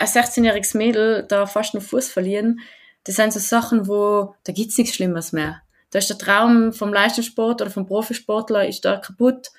ein 0.00 0.06
16-jähriges 0.06 0.76
Mädel 0.76 1.26
da 1.28 1.46
fast 1.46 1.74
einen 1.74 1.82
Fuß 1.82 2.10
verlieren, 2.10 2.60
das 3.04 3.16
sind 3.16 3.32
so 3.32 3.38
Sachen, 3.38 3.86
wo 3.86 4.34
da 4.44 4.52
gibt's 4.52 4.76
nichts 4.78 4.94
Schlimmes 4.94 5.32
mehr. 5.32 5.62
Da 5.90 5.98
ist 5.98 6.10
der 6.10 6.18
Traum 6.18 6.72
vom 6.72 6.92
Leistungssport 6.92 7.60
oder 7.60 7.70
vom 7.70 7.86
Profisportler 7.86 8.66
ist 8.66 8.84
da 8.84 8.96
kaputt. 8.96 9.50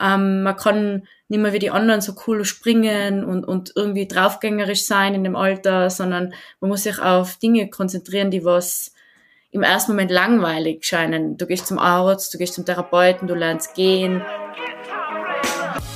Ähm, 0.00 0.42
man 0.42 0.56
kann 0.56 1.06
nicht 1.28 1.40
mehr 1.40 1.52
wie 1.52 1.58
die 1.58 1.70
anderen 1.70 2.00
so 2.00 2.14
cool 2.26 2.44
springen 2.44 3.24
und, 3.24 3.44
und 3.44 3.72
irgendwie 3.74 4.06
draufgängerisch 4.06 4.84
sein 4.84 5.14
in 5.14 5.24
dem 5.24 5.36
Alter, 5.36 5.90
sondern 5.90 6.34
man 6.60 6.70
muss 6.70 6.82
sich 6.82 6.98
auf 7.00 7.36
Dinge 7.36 7.70
konzentrieren, 7.70 8.30
die 8.30 8.44
was 8.44 8.92
im 9.50 9.62
ersten 9.62 9.92
Moment 9.92 10.10
langweilig 10.10 10.84
scheinen. 10.84 11.36
Du 11.38 11.46
gehst 11.46 11.66
zum 11.66 11.78
Arzt, 11.78 12.34
du 12.34 12.38
gehst 12.38 12.54
zum 12.54 12.66
Therapeuten, 12.66 13.28
du 13.28 13.34
lernst 13.34 13.74
gehen. 13.74 14.22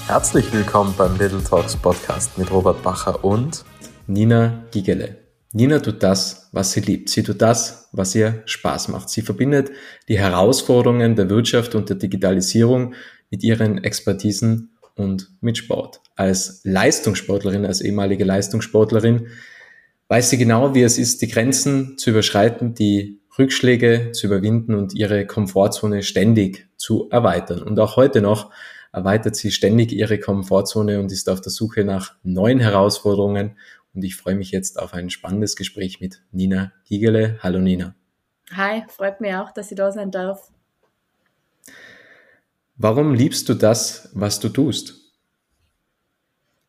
Herzlich 0.06 0.50
willkommen 0.52 0.94
beim 0.96 1.18
Little 1.18 1.42
Talks 1.42 1.76
Podcast 1.76 2.38
mit 2.38 2.50
Robert 2.50 2.82
Bacher 2.82 3.22
und 3.24 3.64
Nina 4.10 4.64
Gigele. 4.72 5.18
Nina 5.52 5.78
tut 5.78 6.02
das, 6.02 6.48
was 6.50 6.72
sie 6.72 6.80
liebt. 6.80 7.10
Sie 7.10 7.22
tut 7.22 7.40
das, 7.40 7.88
was 7.92 8.12
ihr 8.14 8.42
Spaß 8.44 8.88
macht. 8.88 9.08
Sie 9.08 9.22
verbindet 9.22 9.70
die 10.08 10.18
Herausforderungen 10.18 11.14
der 11.14 11.30
Wirtschaft 11.30 11.76
und 11.76 11.88
der 11.88 11.96
Digitalisierung 11.96 12.94
mit 13.30 13.44
ihren 13.44 13.84
Expertisen 13.84 14.76
und 14.96 15.30
mit 15.40 15.58
Sport. 15.58 16.00
Als 16.16 16.60
Leistungssportlerin, 16.64 17.64
als 17.64 17.80
ehemalige 17.80 18.24
Leistungssportlerin, 18.24 19.28
weiß 20.08 20.30
sie 20.30 20.38
genau, 20.38 20.74
wie 20.74 20.82
es 20.82 20.98
ist, 20.98 21.22
die 21.22 21.28
Grenzen 21.28 21.96
zu 21.96 22.10
überschreiten, 22.10 22.74
die 22.74 23.20
Rückschläge 23.38 24.10
zu 24.10 24.26
überwinden 24.26 24.74
und 24.74 24.92
ihre 24.92 25.24
Komfortzone 25.24 26.02
ständig 26.02 26.66
zu 26.76 27.08
erweitern. 27.10 27.62
Und 27.62 27.78
auch 27.78 27.94
heute 27.94 28.20
noch 28.20 28.50
erweitert 28.92 29.36
sie 29.36 29.52
ständig 29.52 29.92
ihre 29.92 30.18
Komfortzone 30.18 30.98
und 30.98 31.12
ist 31.12 31.28
auf 31.28 31.40
der 31.40 31.52
Suche 31.52 31.84
nach 31.84 32.14
neuen 32.22 32.58
Herausforderungen. 32.58 33.56
Und 33.94 34.04
ich 34.04 34.16
freue 34.16 34.34
mich 34.34 34.50
jetzt 34.50 34.78
auf 34.78 34.94
ein 34.94 35.10
spannendes 35.10 35.56
Gespräch 35.56 36.00
mit 36.00 36.22
Nina 36.30 36.72
Giegele. 36.84 37.38
Hallo 37.42 37.58
Nina. 37.58 37.94
Hi, 38.52 38.84
freut 38.88 39.20
mich 39.20 39.34
auch, 39.34 39.52
dass 39.52 39.70
ich 39.70 39.76
da 39.76 39.90
sein 39.92 40.10
darf. 40.10 40.50
Warum 42.76 43.14
liebst 43.14 43.48
du 43.48 43.54
das, 43.54 44.10
was 44.14 44.40
du 44.40 44.48
tust? 44.48 44.94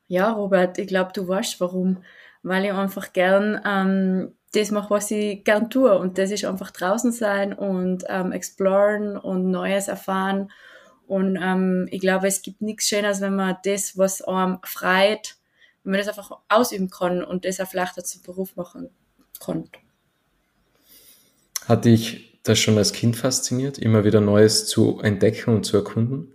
Ja, 0.08 0.32
Robert, 0.32 0.78
ich 0.78 0.88
glaube, 0.88 1.12
du 1.14 1.28
weißt 1.28 1.60
warum. 1.62 2.04
Weil 2.44 2.66
ich 2.66 2.74
einfach 2.74 3.14
gern 3.14 3.62
ähm, 3.66 4.34
das 4.54 4.72
mache, 4.72 4.90
was 4.90 5.12
ich 5.12 5.44
gern 5.44 5.70
tue. 5.70 5.98
Und 5.98 6.18
das 6.18 6.32
ist 6.32 6.44
einfach 6.44 6.72
draußen 6.72 7.12
sein 7.12 7.54
und 7.54 8.04
ähm, 8.10 8.32
exploren 8.32 9.16
und 9.16 9.52
Neues 9.52 9.88
erfahren 9.88 10.50
und 11.12 11.38
ähm, 11.42 11.90
ich 11.92 12.00
glaube, 12.00 12.28
es 12.28 12.42
gibt 12.42 12.62
nichts 12.62 12.88
Schöneres, 12.88 13.20
wenn 13.20 13.36
man 13.36 13.58
das, 13.66 13.98
was 13.98 14.22
einem 14.22 14.60
freut, 14.64 15.36
wenn 15.84 15.92
man 15.92 16.00
das 16.00 16.08
einfach 16.08 16.40
ausüben 16.50 16.90
kann 16.90 17.24
und 17.24 17.46
das 17.46 17.60
auch 17.60 17.68
vielleicht 17.68 18.06
zum 18.06 18.22
Beruf 18.22 18.56
machen 18.56 18.90
kann. 19.40 19.70
Hat 21.68 21.86
dich 21.86 22.40
das 22.44 22.60
schon 22.60 22.78
als 22.78 22.94
Kind 22.94 23.16
fasziniert, 23.16 23.78
immer 23.78 24.04
wieder 24.04 24.22
Neues 24.22 24.68
zu 24.68 25.00
entdecken 25.00 25.56
und 25.56 25.64
zu 25.64 25.78
erkunden? 25.78 26.34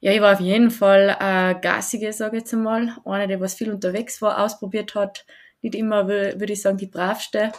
Ja, 0.00 0.12
ich 0.12 0.20
war 0.20 0.34
auf 0.34 0.40
jeden 0.40 0.70
Fall 0.70 1.16
äh, 1.18 1.54
gasige, 1.60 2.12
sage 2.12 2.36
ich 2.36 2.42
jetzt 2.42 2.52
einmal. 2.52 2.96
Eine, 3.04 3.26
die 3.26 3.40
was 3.40 3.54
viel 3.54 3.72
unterwegs 3.72 4.20
war, 4.20 4.42
ausprobiert 4.44 4.94
hat. 4.94 5.24
Nicht 5.62 5.74
immer, 5.74 6.08
würde 6.08 6.52
ich 6.52 6.60
sagen, 6.60 6.76
die 6.76 6.86
bravste 6.86 7.52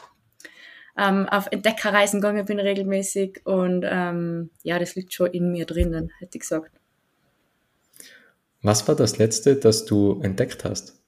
ähm, 0.97 1.27
auf 1.27 1.47
Entdeckerreisen 1.52 2.22
gegangen 2.22 2.45
bin 2.45 2.59
regelmäßig 2.59 3.45
und 3.45 3.85
ähm, 3.88 4.52
ja, 4.63 4.79
das 4.79 4.95
liegt 4.95 5.13
schon 5.13 5.31
in 5.31 5.52
mir 5.52 5.66
drinnen, 5.66 6.11
hätte 6.19 6.38
ich 6.38 6.41
gesagt. 6.41 6.72
Was 8.61 8.88
war 8.88 8.95
das 8.95 9.17
Letzte, 9.17 9.55
das 9.57 9.85
du 9.85 10.22
entdeckt 10.22 10.63
hast? 10.63 11.02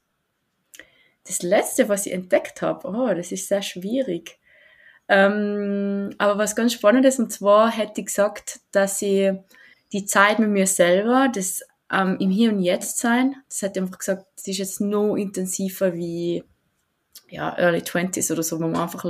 Das 1.28 1.42
Letzte, 1.42 1.88
was 1.90 2.06
ich 2.06 2.12
entdeckt 2.12 2.62
habe, 2.62 2.88
oh, 2.88 3.14
das 3.14 3.32
ist 3.32 3.48
sehr 3.48 3.60
schwierig. 3.60 4.38
Ähm, 5.08 6.10
aber 6.16 6.38
was 6.38 6.56
ganz 6.56 6.72
Spannendes, 6.72 7.18
und 7.18 7.30
zwar 7.30 7.70
hätte 7.70 8.00
ich 8.00 8.06
gesagt, 8.06 8.60
dass 8.72 9.00
ich 9.02 9.32
die 9.92 10.06
Zeit 10.06 10.38
mit 10.38 10.48
mir 10.48 10.66
selber, 10.66 11.28
das 11.32 11.62
ähm, 11.92 12.16
im 12.18 12.30
Hier 12.30 12.50
und 12.50 12.60
Jetzt 12.60 12.98
sein, 12.98 13.36
das 13.48 13.62
hätte 13.62 13.78
ich 13.78 13.84
einfach 13.84 13.98
gesagt, 13.98 14.26
das 14.36 14.48
ist 14.48 14.58
jetzt 14.58 14.80
noch 14.80 15.16
intensiver 15.16 15.94
wie 15.94 16.44
ja, 17.30 17.54
Early 17.58 17.82
Twenties 17.82 18.30
oder 18.30 18.42
so, 18.42 18.58
wo 18.58 18.66
man 18.66 18.80
einfach 18.80 19.04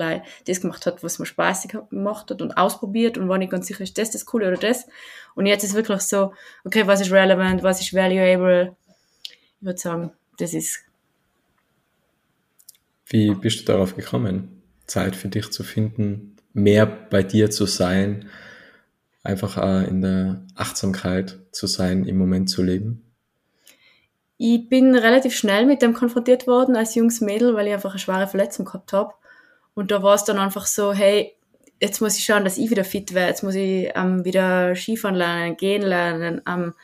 das 0.44 0.60
gemacht 0.60 0.86
hat, 0.86 1.04
was 1.04 1.20
man 1.20 1.26
Spaß 1.26 1.68
gemacht 1.68 2.30
hat 2.30 2.42
und 2.42 2.56
ausprobiert 2.56 3.16
und 3.16 3.28
war 3.28 3.38
nicht 3.38 3.52
ganz 3.52 3.68
sicher, 3.68 3.84
ist 3.84 3.96
das 3.96 4.10
das 4.10 4.26
Coole 4.26 4.48
oder 4.48 4.56
das. 4.56 4.86
Und 5.36 5.46
jetzt 5.46 5.62
ist 5.62 5.74
wirklich 5.74 6.00
so, 6.00 6.32
okay, 6.64 6.84
was 6.86 7.00
ist 7.00 7.12
relevant, 7.12 7.62
was 7.62 7.80
ist 7.80 7.94
valuable? 7.94 8.76
Ich 9.60 9.66
würde 9.66 9.78
sagen, 9.78 10.12
das 10.38 10.52
ist. 10.52 10.87
Wie 13.08 13.34
bist 13.34 13.60
du 13.60 13.64
darauf 13.64 13.96
gekommen, 13.96 14.62
Zeit 14.86 15.16
für 15.16 15.28
dich 15.28 15.50
zu 15.50 15.64
finden, 15.64 16.36
mehr 16.52 16.86
bei 16.86 17.22
dir 17.22 17.50
zu 17.50 17.66
sein, 17.66 18.28
einfach 19.22 19.56
in 19.86 20.02
der 20.02 20.42
Achtsamkeit 20.54 21.38
zu 21.52 21.66
sein, 21.66 22.04
im 22.04 22.18
Moment 22.18 22.50
zu 22.50 22.62
leben? 22.62 23.04
Ich 24.36 24.68
bin 24.68 24.94
relativ 24.94 25.34
schnell 25.34 25.66
mit 25.66 25.82
dem 25.82 25.94
konfrontiert 25.94 26.46
worden 26.46 26.76
als 26.76 26.94
junges 26.94 27.20
Mädel, 27.20 27.54
weil 27.54 27.66
ich 27.66 27.72
einfach 27.72 27.90
eine 27.90 27.98
schwere 27.98 28.28
Verletzung 28.28 28.66
gehabt 28.66 28.92
habe. 28.92 29.14
Und 29.74 29.90
da 29.90 30.02
war 30.02 30.14
es 30.14 30.24
dann 30.24 30.38
einfach 30.38 30.66
so, 30.66 30.92
hey, 30.92 31.34
jetzt 31.80 32.00
muss 32.00 32.16
ich 32.16 32.24
schauen, 32.24 32.44
dass 32.44 32.58
ich 32.58 32.70
wieder 32.70 32.84
fit 32.84 33.14
werde. 33.14 33.30
Jetzt 33.30 33.42
muss 33.42 33.54
ich 33.54 33.90
ähm, 33.94 34.24
wieder 34.24 34.76
Skifahren 34.76 35.16
lernen, 35.16 35.56
gehen 35.56 35.82
lernen. 35.82 36.40
Ähm, 36.48 36.74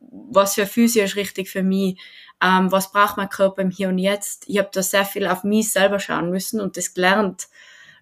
was 0.00 0.54
für 0.54 0.66
Physio 0.66 1.04
ist 1.04 1.16
richtig 1.16 1.50
für 1.50 1.62
mich? 1.62 2.00
Ähm, 2.42 2.72
was 2.72 2.92
braucht 2.92 3.16
mein 3.16 3.28
Körper 3.28 3.62
im 3.62 3.70
Hier 3.70 3.88
und 3.88 3.98
Jetzt? 3.98 4.44
Ich 4.48 4.58
habe 4.58 4.70
da 4.72 4.82
sehr 4.82 5.04
viel 5.04 5.26
auf 5.26 5.44
mich 5.44 5.72
selber 5.72 6.00
schauen 6.00 6.30
müssen 6.30 6.60
und 6.60 6.76
das 6.76 6.94
gelernt. 6.94 7.48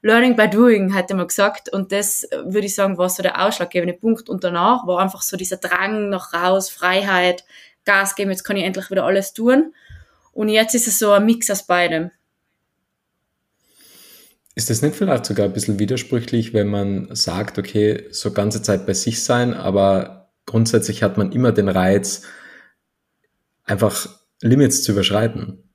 Learning 0.00 0.37
by 0.37 0.49
doing, 0.49 0.94
hätte 0.94 1.15
man 1.15 1.26
gesagt. 1.26 1.72
Und 1.72 1.91
das, 1.91 2.25
äh, 2.25 2.44
würde 2.44 2.66
ich 2.66 2.75
sagen, 2.75 2.98
war 2.98 3.09
so 3.09 3.22
der 3.22 3.44
ausschlaggebende 3.44 3.94
Punkt. 3.94 4.28
Und 4.28 4.44
danach 4.44 4.87
war 4.87 5.00
einfach 5.00 5.22
so 5.22 5.37
dieser 5.37 5.56
Drang 5.56 6.09
nach 6.09 6.32
raus, 6.32 6.71
Freiheit, 6.71 7.44
Gas 7.84 8.15
geben, 8.15 8.31
jetzt 8.31 8.44
kann 8.44 8.56
ich 8.56 8.65
endlich 8.65 8.91
wieder 8.91 9.04
alles 9.04 9.32
tun. 9.32 9.75
Und 10.32 10.50
jetzt 10.50 10.75
ist 10.75 10.87
es 10.87 10.98
so 10.98 11.10
ein 11.12 11.25
Mix 11.25 11.50
aus 11.50 11.66
beidem. 11.66 12.10
Ist 14.54 14.71
das 14.71 14.82
nicht 14.82 14.94
vielleicht 14.94 15.25
sogar 15.25 15.47
ein 15.47 15.53
bisschen 15.53 15.78
widersprüchlich, 15.78 16.53
wenn 16.53 16.69
man 16.69 17.15
sagt, 17.15 17.59
okay, 17.59 18.09
so 18.10 18.32
ganze 18.32 18.60
Zeit 18.60 18.87
bei 18.87 18.93
sich 18.93 19.22
sein, 19.22 19.54
aber 19.54 20.31
grundsätzlich 20.47 21.03
hat 21.03 21.16
man 21.16 21.32
immer 21.32 21.53
den 21.53 21.69
Reiz, 21.69 22.22
einfach 23.65 24.09
Limits 24.43 24.82
zu 24.82 24.93
überschreiten? 24.93 25.72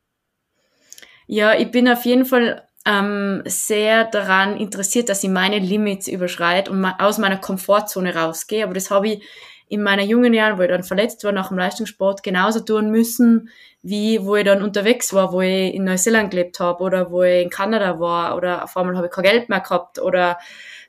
Ja, 1.28 1.54
ich 1.54 1.72
bin 1.72 1.88
auf 1.88 2.06
jeden 2.06 2.26
Fall 2.26 2.68
ähm, 2.86 3.44
sehr 3.46 4.06
daran 4.06 4.58
interessiert, 4.58 5.10
dass 5.10 5.24
ich 5.24 5.30
meine 5.30 5.60
Limits 5.60 6.08
überschreite 6.08 6.72
und 6.72 6.86
aus 6.86 7.18
meiner 7.18 7.38
Komfortzone 7.38 8.16
rausgehe. 8.16 8.64
Aber 8.64 8.74
das 8.74 8.92
habe 8.92 9.08
ich 9.08 9.24
in 9.70 9.82
meiner 9.82 10.04
jungen 10.04 10.34
Jahren, 10.34 10.58
wo 10.58 10.62
ich 10.62 10.70
dann 10.70 10.84
verletzt 10.84 11.24
war 11.24 11.32
nach 11.32 11.48
dem 11.48 11.58
Leistungssport, 11.58 12.22
genauso 12.22 12.60
tun 12.60 12.92
müssen, 12.92 13.50
wie 13.82 14.24
wo 14.24 14.36
ich 14.36 14.46
dann 14.46 14.62
unterwegs 14.62 15.14
war, 15.14 15.32
wo 15.32 15.42
ich 15.42 15.74
in 15.74 15.86
Neuseeland 15.86 16.32
gelebt 16.32 16.60
habe 16.60 16.84
oder 16.84 17.10
wo 17.10 17.24
ich 17.24 17.44
in 17.44 17.50
Kanada 17.50 18.00
war 18.00 18.36
oder 18.36 18.64
auf 18.66 18.78
einmal 18.78 18.96
habe 18.98 19.08
ich 19.08 19.14
kein 19.14 19.24
Geld 19.24 19.50
mehr 19.50 19.62
gehabt 19.62 20.00
oder 20.00 20.38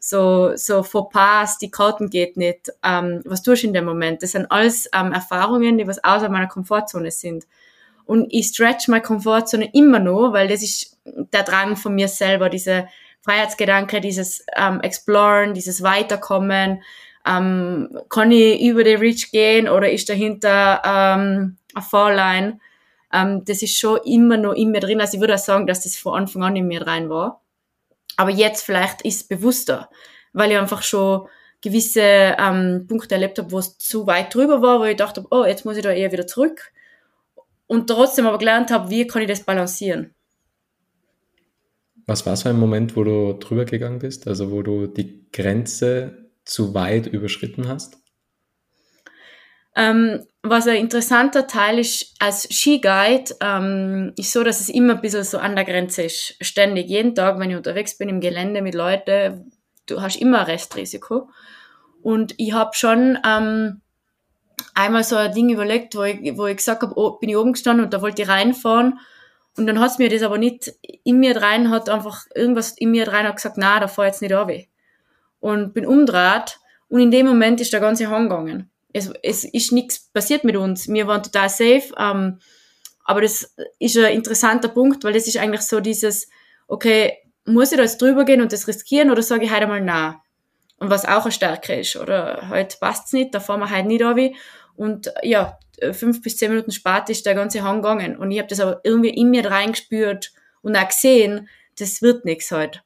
so, 0.01 0.55
so 0.57 0.83
Fauxpas, 0.83 1.57
die 1.59 1.71
Karten 1.71 2.11
geht 2.11 2.37
nicht, 2.37 2.73
ähm, 2.85 3.23
was 3.25 3.43
tust 3.43 3.63
du 3.63 3.69
in 3.69 3.73
dem 3.73 3.87
Moment? 3.87 4.23
Das 4.23 4.33
sind 4.33 4.51
alles 4.51 4.89
ähm, 4.95 5.13
Erfahrungen, 5.13 5.79
die 5.79 5.87
was 5.87 6.05
außer 6.05 6.29
meiner 6.29 6.49
Komfortzone 6.49 7.11
sind. 7.11 7.47
Und 8.07 8.27
ich 8.31 8.49
stretch 8.49 8.89
meine 8.89 9.03
Komfortzone 9.03 9.71
immer 9.73 9.99
noch, 9.99 10.33
weil 10.33 10.49
das 10.49 10.63
ist 10.63 10.99
der 11.05 11.43
Drang 11.43 11.77
von 11.77 11.95
mir 11.95 12.09
selber, 12.09 12.49
diese 12.49 12.89
Freiheitsgedanke, 13.23 14.01
dieses 14.01 14.45
ähm, 14.57 14.81
Exploren, 14.81 15.55
dieses 15.55 15.83
Weiterkommen, 15.83 16.83
ähm, 17.27 17.99
kann 18.11 18.31
ich 18.31 18.61
über 18.61 18.85
den 18.85 18.99
Reach 18.99 19.31
gehen 19.31 19.69
oder 19.69 19.91
ist 19.91 20.09
dahinter 20.09 20.83
ähm, 20.85 21.57
eine 21.75 21.83
Fahrline? 21.83 22.61
Ähm, 23.13 23.45
das 23.45 23.63
ist 23.63 23.79
schon 23.79 24.01
immer 24.05 24.37
noch 24.37 24.53
in 24.53 24.71
mir 24.71 24.81
drin. 24.81 25.01
Also 25.01 25.15
ich 25.15 25.21
würde 25.21 25.35
auch 25.35 25.39
sagen, 25.39 25.67
dass 25.67 25.85
das 25.85 25.97
von 25.97 26.19
Anfang 26.19 26.43
an 26.43 26.57
in 26.57 26.67
mir 26.67 26.87
rein 26.87 27.09
war. 27.09 27.41
Aber 28.17 28.31
jetzt 28.31 28.65
vielleicht 28.65 29.03
ist 29.03 29.23
es 29.23 29.29
bewusster, 29.29 29.89
weil 30.33 30.53
ich 30.53 30.59
einfach 30.59 30.83
schon 30.83 31.27
gewisse 31.63 32.03
ähm, 32.03 32.87
Punkte 32.87 33.15
erlebt 33.15 33.39
habe, 33.39 33.51
wo 33.51 33.59
es 33.59 33.79
zu 33.79 34.07
weit 34.07 34.35
drüber 34.35 34.61
war, 34.61 34.81
wo 34.81 34.85
ich 34.85 34.97
dachte, 34.97 35.25
oh, 35.31 35.45
jetzt 35.45 35.65
muss 35.65 35.79
ich 35.79 35.83
da 35.83 35.91
eher 35.91 36.13
wieder 36.13 36.27
zurück. 36.27 36.73
Und 37.67 37.89
trotzdem 37.89 38.27
aber 38.27 38.39
gelernt 38.39 38.71
habe, 38.71 38.91
wie 38.91 39.07
kann 39.07 39.23
ich 39.23 39.29
das 39.29 39.43
balancieren. 39.43 40.15
Was 42.07 42.27
war 42.27 42.37
so 42.37 42.49
ein 42.49 42.59
Moment, 42.59 42.97
wo 42.97 43.05
du 43.05 43.33
drüber 43.35 43.65
gegangen 43.65 43.99
bist? 43.99 44.29
Also 44.29 44.51
wo 44.51 44.63
du 44.63 44.87
die 44.87 45.27
Grenze 45.33 46.29
zu 46.45 46.75
weit 46.75 47.07
überschritten 47.07 47.69
hast? 47.69 47.97
Ähm, 49.77 50.27
was 50.43 50.69
ein 50.69 50.77
interessanter 50.77 51.47
Teil 51.47 51.79
ist, 51.79 52.15
als 52.21 52.43
Skiguide, 52.43 53.35
ähm, 53.41 54.13
ist 54.17 54.33
so, 54.33 54.45
dass 54.45 54.61
es 54.61 54.69
immer 54.69 54.95
ein 54.95 55.01
bisschen 55.01 55.25
so 55.25 55.39
an 55.39 55.57
der 55.57 55.65
Grenze 55.65 56.03
ist. 56.03 56.37
Ständig, 56.41 56.89
jeden 56.89 57.15
Tag, 57.15 57.39
wenn 57.39 57.51
ich 57.51 57.57
unterwegs 57.57 57.97
bin 57.97 58.09
im 58.09 58.21
Gelände 58.21 58.63
mit 58.63 58.75
Leuten, 58.75 59.51
du 59.87 60.01
hast 60.01 60.17
immer 60.17 60.41
ein 60.41 60.47
Restrisiko. 60.47 61.31
Und 62.03 62.35
ich 62.37 62.53
habe 62.53 62.77
schon 62.77 63.19
ähm, 63.27 63.81
einmal 64.75 65.05
so 65.05 65.17
ein 65.17 65.33
Ding 65.33 65.51
überlegt, 65.51 65.95
wo 65.97 66.03
ich, 66.03 66.37
wo 66.37 66.47
ich 66.47 66.57
gesagt 66.57 66.83
habe, 66.83 66.95
oh, 66.97 67.13
bin 67.19 67.31
ich 67.31 67.37
oben 67.37 67.53
gestanden 67.53 67.85
und 67.85 67.95
da 67.95 68.03
wollte 68.03 68.23
ich 68.23 68.29
reinfahren 68.29 68.99
Und 69.57 69.67
dann 69.67 69.81
hat's 69.81 69.99
mir 69.99 70.09
das 70.09 70.23
aber 70.23 70.39
nicht 70.39 70.73
in 71.05 71.19
mir 71.19 71.41
rein, 71.41 71.71
hat 71.71 71.89
einfach 71.89 72.27
irgendwas 72.35 72.73
in 72.73 72.91
mir 72.91 73.09
rein 73.09 73.27
hat 73.27 73.37
gesagt, 73.37 73.57
na, 73.59 73.81
da 73.81 73.89
fahr 73.89 74.07
jetzt 74.07 74.23
nicht 74.23 74.33
weh. 74.33 74.67
Und 75.41 75.75
bin 75.75 75.87
umdreht 75.87 76.59
und 76.89 77.01
in 77.01 77.11
dem 77.11 77.27
Moment 77.27 77.61
ist 77.61 77.73
der 77.73 77.81
ganze 77.81 78.09
Hang 78.09 78.29
gegangen. 78.29 78.71
Es, 78.93 79.11
es 79.23 79.45
ist 79.45 79.73
nichts 79.73 80.11
passiert 80.13 80.45
mit 80.45 80.57
uns. 80.57 80.89
Wir 80.89 81.07
waren 81.07 81.23
total 81.23 81.49
safe. 81.49 81.93
Ähm, 81.99 82.39
aber 83.05 83.21
das 83.21 83.55
ist 83.79 83.97
ein 83.99 84.15
interessanter 84.15 84.69
Punkt, 84.69 85.05
weil 85.05 85.13
das 85.13 85.27
ist 85.27 85.37
eigentlich 85.37 85.63
so 85.63 85.81
dieses, 85.81 86.29
okay, 86.67 87.19
muss 87.45 87.71
ich 87.71 87.77
da 87.77 87.83
jetzt 87.83 88.01
drüber 88.01 88.25
gehen 88.25 88.41
und 88.41 88.53
das 88.53 88.67
riskieren 88.67 89.11
oder 89.11 89.23
sage 89.23 89.45
ich 89.45 89.53
heute 89.53 89.67
mal 89.67 89.81
na? 89.81 90.23
Und 90.79 90.91
was 90.91 91.05
auch 91.05 91.23
eine 91.23 91.33
Stärke 91.33 91.81
ist, 91.81 91.97
oder 91.97 92.49
heute 92.49 92.77
passt's 92.79 93.13
nicht, 93.13 93.35
da 93.35 93.41
fahren 93.41 93.61
wir 93.61 93.71
heute 93.71 93.89
nicht 93.89 94.01
weh. 94.01 94.35
Und 94.77 95.13
ja, 95.23 95.59
fünf 95.93 96.21
bis 96.23 96.37
zehn 96.37 96.51
Minuten 96.51 96.73
später 96.73 97.11
ist 97.11 97.27
der 97.27 97.35
ganze 97.35 97.63
Hang 97.63 97.83
gegangen. 97.83 98.17
Und 98.17 98.31
ich 98.31 98.39
habe 98.39 98.49
das 98.49 98.61
aber 98.61 98.81
irgendwie 98.83 99.11
in 99.11 99.31
mir 99.31 99.49
reingespürt 99.49 100.33
und 100.63 100.77
auch 100.77 100.89
gesehen, 100.89 101.49
das 101.79 102.03
wird 102.03 102.25
nichts 102.25 102.51
heute. 102.51 102.81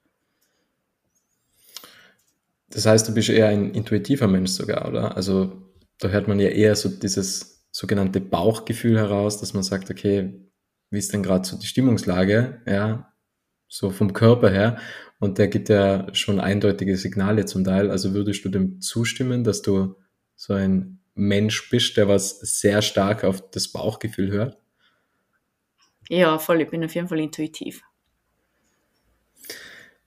Das 2.70 2.87
heißt, 2.87 3.08
du 3.08 3.14
bist 3.14 3.31
eher 3.31 3.49
ein 3.49 3.73
intuitiver 3.73 4.29
Mensch 4.29 4.50
sogar, 4.50 4.88
oder? 4.88 5.17
Also 5.17 5.62
da 5.99 6.08
hört 6.08 6.29
man 6.29 6.38
ja 6.38 6.49
eher 6.49 6.76
so 6.76 6.88
dieses 6.88 7.67
sogenannte 7.70 8.20
Bauchgefühl 8.20 8.99
heraus, 8.99 9.40
dass 9.40 9.55
man 9.55 9.62
sagt, 9.62 9.90
okay, 9.90 10.35
wie 10.90 10.99
ist 10.99 11.12
denn 11.12 11.23
gerade 11.23 11.46
so 11.46 11.58
die 11.58 11.67
Stimmungslage, 11.67 12.61
ja, 12.67 13.12
so 13.69 13.90
vom 13.90 14.12
Körper 14.12 14.50
her. 14.50 14.79
Und 15.20 15.38
der 15.38 15.49
gibt 15.49 15.69
ja 15.69 16.06
schon 16.15 16.38
eindeutige 16.38 16.97
Signale 16.97 17.44
zum 17.44 17.65
Teil. 17.65 17.91
Also 17.91 18.15
würdest 18.15 18.44
du 18.44 18.49
dem 18.49 18.81
zustimmen, 18.81 19.43
dass 19.43 19.62
du 19.62 19.97
so 20.37 20.55
ein 20.55 21.00
Mensch 21.15 21.69
bist, 21.70 21.97
der 21.97 22.09
was 22.09 22.38
sehr 22.38 22.82
stark 22.82 23.25
auf 23.25 23.50
das 23.50 23.69
Bauchgefühl 23.69 24.31
hört? 24.31 24.59
Ja, 26.09 26.38
voll. 26.38 26.62
Ich 26.62 26.70
bin 26.70 26.85
auf 26.85 26.94
jeden 26.94 27.09
Fall 27.09 27.20
intuitiv. 27.20 27.82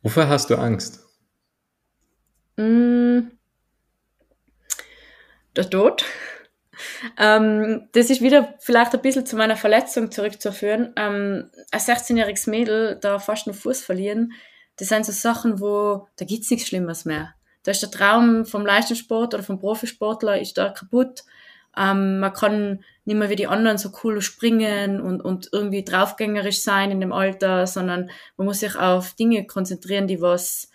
Wofür 0.01 0.29
hast 0.29 0.49
du 0.49 0.55
Angst? 0.55 1.05
Mm, 2.57 3.19
der 5.55 5.69
Tod. 5.69 6.05
Ähm, 7.17 7.89
das 7.91 8.09
ist 8.09 8.21
wieder 8.21 8.55
vielleicht 8.59 8.93
ein 8.95 9.01
bisschen 9.03 9.25
zu 9.25 9.35
meiner 9.35 9.55
Verletzung 9.55 10.09
zurückzuführen. 10.09 10.93
Ähm, 10.95 11.51
ein 11.71 11.79
16-jähriges 11.79 12.49
Mädel 12.49 12.97
da 12.99 13.19
fast 13.19 13.47
einen 13.47 13.53
Fuß 13.53 13.81
verlieren, 13.81 14.33
das 14.77 14.89
sind 14.89 15.05
so 15.05 15.11
Sachen, 15.11 15.59
wo 15.59 16.07
da 16.17 16.25
gibt's 16.25 16.49
nichts 16.49 16.67
Schlimmes 16.67 17.05
mehr 17.05 17.33
da 17.63 17.71
ist 17.71 17.81
der 17.81 17.91
Traum 17.91 18.45
vom 18.45 18.65
Leistungssport 18.65 19.33
oder 19.33 19.43
vom 19.43 19.59
Profisportler 19.59 20.39
ist 20.39 20.57
da 20.57 20.69
kaputt. 20.69 21.23
Ähm, 21.77 22.19
man 22.19 22.33
kann 22.33 22.83
nicht 23.05 23.17
mehr 23.17 23.29
wie 23.29 23.35
die 23.35 23.47
anderen 23.47 23.77
so 23.77 23.91
cool 24.03 24.21
springen 24.21 24.99
und, 24.99 25.21
und 25.21 25.49
irgendwie 25.51 25.83
draufgängerisch 25.83 26.61
sein 26.61 26.91
in 26.91 26.99
dem 26.99 27.13
Alter, 27.13 27.67
sondern 27.67 28.09
man 28.37 28.47
muss 28.47 28.59
sich 28.59 28.75
auf 28.75 29.13
Dinge 29.13 29.45
konzentrieren, 29.45 30.07
die 30.07 30.21
was 30.21 30.69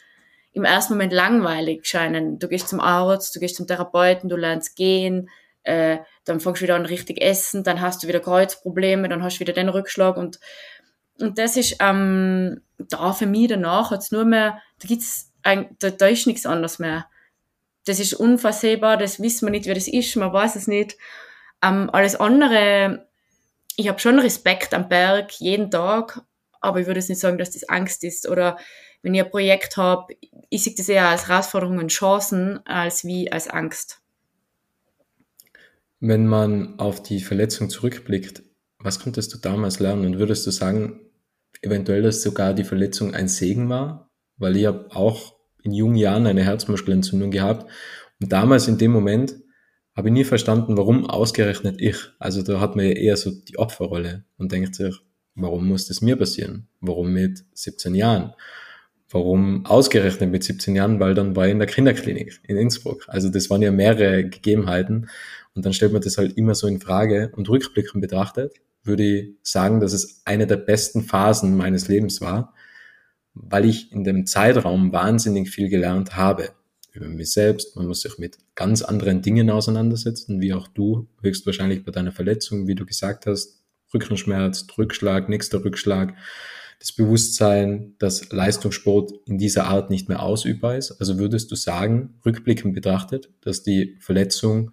im 0.53 0.65
ersten 0.65 0.95
Moment 0.95 1.13
langweilig 1.13 1.87
scheinen. 1.87 2.39
Du 2.39 2.49
gehst 2.49 2.69
zum 2.69 2.81
Arzt, 2.81 3.35
du 3.37 3.41
gehst 3.41 3.57
zum 3.57 3.67
Therapeuten, 3.67 4.31
du 4.31 4.37
lernst 4.37 4.75
gehen, 4.75 5.29
äh, 5.65 5.99
dann 6.25 6.41
fängst 6.41 6.61
du 6.61 6.65
wieder 6.65 6.77
an 6.77 6.87
richtig 6.87 7.21
essen, 7.21 7.63
dann 7.63 7.81
hast 7.81 8.03
du 8.03 8.09
wieder 8.09 8.21
Kreuzprobleme, 8.21 9.09
dann 9.09 9.23
hast 9.23 9.37
du 9.37 9.41
wieder 9.41 9.53
den 9.53 9.69
Rückschlag 9.69 10.17
und 10.17 10.39
und 11.21 11.39
das 11.39 11.57
ist 11.57 11.77
ähm, 11.81 12.61
da 12.79 13.13
für 13.13 13.27
mich 13.27 13.49
danach 13.49 13.91
hat's 13.91 14.13
nur 14.13 14.25
mehr, 14.25 14.61
da 14.79 14.89
gibt's 14.89 15.33
da, 15.43 15.91
da 15.91 16.07
ist 16.07 16.27
nichts 16.27 16.47
anderes 16.47 16.79
mehr. 16.79 17.07
Das 17.85 18.01
ist 18.01 18.15
unversehbar, 18.15 18.97
das 18.97 19.21
wissen 19.21 19.47
wir 19.47 19.53
nicht, 19.53 19.67
wer 19.67 19.75
das 19.75 19.89
ist, 19.89 20.17
man 20.17 20.33
weiß 20.33 20.57
es 20.57 20.67
nicht. 20.67 20.97
Ähm, 21.63 21.89
alles 21.93 22.17
andere, 22.17 23.09
ich 23.77 23.89
habe 23.89 24.01
schon 24.01 24.19
Respekt 24.19 24.75
am 24.75 24.89
Berg 24.89 25.33
jeden 25.41 25.71
Tag, 25.71 26.23
aber 26.61 26.81
ich 26.81 26.87
würde 26.87 26.99
jetzt 26.99 27.09
nicht 27.09 27.21
sagen, 27.21 27.39
dass 27.39 27.53
das 27.53 27.69
Angst 27.69 28.03
ist. 28.03 28.29
Oder 28.29 28.59
wenn 29.03 29.15
ich 29.15 29.23
ein 29.23 29.31
Projekt 29.31 29.77
habe, 29.77 30.17
ich 30.51 30.65
sehe 30.65 30.75
das 30.77 30.89
eher 30.89 31.09
als 31.09 31.29
Herausforderungen 31.29 31.79
und 31.79 31.89
Chancen 31.89 32.67
als 32.67 33.05
wie 33.05 33.31
als 33.31 33.49
Angst. 33.49 34.01
Wenn 36.01 36.27
man 36.27 36.79
auf 36.79 37.03
die 37.03 37.21
Verletzung 37.21 37.71
zurückblickt, 37.71 38.43
was 38.79 39.01
konntest 39.01 39.33
du 39.33 39.39
damals 39.39 39.79
lernen? 39.79 40.05
Und 40.07 40.19
würdest 40.19 40.47
du 40.47 40.51
sagen, 40.51 41.06
eventuell, 41.63 42.03
dass 42.03 42.23
sogar 42.23 42.55
die 42.55 42.65
Verletzung 42.65 43.15
ein 43.15 43.29
Segen 43.29 43.69
war? 43.69 44.11
Weil 44.37 44.57
ich 44.57 44.67
habe 44.67 44.89
auch 44.91 45.35
in 45.63 45.73
jungen 45.73 45.97
Jahren 45.97 46.27
eine 46.27 46.45
Herzmuskelentzündung 46.45 47.31
gehabt. 47.31 47.71
Und 48.21 48.33
damals 48.33 48.69
in 48.69 48.79
dem 48.79 48.93
Moment 48.93 49.37
habe 49.95 50.09
ich 50.09 50.15
nie 50.15 50.25
verstanden, 50.25 50.77
warum 50.77 51.07
ausgerechnet 51.07 51.81
ich. 51.81 51.97
Also 52.19 52.43
da 52.43 52.61
hat 52.61 52.77
man 52.77 52.85
ja 52.85 52.93
eher 52.93 53.17
so 53.17 53.31
die 53.31 53.59
Opferrolle 53.59 54.25
und 54.37 54.53
denkt 54.53 54.75
sich, 54.75 54.95
warum 55.35 55.67
muss 55.69 55.87
das 55.87 56.03
mir 56.03 56.17
passieren? 56.17 56.69
Warum 56.81 57.13
mit 57.13 57.45
17 57.55 57.95
Jahren? 57.95 58.35
Warum 59.09 59.65
ausgerechnet 59.65 60.31
mit 60.31 60.45
17 60.45 60.77
Jahren? 60.77 61.01
Weil 61.01 61.15
dann 61.15 61.37
war 61.37 61.47
ich 61.47 61.53
in 61.53 61.59
der 61.59 61.69
Kinderklinik 61.69 62.41
in 62.45 62.57
Innsbruck. 62.57 63.05
Also 63.09 63.29
das 63.29 63.49
waren 63.51 63.63
ja 63.63 63.71
mehrere 63.71 64.29
Gegebenheiten. 64.29 65.09
Und 65.55 65.65
dann 65.65 65.73
stellt 65.73 65.93
man 65.93 66.03
das 66.03 66.19
halt 66.19 66.37
immer 66.37 66.55
so 66.55 66.67
in 66.67 66.81
Frage. 66.81 67.33
Und 67.35 67.49
rückblickend 67.49 68.03
betrachtet 68.03 68.53
würde 68.87 69.03
ich 69.05 69.35
sagen, 69.43 69.81
dass 69.81 69.93
es 69.93 70.23
eine 70.25 70.47
der 70.47 70.57
besten 70.57 71.03
Phasen 71.03 71.57
meines 71.57 71.89
Lebens 71.89 72.21
war, 72.21 72.55
weil 73.35 73.65
ich 73.65 73.93
in 73.93 74.05
dem 74.05 74.27
Zeitraum 74.27 74.93
wahnsinnig 74.93 75.51
viel 75.51 75.69
gelernt 75.69 76.17
habe 76.17 76.51
über 76.93 77.09
mich 77.09 77.33
selbst. 77.33 77.77
Man 77.77 77.87
muss 77.87 78.01
sich 78.01 78.19
mit 78.19 78.39
ganz 78.55 78.83
anderen 78.83 79.23
Dingen 79.23 79.51
auseinandersetzen, 79.51 80.41
wie 80.41 80.55
auch 80.55 80.69
du 80.69 81.07
höchstwahrscheinlich 81.23 81.85
bei 81.85 81.93
deiner 81.93 82.13
Verletzung, 82.13 82.67
wie 82.67 82.75
du 82.75 82.87
gesagt 82.87 83.27
hast, 83.27 83.63
Rückenschmerz, 83.93 84.67
Rückschlag, 84.77 85.29
nächster 85.29 85.65
Rückschlag, 85.65 86.15
das 86.79 86.93
Bewusstsein, 86.93 87.95
dass 87.99 88.33
Leistungssport 88.33 89.13
in 89.27 89.39
dieser 89.39 89.67
Art 89.67 89.91
nicht 89.91 90.09
mehr 90.09 90.23
ausübbar 90.23 90.77
ist. 90.77 90.93
Also 91.01 91.19
würdest 91.19 91.51
du 91.51 91.57
sagen, 91.57 92.19
rückblickend 92.25 92.75
betrachtet, 92.75 93.31
dass 93.41 93.63
die 93.63 93.97
Verletzung 94.01 94.73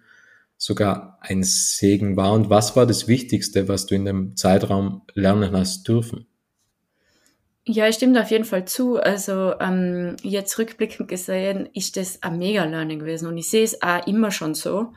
sogar 0.56 1.18
ein 1.20 1.42
Segen 1.42 2.16
war? 2.16 2.32
Und 2.32 2.50
was 2.50 2.76
war 2.76 2.86
das 2.86 3.08
Wichtigste, 3.08 3.68
was 3.68 3.86
du 3.86 3.94
in 3.94 4.04
dem 4.04 4.36
Zeitraum 4.36 5.02
lernen 5.14 5.56
hast 5.56 5.86
dürfen? 5.88 6.26
Ja, 7.66 7.88
ich 7.88 7.96
stimme 7.96 8.12
da 8.12 8.22
auf 8.22 8.30
jeden 8.30 8.44
Fall 8.44 8.66
zu. 8.66 8.98
Also 8.98 9.54
ähm, 9.58 10.16
jetzt 10.22 10.58
rückblickend 10.58 11.08
gesehen 11.08 11.68
ist 11.72 11.96
das 11.96 12.22
ein 12.22 12.38
Mega-Learning 12.38 12.98
gewesen 12.98 13.26
und 13.26 13.38
ich 13.38 13.48
sehe 13.48 13.64
es 13.64 13.80
auch 13.82 14.06
immer 14.06 14.30
schon 14.30 14.54
so. 14.54 14.92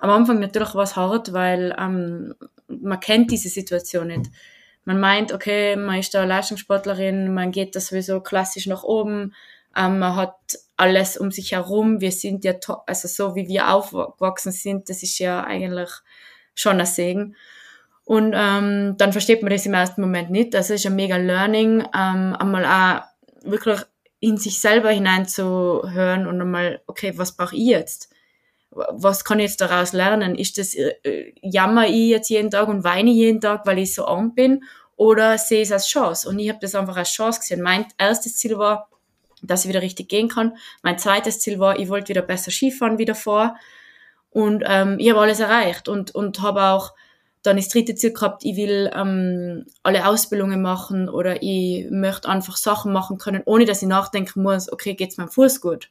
Am 0.00 0.10
Anfang 0.10 0.40
natürlich 0.40 0.74
war 0.74 0.84
es 0.84 0.96
hart, 0.96 1.34
weil 1.34 1.76
ähm, 1.78 2.34
man 2.68 3.00
kennt 3.00 3.30
diese 3.30 3.50
Situation 3.50 4.08
nicht. 4.08 4.30
Man 4.84 5.00
meint, 5.00 5.32
okay, 5.32 5.76
man 5.76 5.98
ist 5.98 6.14
da 6.14 6.24
Leistungssportlerin, 6.24 7.34
man 7.34 7.50
geht 7.50 7.76
da 7.76 7.80
sowieso 7.80 8.20
klassisch 8.20 8.66
nach 8.66 8.82
oben, 8.82 9.34
ähm, 9.76 9.98
man 9.98 10.16
hat 10.16 10.36
alles 10.76 11.16
um 11.16 11.30
sich 11.30 11.52
herum. 11.52 12.00
Wir 12.00 12.12
sind 12.12 12.44
ja, 12.44 12.54
also 12.86 13.08
so 13.08 13.34
wie 13.34 13.48
wir 13.48 13.72
aufgewachsen 13.72 14.52
sind, 14.52 14.88
das 14.88 15.02
ist 15.02 15.18
ja 15.18 15.42
eigentlich 15.42 15.90
schon 16.54 16.80
ein 16.80 16.86
Segen. 16.86 17.36
Und 18.04 18.34
ähm, 18.36 18.94
dann 18.98 19.12
versteht 19.12 19.42
man 19.42 19.50
das 19.50 19.66
im 19.66 19.74
ersten 19.74 20.00
Moment 20.00 20.30
nicht. 20.30 20.54
Das 20.54 20.70
ist 20.70 20.86
ein 20.86 20.94
mega 20.94 21.16
Learning, 21.16 21.80
ähm, 21.80 22.36
einmal 22.38 22.64
auch 22.64 23.02
wirklich 23.50 23.80
in 24.20 24.36
sich 24.36 24.60
selber 24.60 24.90
hineinzuhören 24.90 26.26
und 26.26 26.40
einmal, 26.40 26.80
okay, 26.86 27.12
was 27.16 27.36
brauche 27.36 27.56
ich 27.56 27.66
jetzt? 27.66 28.10
Was 28.70 29.24
kann 29.24 29.40
ich 29.40 29.46
jetzt 29.50 29.60
daraus 29.60 29.92
lernen? 29.92 30.36
Ist 30.36 30.58
das, 30.58 30.74
äh, 30.74 31.32
jammer 31.42 31.86
ich 31.86 32.08
jetzt 32.08 32.28
jeden 32.28 32.50
Tag 32.50 32.68
und 32.68 32.84
weine 32.84 33.10
jeden 33.10 33.40
Tag, 33.40 33.66
weil 33.66 33.78
ich 33.78 33.94
so 33.94 34.06
arm 34.06 34.34
bin? 34.34 34.62
Oder 34.96 35.36
sehe 35.36 35.62
ich 35.62 35.68
es 35.68 35.72
als 35.72 35.88
Chance? 35.88 36.28
Und 36.28 36.38
ich 36.38 36.48
habe 36.48 36.58
das 36.60 36.74
einfach 36.74 36.96
als 36.96 37.10
Chance 37.10 37.40
gesehen. 37.40 37.60
Mein 37.60 37.86
erstes 37.98 38.36
Ziel 38.36 38.56
war, 38.56 38.88
dass 39.42 39.64
ich 39.64 39.68
wieder 39.68 39.82
richtig 39.82 40.08
gehen 40.08 40.28
kann. 40.28 40.56
Mein 40.82 40.98
zweites 40.98 41.40
Ziel 41.40 41.58
war, 41.58 41.78
ich 41.78 41.88
wollte 41.88 42.08
wieder 42.08 42.22
besser 42.22 42.50
Skifahren 42.50 42.98
wie 42.98 43.04
davor. 43.04 43.56
Und 44.30 44.64
ähm, 44.66 44.96
ich 44.98 45.08
habe 45.10 45.20
alles 45.20 45.40
erreicht 45.40 45.88
und, 45.88 46.14
und 46.14 46.42
habe 46.42 46.62
auch 46.64 46.92
dann 47.42 47.56
das 47.56 47.68
dritte 47.68 47.94
Ziel 47.94 48.12
gehabt, 48.12 48.44
ich 48.44 48.56
will 48.56 48.90
ähm, 48.94 49.66
alle 49.82 50.06
Ausbildungen 50.06 50.60
machen 50.60 51.08
oder 51.08 51.42
ich 51.42 51.86
möchte 51.90 52.28
einfach 52.28 52.56
Sachen 52.56 52.92
machen 52.92 53.18
können, 53.18 53.42
ohne 53.44 53.64
dass 53.64 53.82
ich 53.82 53.88
nachdenken 53.88 54.42
muss, 54.42 54.70
okay, 54.70 54.94
geht's 54.94 55.16
meinem 55.16 55.28
Fuß 55.28 55.60
gut? 55.60 55.90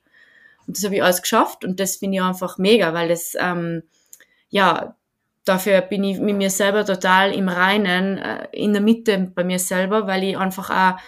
Und 0.68 0.78
das 0.78 0.84
habe 0.84 0.96
ich 0.96 1.04
alles 1.04 1.22
geschafft 1.22 1.64
und 1.64 1.80
das 1.80 1.98
finde 1.98 2.18
ich 2.18 2.24
einfach 2.24 2.58
mega, 2.58 2.94
weil 2.94 3.10
das, 3.10 3.34
ähm, 3.40 3.84
ja, 4.50 4.96
dafür 5.46 5.82
bin 5.82 6.04
ich 6.04 6.20
mit 6.20 6.36
mir 6.36 6.50
selber 6.50 6.86
total 6.86 7.34
im 7.34 7.48
Reinen, 7.48 8.18
äh, 8.18 8.48
in 8.52 8.74
der 8.74 8.82
Mitte 8.82 9.32
bei 9.34 9.44
mir 9.44 9.60
selber, 9.60 10.08
weil 10.08 10.24
ich 10.24 10.38
einfach 10.38 10.70
auch 10.70 11.00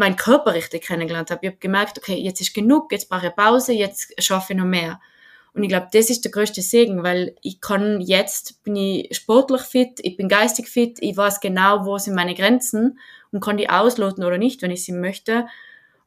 meinen 0.00 0.16
Körper 0.16 0.54
richtig 0.54 0.82
kennengelernt 0.82 1.30
habe. 1.30 1.40
Ich 1.42 1.48
habe 1.50 1.60
gemerkt, 1.60 1.98
okay, 1.98 2.16
jetzt 2.16 2.40
ist 2.40 2.54
genug, 2.54 2.90
jetzt 2.90 3.08
brauche 3.08 3.28
ich 3.28 3.36
Pause, 3.36 3.72
jetzt 3.72 4.12
schaffe 4.20 4.54
ich 4.54 4.58
noch 4.58 4.64
mehr. 4.64 5.00
Und 5.52 5.62
ich 5.62 5.68
glaube, 5.68 5.88
das 5.92 6.10
ist 6.10 6.24
der 6.24 6.32
größte 6.32 6.62
Segen, 6.62 7.02
weil 7.02 7.36
ich 7.42 7.60
kann 7.60 8.00
jetzt, 8.00 8.62
bin 8.64 8.76
ich 8.76 9.14
sportlich 9.14 9.62
fit, 9.62 10.00
ich 10.02 10.16
bin 10.16 10.28
geistig 10.28 10.68
fit, 10.68 10.98
ich 11.00 11.16
weiß 11.16 11.40
genau, 11.40 11.84
wo 11.84 11.98
sind 11.98 12.14
meine 12.14 12.34
Grenzen 12.34 12.98
und 13.30 13.40
kann 13.40 13.56
die 13.56 13.68
ausloten 13.68 14.24
oder 14.24 14.38
nicht, 14.38 14.62
wenn 14.62 14.70
ich 14.70 14.84
sie 14.84 14.92
möchte 14.92 15.46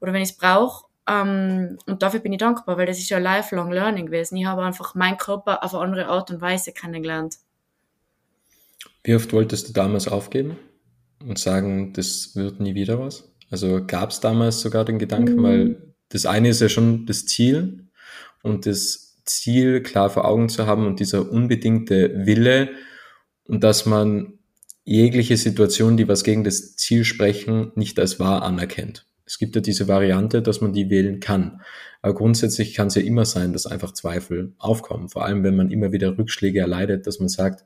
oder 0.02 0.14
wenn 0.14 0.22
ich 0.22 0.30
es 0.32 0.38
brauche. 0.38 0.86
Ähm, 1.08 1.78
und 1.86 2.02
dafür 2.02 2.22
bin 2.22 2.34
ich 2.34 2.40
dankbar, 2.40 2.78
weil 2.78 2.86
das 2.86 2.98
ist 2.98 3.10
ja 3.10 3.18
lifelong 3.18 3.72
learning 3.72 4.08
gewesen. 4.08 4.38
Ich 4.38 4.46
habe 4.46 4.64
einfach 4.64 4.96
meinen 4.96 5.18
Körper 5.18 5.64
auf 5.64 5.76
eine 5.76 5.84
andere 5.84 6.08
Art 6.08 6.32
und 6.32 6.42
Weise 6.42 6.72
kennengelernt. 6.72 7.36
Wie 9.04 9.16
oft 9.16 9.34
wolltest 9.34 9.68
du 9.68 9.74
damals 9.74 10.08
aufgeben? 10.08 10.58
und 11.28 11.40
sagen, 11.40 11.94
das 11.94 12.36
wird 12.36 12.60
nie 12.60 12.76
wieder 12.76 13.00
was? 13.00 13.30
Also 13.54 13.86
gab 13.86 14.10
es 14.10 14.20
damals 14.20 14.62
sogar 14.62 14.84
den 14.84 14.98
Gedanken, 14.98 15.36
mhm. 15.36 15.44
weil 15.44 15.94
das 16.10 16.26
eine 16.26 16.50
ist 16.50 16.60
ja 16.60 16.70
schon 16.70 17.06
das 17.06 17.28
Ziel 17.28 17.86
und 18.42 18.66
das 18.66 19.22
Ziel 19.26 19.84
klar 19.84 20.10
vor 20.10 20.26
Augen 20.26 20.50
zu 20.50 20.66
haben 20.66 20.88
und 20.88 21.00
dieser 21.00 21.32
unbedingte 21.32 22.26
Wille 22.26 22.72
und 23.44 23.64
dass 23.64 23.86
man 23.86 24.40
jegliche 24.86 25.38
Situation, 25.38 25.98
die 25.98 26.08
was 26.08 26.24
gegen 26.24 26.44
das 26.44 26.78
Ziel 26.78 27.06
sprechen, 27.06 27.72
nicht 27.76 28.00
als 28.00 28.20
wahr 28.20 28.42
anerkennt. 28.42 29.06
Es 29.24 29.38
gibt 29.38 29.54
ja 29.54 29.62
diese 29.62 29.88
Variante, 29.88 30.42
dass 30.42 30.60
man 30.60 30.74
die 30.74 30.90
wählen 30.90 31.20
kann. 31.20 31.62
Aber 32.02 32.16
grundsätzlich 32.16 32.74
kann 32.74 32.88
es 32.88 32.96
ja 32.96 33.04
immer 33.04 33.26
sein, 33.26 33.54
dass 33.54 33.68
einfach 33.68 33.94
Zweifel 33.94 34.56
aufkommen. 34.58 35.10
Vor 35.10 35.26
allem, 35.26 35.44
wenn 35.44 35.56
man 35.56 35.70
immer 35.70 35.92
wieder 35.92 36.18
Rückschläge 36.18 36.60
erleidet, 36.60 37.06
dass 37.06 37.20
man 37.20 37.30
sagt, 37.30 37.66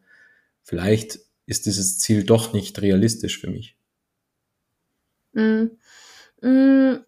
vielleicht 0.64 1.20
ist 1.46 1.66
dieses 1.66 1.98
Ziel 1.98 2.26
doch 2.26 2.52
nicht 2.52 2.82
realistisch 2.82 3.40
für 3.40 3.50
mich. 3.50 3.77
Mm. 5.38 5.78
Mm. 6.42 7.06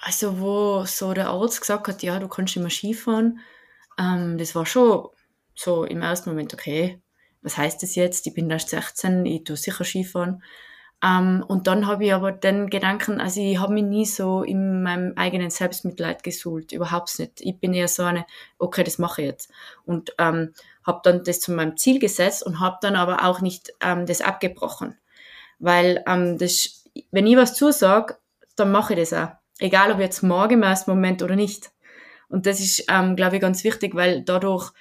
Also, 0.00 0.38
wo 0.38 0.84
so 0.84 1.14
der 1.14 1.28
Arzt 1.30 1.60
gesagt 1.60 1.88
hat, 1.88 2.02
ja, 2.02 2.18
du 2.18 2.28
kannst 2.28 2.56
immer 2.56 2.70
Skifahren, 2.70 3.40
ähm, 3.98 4.36
das 4.38 4.54
war 4.54 4.66
schon 4.66 5.08
so 5.54 5.84
im 5.84 6.02
ersten 6.02 6.30
Moment, 6.30 6.52
okay, 6.52 7.00
was 7.42 7.56
heißt 7.56 7.82
das 7.82 7.94
jetzt? 7.94 8.26
Ich 8.26 8.34
bin 8.34 8.50
erst 8.50 8.70
16, 8.70 9.24
ich 9.26 9.44
tue 9.44 9.56
sicher 9.56 9.84
Skifahren. 9.84 10.42
Ähm, 11.02 11.44
und 11.46 11.66
dann 11.66 11.86
habe 11.86 12.06
ich 12.06 12.14
aber 12.14 12.32
den 12.32 12.70
Gedanken, 12.70 13.20
also 13.20 13.40
ich 13.40 13.58
habe 13.58 13.74
mich 13.74 13.84
nie 13.84 14.06
so 14.06 14.42
in 14.42 14.82
meinem 14.82 15.12
eigenen 15.16 15.50
Selbstmitleid 15.50 16.22
gesuhlt, 16.22 16.72
überhaupt 16.72 17.18
nicht. 17.18 17.40
Ich 17.40 17.58
bin 17.58 17.74
eher 17.74 17.88
so 17.88 18.04
eine, 18.04 18.26
okay, 18.58 18.84
das 18.84 18.98
mache 18.98 19.22
ich 19.22 19.28
jetzt. 19.28 19.50
Und 19.84 20.14
ähm, 20.18 20.54
habe 20.84 21.00
dann 21.02 21.24
das 21.24 21.40
zu 21.40 21.52
meinem 21.52 21.76
Ziel 21.76 21.98
gesetzt 21.98 22.44
und 22.44 22.60
habe 22.60 22.78
dann 22.80 22.96
aber 22.96 23.24
auch 23.24 23.40
nicht 23.40 23.72
ähm, 23.80 24.06
das 24.06 24.20
abgebrochen. 24.22 24.98
Weil 25.58 26.02
ähm, 26.06 26.38
das, 26.38 26.83
wenn 27.10 27.26
ich 27.26 27.36
was 27.36 27.54
zusage, 27.54 28.16
dann 28.56 28.72
mache 28.72 28.94
ich 28.94 29.00
das 29.00 29.12
auch. 29.12 29.32
Egal 29.58 29.92
ob 29.92 30.00
jetzt 30.00 30.22
morgen 30.22 30.54
im 30.54 30.62
ersten 30.62 30.90
Moment 30.90 31.22
oder 31.22 31.36
nicht. 31.36 31.70
Und 32.28 32.46
das 32.46 32.60
ist, 32.60 32.84
ähm, 32.88 33.16
glaube 33.16 33.36
ich, 33.36 33.42
ganz 33.42 33.64
wichtig, 33.64 33.94
weil 33.94 34.22
dadurch 34.22 34.72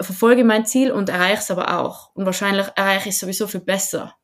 verfolge 0.00 0.40
ich 0.40 0.46
mein 0.46 0.66
Ziel 0.66 0.90
und 0.90 1.08
erreiche 1.08 1.42
es 1.42 1.50
aber 1.50 1.78
auch. 1.78 2.14
Und 2.14 2.26
wahrscheinlich 2.26 2.66
erreiche 2.76 3.08
ich 3.08 3.14
es 3.14 3.20
sowieso 3.20 3.46
viel 3.46 3.60
besser. 3.60 4.14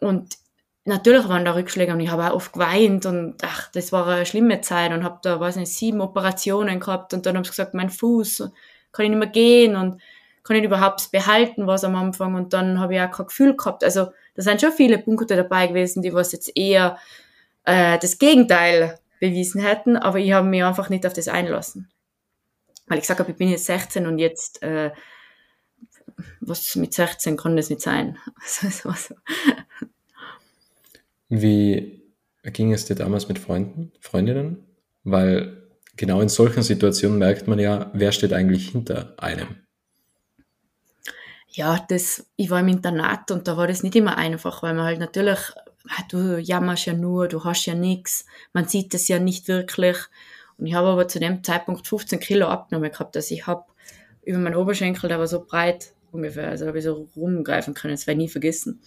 Und 0.00 0.36
natürlich 0.84 1.28
waren 1.28 1.44
da 1.44 1.54
Rückschläge 1.54 1.92
und 1.92 2.00
ich 2.00 2.10
habe 2.10 2.28
auch 2.28 2.34
oft 2.34 2.52
geweint 2.52 3.06
und 3.06 3.36
ach, 3.42 3.70
das 3.72 3.92
war 3.92 4.06
eine 4.06 4.26
schlimme 4.26 4.60
Zeit 4.60 4.92
und 4.92 5.04
habe 5.04 5.18
da, 5.22 5.40
weiß 5.40 5.56
nicht, 5.56 5.72
sieben 5.72 6.00
Operationen 6.00 6.80
gehabt 6.80 7.14
und 7.14 7.26
dann 7.26 7.36
habe 7.36 7.44
ich 7.44 7.50
gesagt, 7.50 7.74
mein 7.74 7.90
Fuß 7.90 8.50
kann 8.92 9.04
ich 9.04 9.10
nicht 9.10 9.18
mehr 9.18 9.28
gehen 9.28 9.76
und 9.76 10.00
kann 10.42 10.56
ich 10.56 10.64
überhaupt 10.64 11.10
behalten, 11.10 11.66
was 11.66 11.84
am 11.84 11.96
Anfang 11.96 12.34
und 12.34 12.52
dann 12.52 12.78
habe 12.78 12.94
ich 12.94 13.00
auch 13.00 13.10
kein 13.10 13.26
Gefühl 13.26 13.56
gehabt. 13.56 13.82
Also 13.82 14.08
da 14.34 14.42
sind 14.42 14.60
schon 14.60 14.72
viele 14.72 14.98
Punkte 14.98 15.36
dabei 15.36 15.66
gewesen, 15.66 16.02
die 16.02 16.12
was 16.12 16.32
jetzt 16.32 16.56
eher 16.56 16.98
äh, 17.64 17.98
das 17.98 18.18
Gegenteil 18.18 18.98
bewiesen 19.20 19.60
hätten, 19.60 19.96
aber 19.96 20.18
ich 20.18 20.32
habe 20.32 20.46
mich 20.46 20.62
einfach 20.62 20.90
nicht 20.90 21.06
auf 21.06 21.12
das 21.12 21.28
einlassen. 21.28 21.88
Weil 22.86 22.98
ich 22.98 23.02
gesagt 23.02 23.20
habe, 23.20 23.30
ich 23.30 23.38
bin 23.38 23.48
jetzt 23.48 23.66
16 23.66 24.06
und 24.06 24.18
jetzt 24.18 24.62
äh, 24.62 24.90
was 26.40 26.76
mit 26.76 26.92
16 26.92 27.36
kann 27.36 27.56
das 27.56 27.70
nicht 27.70 27.80
sein. 27.80 28.18
Also, 28.84 29.14
Wie 31.28 32.02
ging 32.44 32.72
es 32.72 32.84
dir 32.84 32.94
damals 32.94 33.28
mit 33.28 33.38
Freunden, 33.38 33.92
Freundinnen? 34.00 34.64
Weil 35.02 35.62
genau 35.96 36.20
in 36.20 36.28
solchen 36.28 36.62
Situationen 36.62 37.18
merkt 37.18 37.48
man 37.48 37.58
ja, 37.58 37.90
wer 37.94 38.12
steht 38.12 38.32
eigentlich 38.32 38.70
hinter 38.70 39.14
einem. 39.16 39.63
Ja, 41.56 41.78
das, 41.88 42.26
ich 42.34 42.50
war 42.50 42.58
im 42.58 42.66
Internat 42.66 43.30
und 43.30 43.46
da 43.46 43.56
war 43.56 43.68
das 43.68 43.84
nicht 43.84 43.94
immer 43.94 44.18
einfach, 44.18 44.64
weil 44.64 44.74
man 44.74 44.86
halt 44.86 44.98
natürlich, 44.98 45.38
ah, 45.88 46.02
du 46.10 46.36
jammerst 46.36 46.86
ja 46.86 46.94
nur, 46.94 47.28
du 47.28 47.44
hast 47.44 47.66
ja 47.66 47.76
nichts, 47.76 48.26
man 48.52 48.66
sieht 48.66 48.92
das 48.92 49.06
ja 49.06 49.20
nicht 49.20 49.46
wirklich. 49.46 49.96
Und 50.58 50.66
ich 50.66 50.74
habe 50.74 50.88
aber 50.88 51.06
zu 51.06 51.20
dem 51.20 51.44
Zeitpunkt 51.44 51.86
15 51.86 52.18
Kilo 52.18 52.48
abgenommen 52.48 52.90
gehabt. 52.90 53.14
Also 53.14 53.32
ich 53.32 53.46
habe 53.46 53.66
über 54.24 54.38
meinen 54.38 54.56
Oberschenkel, 54.56 55.08
der 55.08 55.20
war 55.20 55.28
so 55.28 55.44
breit 55.44 55.92
ungefähr, 56.10 56.48
also 56.48 56.66
habe 56.66 56.78
ich 56.78 56.84
so 56.84 57.08
rumgreifen 57.14 57.72
können, 57.72 57.94
das 57.94 58.08
werde 58.08 58.20
ich 58.20 58.26
nie 58.26 58.32
vergessen. 58.32 58.80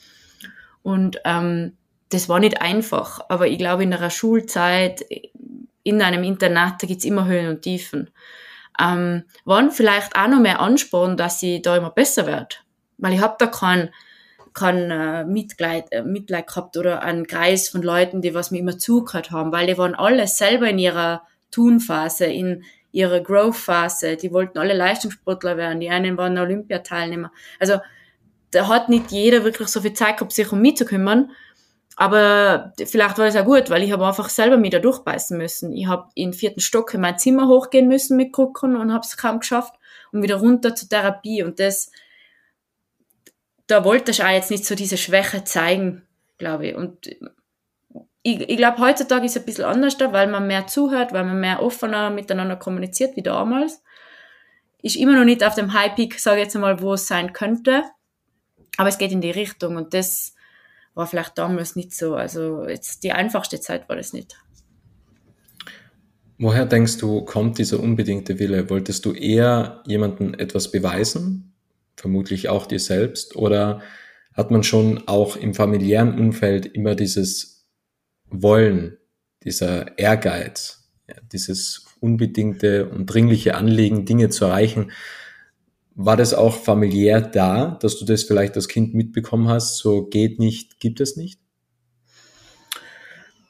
Und 0.83 1.21
ähm, 1.23 1.77
das 2.09 2.27
war 2.27 2.41
nicht 2.41 2.61
einfach, 2.61 3.21
aber 3.29 3.47
ich 3.47 3.59
glaube, 3.59 3.83
in 3.83 3.91
der 3.91 4.09
Schulzeit, 4.09 5.05
in 5.83 6.01
einem 6.01 6.23
Internat, 6.23 6.83
da 6.83 6.87
gibt's 6.87 7.05
immer 7.05 7.27
Höhen 7.27 7.47
und 7.47 7.61
Tiefen. 7.61 8.09
Ähm, 8.79 9.23
waren 9.45 9.71
vielleicht 9.71 10.15
auch 10.15 10.27
noch 10.27 10.39
mehr 10.39 10.59
Ansporn, 10.59 11.17
dass 11.17 11.41
ich 11.43 11.61
da 11.61 11.77
immer 11.77 11.89
besser 11.89 12.27
werde. 12.27 12.55
Weil 12.97 13.13
ich 13.13 13.21
habe 13.21 13.35
da 13.39 13.47
kein, 13.47 13.89
kein 14.53 14.91
äh, 14.91 15.23
Mitleid, 15.25 15.91
äh, 15.91 16.03
Mitleid 16.03 16.47
gehabt 16.47 16.77
oder 16.77 17.01
einen 17.01 17.27
Kreis 17.27 17.69
von 17.69 17.81
Leuten, 17.81 18.21
die 18.21 18.33
was 18.33 18.51
mir 18.51 18.59
immer 18.59 18.77
zugehört 18.77 19.31
haben, 19.31 19.51
weil 19.51 19.67
die 19.67 19.77
waren 19.77 19.95
alle 19.95 20.27
selber 20.27 20.69
in 20.69 20.79
ihrer 20.79 21.23
Tunphase, 21.51 22.25
in 22.25 22.63
ihrer 22.91 23.19
Growth-Phase. 23.19 24.17
Die 24.17 24.31
wollten 24.31 24.57
alle 24.57 24.73
Leistungssportler 24.73 25.57
werden. 25.57 25.79
Die 25.79 25.89
einen 25.89 26.17
waren 26.17 26.37
Olympiateilnehmer. 26.37 27.31
Also 27.59 27.79
da 28.51 28.67
hat 28.67 28.89
nicht 28.89 29.11
jeder 29.11 29.43
wirklich 29.43 29.67
so 29.67 29.81
viel 29.81 29.93
Zeit 29.93 30.17
gehabt, 30.17 30.33
sich 30.33 30.51
um 30.51 30.61
mich 30.61 30.77
zu 30.77 30.85
kümmern. 30.85 31.31
Aber 31.99 32.73
vielleicht 32.77 33.17
war 33.17 33.25
das 33.25 33.35
auch 33.35 33.43
gut, 33.43 33.71
weil 33.71 33.81
ich 33.81 33.91
habe 33.91 34.05
einfach 34.05 34.29
selber 34.29 34.57
mich 34.57 34.69
da 34.69 34.77
durchbeißen 34.77 35.35
müssen. 35.35 35.73
Ich 35.73 35.87
habe 35.87 36.07
in 36.13 36.31
vierten 36.31 36.59
Stock 36.59 36.93
in 36.93 37.01
mein 37.01 37.17
Zimmer 37.17 37.47
hochgehen 37.47 37.87
müssen 37.87 38.17
mit 38.17 38.33
Krücken 38.33 38.77
und 38.77 38.93
habe 38.93 39.03
es 39.03 39.17
kaum 39.17 39.39
geschafft 39.39 39.73
und 40.11 40.21
wieder 40.21 40.35
runter 40.35 40.75
zur 40.75 40.87
Therapie. 40.87 41.41
Und 41.41 41.59
das, 41.59 41.91
da 43.65 43.83
wollte 43.83 44.11
ich 44.11 44.23
auch 44.23 44.29
jetzt 44.29 44.51
nicht 44.51 44.63
so 44.63 44.75
diese 44.75 44.95
Schwäche 44.95 45.43
zeigen, 45.43 46.03
glaube 46.37 46.67
ich. 46.67 46.75
Und 46.75 47.07
ich, 48.21 48.41
ich 48.47 48.57
glaube, 48.57 48.77
heutzutage 48.77 49.25
ist 49.25 49.35
es 49.35 49.41
ein 49.41 49.45
bisschen 49.47 49.65
anders 49.65 49.97
da, 49.97 50.13
weil 50.13 50.27
man 50.27 50.45
mehr 50.45 50.67
zuhört, 50.67 51.13
weil 51.13 51.25
man 51.25 51.39
mehr 51.39 51.63
offener 51.63 52.11
miteinander 52.11 52.57
kommuniziert 52.57 53.15
wie 53.15 53.23
damals. 53.23 53.81
Ist 54.83 54.97
immer 54.97 55.17
noch 55.17 55.25
nicht 55.25 55.43
auf 55.43 55.55
dem 55.55 55.73
High 55.73 55.95
Peak, 55.95 56.19
sage 56.19 56.41
ich 56.41 56.43
jetzt 56.43 56.55
mal, 56.55 56.79
wo 56.79 56.93
es 56.93 57.07
sein 57.07 57.33
könnte. 57.33 57.81
Aber 58.77 58.87
es 58.87 58.99
geht 58.99 59.11
in 59.11 59.21
die 59.21 59.31
Richtung 59.31 59.77
und 59.77 59.95
das 59.95 60.35
war 60.97 61.05
vielleicht 61.05 61.37
damals 61.37 61.75
nicht 61.75 61.93
so. 61.93 62.15
Also 62.15 62.67
jetzt 62.67 63.03
die 63.03 63.11
einfachste 63.11 63.61
Zeit 63.61 63.87
war 63.87 63.95
das 63.95 64.13
nicht. 64.13 64.35
Woher 66.39 66.65
denkst 66.65 66.97
du, 66.97 67.21
kommt 67.21 67.59
dieser 67.59 67.79
unbedingte 67.79 68.39
Wille? 68.39 68.69
Wolltest 68.69 69.05
du 69.05 69.13
eher 69.13 69.83
jemandem 69.85 70.33
etwas 70.33 70.71
beweisen? 70.71 71.53
Vermutlich 71.95 72.49
auch 72.49 72.65
dir 72.65 72.79
selbst? 72.79 73.35
Oder 73.35 73.81
hat 74.33 74.49
man 74.49 74.63
schon 74.63 75.07
auch 75.07 75.35
im 75.35 75.53
familiären 75.53 76.19
Umfeld 76.19 76.65
immer 76.65 76.95
dieses 76.95 77.67
wollen, 78.29 78.97
dieser 79.43 79.97
Ehrgeiz, 79.99 80.89
ja, 81.07 81.15
dieses 81.31 81.85
unbedingte 81.99 82.89
und 82.89 83.05
dringliche 83.05 83.55
Anliegen, 83.55 84.05
Dinge 84.05 84.29
zu 84.29 84.45
erreichen, 84.45 84.91
war 85.97 86.15
das 86.15 86.33
auch 86.33 86.55
familiär 86.55 87.19
da, 87.19 87.77
dass 87.81 87.99
du 87.99 88.05
das 88.05 88.23
vielleicht 88.23 88.55
als 88.55 88.67
Kind 88.67 88.93
mitbekommen 88.93 89.49
hast, 89.49 89.77
so 89.77 90.05
geht 90.05 90.39
nicht, 90.39 90.79
gibt 90.79 91.01
es 91.01 91.17
nicht? 91.17 91.41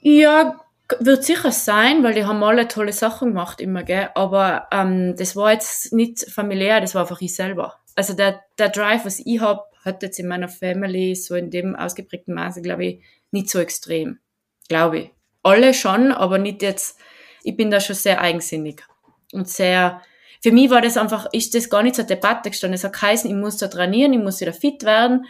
Ja, 0.02 0.60
wird 1.00 1.24
sicher 1.24 1.52
sein, 1.52 2.04
weil 2.04 2.14
die 2.14 2.26
haben 2.26 2.42
alle 2.44 2.68
tolle 2.68 2.94
Sachen 2.94 3.30
gemacht 3.30 3.62
immer, 3.62 3.84
gell? 3.84 4.10
aber 4.16 4.68
ähm, 4.72 5.16
das 5.18 5.36
war 5.36 5.52
jetzt 5.52 5.94
nicht 5.94 6.32
familiär, 6.32 6.82
das 6.82 6.96
war 6.96 7.04
einfach 7.04 7.22
ich 7.22 7.36
selber. 7.36 7.76
Also 7.96 8.14
der, 8.14 8.42
der 8.58 8.70
Drive, 8.70 9.06
was 9.06 9.20
ich 9.20 9.40
habe, 9.42 9.64
hat 9.84 10.02
jetzt 10.02 10.18
in 10.18 10.28
meiner 10.28 10.50
Family 10.50 11.14
so 11.16 11.36
in 11.36 11.52
dem 11.52 11.76
ausgeprägten 11.76 12.34
Maße, 12.34 12.62
glaube 12.62 12.86
ich, 12.86 13.04
nicht 13.32 13.50
so 13.50 13.60
extrem 13.60 14.20
glaube 14.68 15.00
ich. 15.00 15.12
Alle 15.44 15.74
schon, 15.74 16.12
aber 16.12 16.38
nicht 16.38 16.62
jetzt, 16.62 17.00
ich 17.44 17.56
bin 17.56 17.72
da 17.72 17.80
schon 17.80 17.96
sehr 17.96 18.22
eigensinnig 18.22 18.84
und 19.32 19.48
sehr, 19.48 20.02
für 20.42 20.52
mich 20.52 20.70
war 20.70 20.82
das 20.82 20.98
einfach, 20.98 21.28
ist 21.32 21.56
das 21.56 21.70
gar 21.70 21.84
nicht 21.84 21.96
zur 21.96 22.06
Debatte 22.06 22.50
gestanden. 22.50 22.76
Es 22.76 22.84
hat 22.84 22.94
geheißen, 22.94 23.30
ich 23.30 23.36
muss 23.36 23.58
da 23.58 23.68
trainieren, 23.68 24.14
ich 24.14 24.20
muss 24.20 24.42
wieder 24.42 24.54
fit 24.54 24.84
werden, 24.84 25.26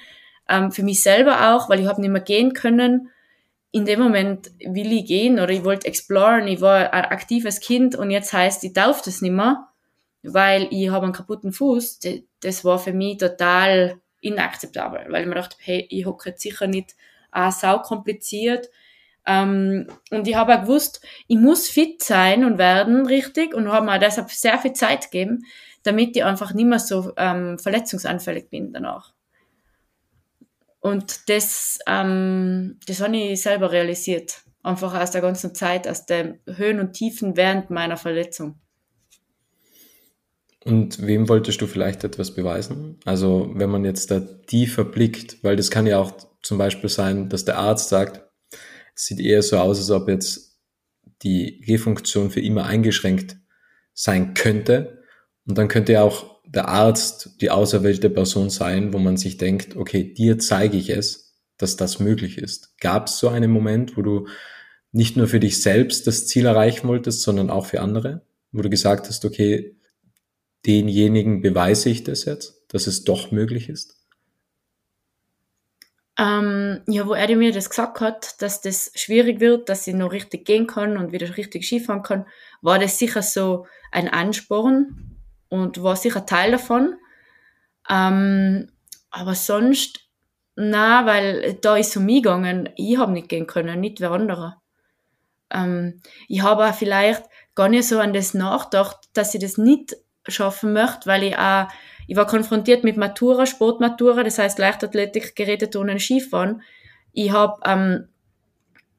ähm, 0.50 0.72
für 0.72 0.84
mich 0.84 1.02
selber 1.02 1.54
auch, 1.54 1.70
weil 1.70 1.80
ich 1.80 1.88
habe 1.88 2.02
nicht 2.02 2.10
mehr 2.10 2.22
gehen 2.22 2.54
können. 2.54 3.10
In 3.72 3.86
dem 3.86 4.00
Moment 4.00 4.52
will 4.60 4.92
ich 4.92 5.06
gehen 5.06 5.40
oder 5.40 5.50
ich 5.50 5.64
wollte 5.64 5.88
exploren, 5.88 6.48
ich 6.48 6.62
war 6.62 6.94
ein 6.94 7.06
aktives 7.06 7.60
Kind 7.60 7.96
und 7.96 8.12
jetzt 8.12 8.34
heißt, 8.34 8.64
ich 8.64 8.74
darf 8.74 9.02
das 9.02 9.22
nicht 9.22 9.34
mehr, 9.34 9.68
weil 10.24 10.68
ich 10.72 10.90
habe 10.90 11.06
einen 11.06 11.14
kaputten 11.14 11.52
Fuß. 11.52 12.00
Das 12.40 12.66
war 12.66 12.80
für 12.80 12.94
mich 12.94 13.18
total 13.18 14.00
inakzeptabel, 14.22 15.06
weil 15.10 15.24
ich 15.24 15.28
mir 15.28 15.36
dachte, 15.36 15.58
hey, 15.60 15.86
ich 15.90 16.06
hocke 16.06 16.34
sicher 16.36 16.68
nicht 16.68 16.96
ah, 17.32 17.52
sau 17.52 17.80
kompliziert 17.80 18.70
ähm, 19.28 19.88
und 20.10 20.28
ich 20.28 20.36
habe 20.36 20.56
auch 20.56 20.62
gewusst, 20.62 21.02
ich 21.28 21.38
muss 21.38 21.68
fit 21.68 22.02
sein 22.02 22.46
und 22.46 22.58
werden, 22.58 23.06
richtig, 23.06 23.54
und 23.54 23.72
habe 23.72 23.86
mir 23.86 24.00
deshalb 24.00 24.32
sehr 24.32 24.58
viel 24.58 24.74
Zeit 24.74 25.12
gegeben, 25.12 25.44
damit 25.84 26.16
ich 26.16 26.24
einfach 26.24 26.54
nicht 26.54 26.66
mehr 26.66 26.80
so 26.80 27.12
ähm, 27.18 27.60
verletzungsanfällig 27.60 28.50
bin 28.50 28.72
danach. 28.72 29.14
Und 30.80 31.30
das, 31.30 31.80
ähm, 31.88 32.80
das 32.88 33.02
habe 33.02 33.18
ich 33.18 33.42
selber 33.42 33.72
realisiert. 33.72 34.44
Einfach 34.64 34.98
aus 35.00 35.12
der 35.12 35.22
ganzen 35.22 35.54
Zeit, 35.54 35.88
aus 35.88 36.06
den 36.06 36.40
Höhen 36.46 36.80
und 36.80 36.94
Tiefen 36.94 37.36
während 37.36 37.70
meiner 37.70 37.98
Verletzung. 37.98 38.60
Und 40.64 41.06
wem 41.06 41.30
wolltest 41.30 41.62
du 41.62 41.68
vielleicht 41.68 42.04
etwas 42.04 42.34
beweisen? 42.34 43.00
Also 43.06 43.52
wenn 43.56 43.70
man 43.70 43.86
jetzt 43.86 44.12
da 44.12 44.20
tiefer 44.20 44.84
blickt, 44.84 45.44
weil 45.44 45.56
das 45.56 45.72
kann 45.72 45.88
ja 45.88 46.00
auch 46.00 46.12
zum 46.42 46.58
Beispiel 46.58 46.90
sein, 46.90 47.30
dass 47.30 47.46
der 47.46 47.58
Arzt 47.58 47.90
sagt, 47.90 48.27
sieht 48.98 49.20
eher 49.20 49.42
so 49.42 49.58
aus, 49.58 49.78
als 49.78 49.92
ob 49.92 50.10
jetzt 50.10 50.58
die 51.22 51.62
Gehfunktion 51.62 52.32
für 52.32 52.42
immer 52.42 52.66
eingeschränkt 52.66 53.38
sein 53.94 54.34
könnte. 54.34 55.04
Und 55.46 55.58
dann 55.58 55.68
könnte 55.68 56.02
auch 56.02 56.42
der 56.46 56.68
Arzt 56.68 57.42
die 57.42 57.50
auserwählte 57.52 58.10
Person 58.10 58.50
sein, 58.50 58.94
wo 58.94 59.00
man 59.00 59.18
sich 59.18 59.38
denkt, 59.38 59.76
okay, 59.76 60.14
dir 60.14 60.40
zeige 60.40 60.78
ich 60.78 60.90
es, 60.90 61.36
dass 61.58 61.76
das 61.76 62.00
möglich 62.00 62.38
ist. 62.38 62.78
Gab 62.80 63.08
es 63.08 63.20
so 63.20 63.30
einen 63.30 63.52
Moment, 63.52 63.98
wo 63.98 64.02
du 64.02 64.28
nicht 64.92 65.18
nur 65.18 65.28
für 65.28 65.40
dich 65.40 65.62
selbst 65.62 66.08
das 66.08 66.28
Ziel 66.28 66.46
erreichen 66.46 66.88
wolltest, 66.88 67.22
sondern 67.22 67.50
auch 67.50 67.66
für 67.66 67.82
andere, 67.82 68.26
wo 68.52 68.62
du 68.62 68.70
gesagt 68.70 69.08
hast, 69.08 69.26
okay, 69.26 69.76
denjenigen 70.66 71.42
beweise 71.42 71.90
ich 71.90 72.04
das 72.04 72.26
jetzt, 72.26 72.64
dass 72.70 72.88
es 72.88 73.04
doch 73.04 73.32
möglich 73.32 73.70
ist? 73.70 73.97
Ähm, 76.20 76.82
ja, 76.88 77.06
wo 77.06 77.14
er 77.14 77.36
mir 77.36 77.52
das 77.52 77.70
gesagt 77.70 78.02
hat, 78.02 78.42
dass 78.42 78.62
das 78.62 78.92
schwierig 78.96 79.40
wird, 79.40 79.70
dass 79.70 79.86
ich 79.86 79.94
noch 79.94 80.12
richtig 80.12 80.46
gehen 80.46 80.66
kann 80.66 80.98
und 80.98 81.12
wieder 81.12 81.38
richtig 81.38 81.66
Skifahren 81.66 82.02
kann, 82.02 82.26
war 82.62 82.80
das 82.80 82.98
sicher 82.98 83.22
so 83.22 83.68
ein 83.92 84.10
Ansporn 84.10 85.18
und 85.50 85.84
war 85.84 85.96
sicher 85.96 86.26
Teil 86.26 86.52
davon. 86.52 86.96
Ähm, 87.88 88.72
aber 89.12 89.36
sonst, 89.36 90.10
na, 90.56 91.06
weil 91.06 91.54
da 91.62 91.78
ist 91.78 91.96
um 91.96 92.06
mich 92.06 92.24
gegangen, 92.24 92.70
ich 92.76 92.98
habe 92.98 93.12
nicht 93.12 93.30
gehen 93.30 93.46
können, 93.46 93.80
nicht 93.80 94.02
wer 94.02 94.12
andere. 94.12 94.56
Ähm, 95.52 96.02
ich 96.28 96.42
habe 96.42 96.66
auch 96.68 96.74
vielleicht 96.74 97.24
gar 97.54 97.70
nicht 97.70 97.88
so 97.88 98.00
an 98.00 98.14
das 98.14 98.34
nachgedacht, 98.34 98.98
dass 99.14 99.36
ich 99.36 99.42
das 99.42 99.58
nicht 99.58 99.96
schaffen 100.28 100.74
möchte, 100.74 101.06
weil 101.06 101.24
ich 101.24 101.38
auch 101.38 101.68
ich 102.08 102.16
war 102.16 102.26
konfrontiert 102.26 102.84
mit 102.86 102.96
Matura, 102.98 103.46
Sportmatura, 103.46 104.24
das 104.24 104.40
heißt 104.40 104.58
Leichtathletik, 104.58 105.36
Gerätetonen, 105.36 106.00
Skifahren. 106.00 106.62
Ich 107.12 107.32
habe 107.32 107.60
ähm, 107.66 108.08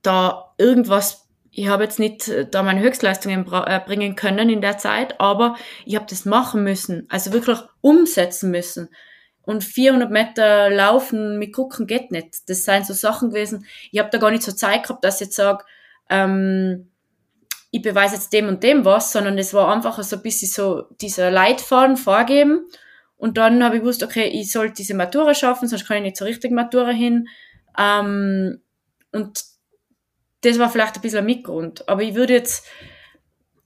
da 0.02 0.52
irgendwas, 0.58 1.26
ich 1.50 1.68
habe 1.68 1.84
jetzt 1.84 1.98
nicht 1.98 2.28
äh, 2.28 2.46
da 2.48 2.62
meine 2.62 2.80
Höchstleistungen 2.80 3.50
äh, 3.50 3.80
bringen 3.84 4.14
können 4.14 4.50
in 4.50 4.60
der 4.60 4.76
Zeit, 4.76 5.18
aber 5.20 5.56
ich 5.86 5.96
habe 5.96 6.06
das 6.08 6.26
machen 6.26 6.62
müssen, 6.62 7.06
also 7.08 7.32
wirklich 7.32 7.58
umsetzen 7.80 8.50
müssen. 8.50 8.90
Und 9.40 9.64
400 9.64 10.10
Meter 10.10 10.68
laufen 10.68 11.38
mit 11.38 11.54
Gucken 11.54 11.86
geht 11.86 12.10
nicht. 12.10 12.50
Das 12.50 12.66
seien 12.66 12.84
so 12.84 12.92
Sachen 12.92 13.30
gewesen. 13.30 13.64
Ich 13.90 13.98
habe 13.98 14.10
da 14.10 14.18
gar 14.18 14.30
nicht 14.30 14.42
so 14.42 14.52
Zeit 14.52 14.82
gehabt, 14.82 15.02
dass 15.02 15.22
ich 15.22 15.28
jetzt 15.28 15.36
sage, 15.36 15.64
ähm, 16.10 16.90
ich 17.70 17.80
beweise 17.80 18.16
jetzt 18.16 18.34
dem 18.34 18.48
und 18.48 18.62
dem 18.62 18.84
was, 18.84 19.12
sondern 19.12 19.38
es 19.38 19.54
war 19.54 19.72
einfach 19.72 20.02
so 20.02 20.16
ein 20.16 20.22
bisschen 20.22 20.48
so 20.48 20.82
dieser 21.00 21.30
Leitfaden 21.30 21.96
vorgeben 21.96 22.66
und 23.18 23.36
dann 23.36 23.62
habe 23.64 23.76
ich 23.76 23.82
gewusst, 23.82 24.04
okay, 24.04 24.28
ich 24.28 24.50
soll 24.52 24.70
diese 24.70 24.94
Matura 24.94 25.34
schaffen, 25.34 25.68
sonst 25.68 25.86
kann 25.86 25.98
ich 25.98 26.02
nicht 26.04 26.16
zur 26.16 26.28
richtigen 26.28 26.54
Matura 26.54 26.90
hin. 26.90 27.28
Ähm, 27.76 28.62
und 29.12 29.44
das 30.42 30.58
war 30.58 30.70
vielleicht 30.70 30.94
ein 30.94 31.02
bisschen 31.02 31.18
ein 31.18 31.26
Mitgrund. 31.26 31.88
Aber 31.88 32.02
ich 32.02 32.14
würde 32.14 32.34
jetzt, 32.34 32.64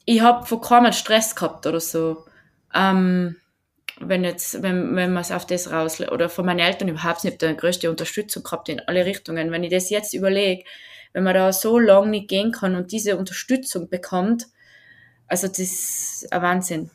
ich 0.07 0.23
habe 0.23 0.47
vor 0.47 0.63
keinem 0.63 0.93
Stress 0.93 1.37
gehabt 1.37 1.67
oder 1.67 1.81
so. 1.81 2.25
Ähm, 2.75 3.37
wenn 4.01 4.25
jetzt, 4.25 4.63
wenn, 4.63 4.97
wenn 4.97 5.13
man 5.13 5.21
es 5.21 5.31
auf 5.31 5.47
das 5.47 5.71
raus, 5.71 6.01
oder 6.01 6.31
von 6.31 6.47
meinen 6.47 6.61
Eltern 6.61 6.89
überhaupt 6.89 7.25
nicht 7.25 7.43
die 7.43 7.55
größte 7.55 7.91
Unterstützung 7.91 8.43
gehabt 8.43 8.71
in 8.71 8.81
alle 8.81 9.05
Richtungen. 9.05 9.51
Wenn 9.51 9.65
ich 9.65 9.71
das 9.71 9.91
jetzt 9.91 10.15
überlege, 10.15 10.65
wenn 11.13 11.25
man 11.25 11.35
da 11.35 11.53
so 11.53 11.79
lange 11.79 12.09
nicht 12.09 12.29
gehen 12.29 12.53
kann 12.53 12.75
und 12.75 12.91
diese 12.91 13.19
Unterstützung 13.19 13.91
bekommt, 13.91 14.47
also 15.29 15.47
das 15.47 15.59
ist 15.59 16.33
ein 16.33 16.41
Wahnsinn. 16.41 16.91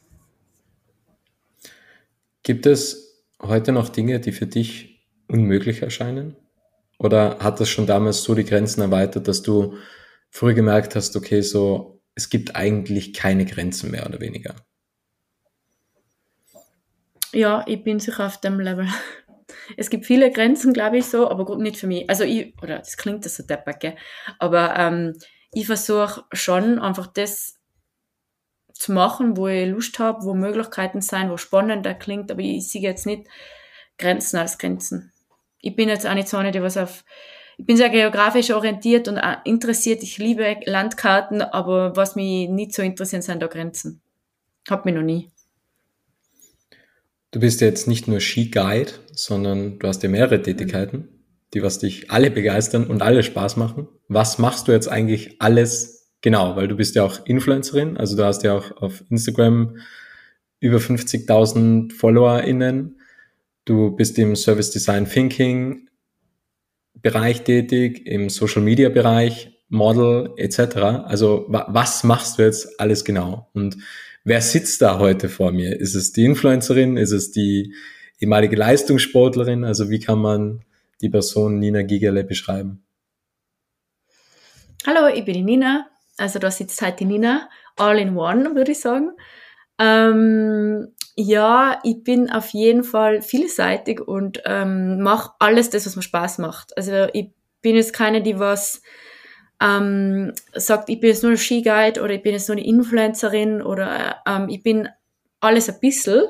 Gibt 2.48 2.66
es 2.66 3.26
heute 3.42 3.74
noch 3.74 3.90
Dinge, 3.90 4.22
die 4.22 4.32
für 4.32 4.48
dich 4.48 5.06
unmöglich 5.28 5.82
erscheinen? 5.82 6.38
Oder 6.98 7.40
hat 7.40 7.60
das 7.60 7.68
schon 7.68 7.86
damals 7.86 8.24
so 8.24 8.36
die 8.36 8.46
Grenzen 8.46 8.80
erweitert, 8.80 9.28
dass 9.28 9.42
du 9.42 9.74
früh 10.30 10.54
gemerkt 10.54 10.96
hast, 10.96 11.18
okay, 11.18 11.42
so, 11.42 12.02
es 12.16 12.30
gibt 12.30 12.56
eigentlich 12.56 13.14
keine 13.14 13.44
Grenzen 13.44 13.92
mehr 13.92 14.06
oder 14.08 14.22
weniger? 14.22 14.56
Ja, 17.34 17.66
ich 17.68 17.84
bin 17.84 18.00
sicher 18.00 18.26
auf 18.26 18.40
dem 18.40 18.62
Level. 18.62 18.88
Es 19.76 19.90
gibt 19.90 20.06
viele 20.06 20.32
Grenzen, 20.32 20.72
glaube 20.72 21.00
ich, 21.00 21.06
so, 21.06 21.30
aber 21.30 21.58
nicht 21.58 21.76
für 21.76 21.88
mich. 21.88 22.10
Also 22.10 22.24
ich, 22.24 22.54
oder 22.62 22.78
das 22.80 22.96
klingt 22.96 23.26
das 23.26 23.36
so 23.36 23.44
deppert, 23.44 23.82
gell? 23.82 23.96
aber 24.40 24.74
ähm, 24.78 25.18
ich 25.52 25.66
versuche 25.66 26.24
schon 26.32 26.80
einfach 26.80 27.08
das 27.08 27.57
zu 28.80 28.92
machen, 28.92 29.38
wo 29.38 29.48
ich 29.48 29.68
Lust 29.68 30.00
habe, 30.00 30.24
wo 30.24 30.34
Möglichkeiten 30.34 31.02
sein, 31.02 31.30
wo 31.30 31.38
spannender 31.38 31.94
klingt, 31.94 32.32
aber 32.32 32.42
ich 32.42 32.70
sehe 32.70 32.82
jetzt 32.82 33.06
nicht 33.06 33.28
Grenzen 33.98 34.38
als 34.38 34.58
Grenzen. 34.58 35.12
Ich 35.60 35.76
bin 35.76 35.90
jetzt 35.90 36.06
auch 36.06 36.14
nicht 36.14 36.28
so 36.28 36.38
eine, 36.38 36.52
die 36.52 36.62
was 36.62 36.78
auf, 36.78 37.04
ich 37.58 37.66
bin 37.66 37.78
sehr 37.78 37.90
geografisch 37.90 38.52
orientiert 38.52 39.08
und 39.08 39.20
interessiert. 39.44 40.04
Ich 40.04 40.20
liebe 40.20 40.58
Landkarten, 40.66 41.42
aber 41.42 41.96
was 41.96 42.16
mich 42.16 42.48
nicht 42.50 42.74
so 42.74 42.84
interessiert, 42.84 43.24
sind 43.24 43.42
da 43.42 43.48
Grenzen. 43.48 44.02
Hab 44.70 44.86
mich 44.86 44.94
noch 44.94 45.02
nie. 45.02 45.32
Du 47.32 47.40
bist 47.40 47.62
jetzt 47.62 47.88
nicht 47.88 48.08
nur 48.08 48.20
Ski-Guide, 48.20 48.92
sondern 49.12 49.80
du 49.80 49.88
hast 49.88 50.04
ja 50.04 50.10
mehrere 50.10 50.42
Tätigkeiten, 50.42 51.10
die 51.54 51.64
was 51.64 51.80
dich 51.80 52.12
alle 52.12 52.30
begeistern 52.30 52.88
und 52.88 53.02
alle 53.02 53.24
Spaß 53.24 53.58
machen. 53.58 53.88
Was 54.08 54.38
machst 54.38 54.68
du 54.68 54.72
jetzt 54.72 54.88
eigentlich 54.88 55.42
alles 55.42 55.97
Genau, 56.22 56.56
weil 56.56 56.68
du 56.68 56.76
bist 56.76 56.96
ja 56.96 57.04
auch 57.04 57.26
Influencerin, 57.26 57.98
also 57.98 58.18
du 58.18 58.26
hast 58.26 58.44
ja 58.44 58.58
auch 58.58 58.72
auf 58.78 59.04
Instagram 59.10 59.78
über 60.60 60.78
50.000 60.78 61.94
FollowerInnen. 61.94 63.00
Du 63.66 63.96
bist 63.96 64.18
im 64.18 64.36
Service 64.36 64.72
Design 64.72 65.08
Thinking 65.08 65.88
Bereich 66.96 67.44
tätig, 67.44 68.08
im 68.08 68.30
Social 68.30 68.64
Media 68.64 68.90
Bereich, 68.90 69.52
Model 69.70 70.34
etc. 70.38 70.78
Also 71.06 71.46
was 71.48 72.04
machst 72.04 72.40
du 72.40 72.44
jetzt 72.44 72.80
alles 72.80 73.06
genau? 73.06 73.50
Und 73.54 73.78
wer 74.24 74.42
sitzt 74.42 74.82
da 74.82 74.98
heute 74.98 75.30
vor 75.30 75.52
mir? 75.52 75.80
Ist 75.80 75.94
es 75.94 76.12
die 76.14 76.26
Influencerin? 76.26 76.98
Ist 76.98 77.12
es 77.12 77.32
die 77.32 77.76
ehemalige 78.20 78.56
Leistungssportlerin? 78.56 79.64
Also 79.64 79.90
wie 79.90 80.00
kann 80.00 80.20
man 80.20 80.64
die 81.02 81.10
Person 81.10 81.60
Nina 81.60 81.84
Gigele 81.84 82.24
beschreiben? 82.24 82.84
Hallo, 84.86 85.14
ich 85.14 85.26
bin 85.26 85.34
die 85.34 85.44
Nina, 85.44 85.88
also 86.18 86.40
da 86.40 86.52
sitzt 86.52 86.82
halt 86.82 87.00
die 87.00 87.06
Nina, 87.06 87.50
all 87.76 88.00
in 88.00 88.18
one, 88.18 88.56
würde 88.56 88.72
ich 88.72 88.80
sagen. 88.80 89.12
Ähm, 89.80 90.94
ja, 91.16 91.80
ich 91.84 92.04
bin 92.04 92.32
auf 92.32 92.50
jeden 92.50 92.84
Fall 92.84 93.22
vielseitig 93.22 94.02
und 94.02 94.42
ähm, 94.46 95.02
mache 95.02 95.32
alles 95.40 95.70
das, 95.70 95.86
was 95.86 95.96
mir 95.96 96.02
Spaß 96.02 96.40
macht. 96.40 96.76
Also 96.78 97.08
ich 97.14 97.32
bin 97.62 97.76
jetzt 97.76 97.94
keine, 97.94 98.22
die 98.22 98.40
was 98.40 98.82
ähm, 99.62 100.34
sagt, 100.54 100.90
ich 100.90 101.00
bin 101.00 101.10
jetzt 101.10 101.24
nur 101.24 101.32
eine 101.32 101.38
Skiguide 101.38 102.02
oder 102.02 102.14
ich 102.14 102.22
bin 102.22 102.34
jetzt 102.34 102.48
nur 102.48 102.58
eine 102.58 102.66
Influencerin 102.66 103.62
oder 103.62 104.18
ähm, 104.28 104.50
ich 104.50 104.62
bin 104.62 104.90
alles 105.40 105.70
ein 105.70 105.80
bisschen. 105.80 106.24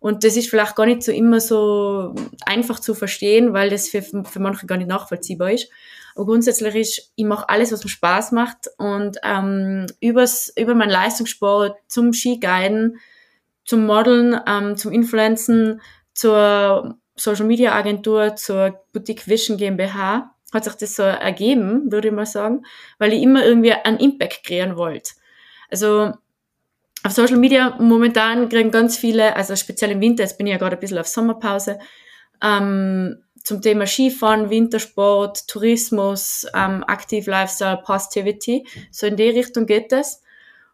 Und 0.00 0.22
das 0.22 0.36
ist 0.36 0.48
vielleicht 0.48 0.76
gar 0.76 0.86
nicht 0.86 1.02
so 1.02 1.10
immer 1.10 1.40
so 1.40 2.14
einfach 2.46 2.78
zu 2.78 2.94
verstehen, 2.94 3.52
weil 3.52 3.70
das 3.70 3.88
für, 3.88 4.02
für 4.02 4.40
manche 4.40 4.66
gar 4.66 4.78
nicht 4.78 4.88
nachvollziehbar 4.88 5.52
ist. 5.52 5.70
Aber 6.18 6.26
grundsätzlich 6.26 6.74
ist, 6.74 7.12
ich 7.14 7.24
mache 7.24 7.48
alles, 7.48 7.70
was 7.70 7.84
mir 7.84 7.90
Spaß 7.90 8.32
macht 8.32 8.66
und 8.76 9.18
ähm, 9.22 9.86
übers, 10.00 10.52
über 10.56 10.74
meinen 10.74 10.90
Leistungssport 10.90 11.76
zum 11.86 12.12
Skiguiden, 12.12 12.98
zum 13.64 13.86
Modeln, 13.86 14.36
ähm, 14.44 14.76
zum 14.76 14.90
Influenzen, 14.90 15.80
zur 16.14 16.98
Social 17.14 17.46
Media 17.46 17.72
Agentur, 17.72 18.34
zur 18.34 18.80
Boutique 18.92 19.28
Vision 19.28 19.58
GmbH 19.58 20.34
hat 20.52 20.64
sich 20.64 20.74
das 20.74 20.96
so 20.96 21.04
ergeben, 21.04 21.92
würde 21.92 22.08
ich 22.08 22.14
mal 22.14 22.26
sagen, 22.26 22.64
weil 22.98 23.12
ich 23.12 23.22
immer 23.22 23.44
irgendwie 23.44 23.72
einen 23.72 23.98
Impact 23.98 24.42
kreieren 24.42 24.76
wollte. 24.76 25.12
Also 25.70 26.14
auf 27.04 27.12
Social 27.12 27.36
Media 27.36 27.76
momentan 27.78 28.48
kriegen 28.48 28.72
ganz 28.72 28.96
viele, 28.96 29.36
also 29.36 29.54
speziell 29.54 29.92
im 29.92 30.00
Winter, 30.00 30.24
jetzt 30.24 30.36
bin 30.36 30.48
ich 30.48 30.52
ja 30.52 30.58
gerade 30.58 30.74
ein 30.74 30.80
bisschen 30.80 30.98
auf 30.98 31.06
Sommerpause, 31.06 31.78
ähm, 32.42 33.22
zum 33.48 33.62
Thema 33.62 33.86
Skifahren, 33.86 34.50
Wintersport, 34.50 35.48
Tourismus, 35.48 36.46
ähm, 36.54 36.84
Active 36.86 37.28
Lifestyle, 37.30 37.80
Positivity. 37.82 38.66
So 38.90 39.06
in 39.06 39.16
die 39.16 39.30
Richtung 39.30 39.64
geht 39.64 39.90
es. 39.90 40.22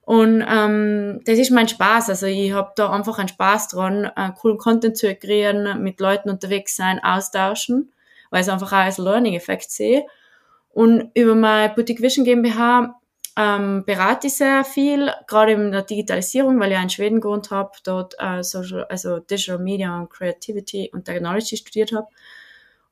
Und 0.03 0.45
ähm, 0.47 1.21
das 1.25 1.39
ist 1.39 1.53
mein 1.53 1.69
Spaß. 1.69 2.11
Also 2.11 2.27
ich 2.27 2.53
habe 2.53 2.73
da 2.75 2.91
einfach 2.91 3.19
einen 3.19 3.29
Spaß 3.29 3.69
dran, 3.69 4.11
äh, 4.17 4.31
coolen 4.37 4.59
Content 4.59 4.97
zu 4.97 5.15
kreieren, 5.15 5.83
mit 5.83 6.01
Leuten 6.01 6.29
unterwegs 6.29 6.75
sein, 6.75 7.03
austauschen, 7.03 7.93
weil 8.31 8.41
ich 8.41 8.49
es 8.49 8.53
einfach 8.53 8.73
auch 8.73 8.85
als 8.85 8.99
Learning-Effekt 8.99 9.71
sehe. 9.71 10.05
Und 10.71 11.13
über 11.15 11.37
meine 11.37 11.73
Boutique 11.73 12.03
Vision 12.03 12.25
GmbH 12.25 13.01
ähm, 13.37 13.85
berate 13.87 14.27
ich 14.27 14.37
sehr 14.37 14.65
viel, 14.65 15.13
gerade 15.29 15.53
in 15.53 15.71
der 15.71 15.83
Digitalisierung, 15.83 16.59
weil 16.59 16.73
ich 16.73 16.83
in 16.83 16.91
Schweden 16.91 17.21
gewohnt 17.21 17.53
habe, 17.53 17.71
dort 17.85 18.15
äh, 18.19 18.43
Social, 18.43 18.85
also 18.85 19.21
Digital 19.21 19.61
Media 19.61 19.97
und 19.97 20.11
Creativity 20.11 20.91
und 20.93 21.05
Technology 21.05 21.57
studiert 21.57 21.93
habe. 21.93 22.09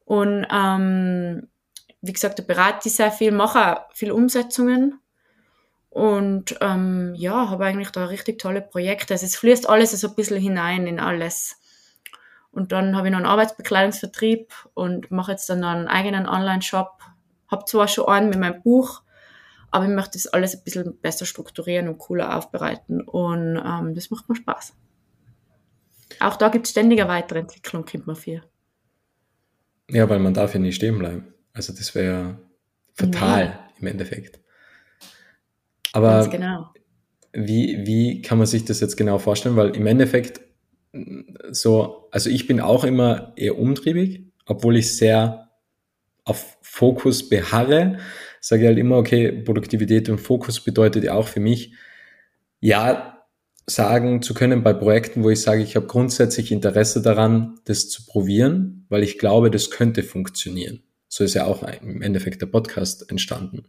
Und 0.04 0.46
ähm, 0.50 1.48
wie 2.00 2.12
gesagt, 2.12 2.38
da 2.38 2.42
berate 2.42 2.88
ich 2.88 2.94
sehr 2.94 3.12
viel, 3.12 3.32
mache 3.32 3.78
auch 3.78 3.86
viele 3.92 4.14
Umsetzungen 4.14 5.00
und 5.92 6.56
ähm, 6.62 7.14
ja, 7.16 7.50
habe 7.50 7.66
eigentlich 7.66 7.90
da 7.90 8.06
richtig 8.06 8.38
tolle 8.38 8.62
Projekte. 8.62 9.12
Also 9.12 9.26
es 9.26 9.36
fließt 9.36 9.68
alles 9.68 9.90
so 9.92 10.08
ein 10.08 10.14
bisschen 10.14 10.40
hinein 10.40 10.86
in 10.86 10.98
alles. 10.98 11.60
Und 12.50 12.72
dann 12.72 12.96
habe 12.96 13.08
ich 13.08 13.12
noch 13.12 13.18
einen 13.18 13.26
Arbeitsbekleidungsvertrieb 13.26 14.52
und 14.72 15.10
mache 15.10 15.32
jetzt 15.32 15.48
dann 15.50 15.60
noch 15.60 15.68
einen 15.68 15.88
eigenen 15.88 16.26
Online-Shop. 16.26 16.98
Habe 17.50 17.64
zwar 17.66 17.88
schon 17.88 18.08
einen 18.08 18.30
mit 18.30 18.38
meinem 18.38 18.62
Buch, 18.62 19.02
aber 19.70 19.84
ich 19.84 19.90
möchte 19.90 20.12
das 20.12 20.28
alles 20.28 20.54
ein 20.54 20.64
bisschen 20.64 20.98
besser 20.98 21.26
strukturieren 21.26 21.88
und 21.88 21.98
cooler 21.98 22.38
aufbereiten. 22.38 23.02
Und 23.02 23.56
ähm, 23.56 23.94
das 23.94 24.10
macht 24.10 24.30
mir 24.30 24.36
Spaß. 24.36 24.74
Auch 26.20 26.36
da 26.36 26.48
gibt 26.48 26.66
es 26.66 26.70
ständige 26.70 27.06
Weiterentwicklung, 27.06 27.84
man 28.06 28.16
für. 28.16 28.42
Ja, 29.92 30.08
weil 30.08 30.18
man 30.18 30.34
darf 30.34 30.54
ja 30.54 30.60
nicht 30.60 30.76
stehen 30.76 30.98
bleiben. 30.98 31.34
Also 31.52 31.72
das 31.72 31.94
wäre 31.94 32.38
fatal 32.94 33.44
ja. 33.44 33.68
im 33.78 33.86
Endeffekt. 33.86 34.40
Aber 35.92 36.20
Ganz 36.20 36.30
genau. 36.30 36.70
wie, 37.34 37.86
wie 37.86 38.22
kann 38.22 38.38
man 38.38 38.46
sich 38.46 38.64
das 38.64 38.80
jetzt 38.80 38.96
genau 38.96 39.18
vorstellen? 39.18 39.56
Weil 39.56 39.76
im 39.76 39.86
Endeffekt 39.86 40.40
so, 41.50 42.08
also 42.10 42.30
ich 42.30 42.46
bin 42.46 42.60
auch 42.60 42.84
immer 42.84 43.32
eher 43.36 43.58
umtriebig, 43.58 44.32
obwohl 44.46 44.76
ich 44.76 44.96
sehr 44.96 45.50
auf 46.24 46.58
Fokus 46.62 47.28
beharre, 47.28 47.98
sage 48.40 48.62
ich 48.62 48.68
halt 48.68 48.78
immer, 48.78 48.96
okay, 48.96 49.32
Produktivität 49.32 50.08
und 50.08 50.18
Fokus 50.18 50.60
bedeutet 50.60 51.04
ja 51.04 51.14
auch 51.14 51.28
für 51.28 51.40
mich, 51.40 51.74
ja, 52.60 53.21
sagen 53.66 54.22
zu 54.22 54.34
können 54.34 54.62
bei 54.62 54.72
Projekten, 54.72 55.22
wo 55.22 55.30
ich 55.30 55.40
sage, 55.40 55.62
ich 55.62 55.76
habe 55.76 55.86
grundsätzlich 55.86 56.52
Interesse 56.52 57.02
daran, 57.02 57.60
das 57.64 57.88
zu 57.88 58.04
probieren, 58.04 58.86
weil 58.88 59.02
ich 59.02 59.18
glaube, 59.18 59.50
das 59.50 59.70
könnte 59.70 60.02
funktionieren. 60.02 60.82
So 61.08 61.24
ist 61.24 61.34
ja 61.34 61.44
auch 61.44 61.62
im 61.82 62.02
Endeffekt 62.02 62.40
der 62.40 62.46
Podcast 62.46 63.10
entstanden. 63.10 63.64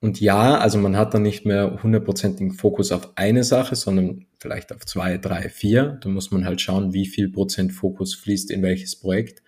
Und 0.00 0.20
ja, 0.20 0.58
also 0.58 0.78
man 0.78 0.96
hat 0.96 1.14
dann 1.14 1.22
nicht 1.22 1.46
mehr 1.46 1.82
hundertprozentigen 1.82 2.52
Fokus 2.52 2.92
auf 2.92 3.16
eine 3.16 3.44
Sache, 3.44 3.76
sondern 3.76 4.26
vielleicht 4.38 4.72
auf 4.72 4.84
zwei, 4.86 5.18
drei, 5.18 5.48
vier. 5.48 5.98
Da 6.02 6.08
muss 6.08 6.30
man 6.30 6.44
halt 6.44 6.60
schauen, 6.60 6.92
wie 6.92 7.06
viel 7.06 7.30
Prozent 7.30 7.72
Fokus 7.72 8.14
fließt 8.14 8.50
in 8.50 8.62
welches 8.62 8.96
Projekt. 8.96 9.42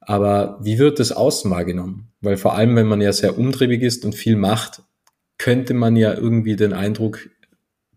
Aber 0.00 0.58
wie 0.62 0.78
wird 0.78 0.98
das 0.98 1.12
außen 1.12 1.50
wahrgenommen? 1.50 2.08
Weil 2.20 2.36
vor 2.36 2.54
allem, 2.54 2.74
wenn 2.76 2.86
man 2.86 3.00
ja 3.00 3.12
sehr 3.12 3.38
umtriebig 3.38 3.82
ist 3.82 4.04
und 4.04 4.14
viel 4.14 4.36
macht, 4.36 4.82
könnte 5.38 5.74
man 5.74 5.96
ja 5.96 6.14
irgendwie 6.14 6.56
den 6.56 6.72
Eindruck 6.72 7.28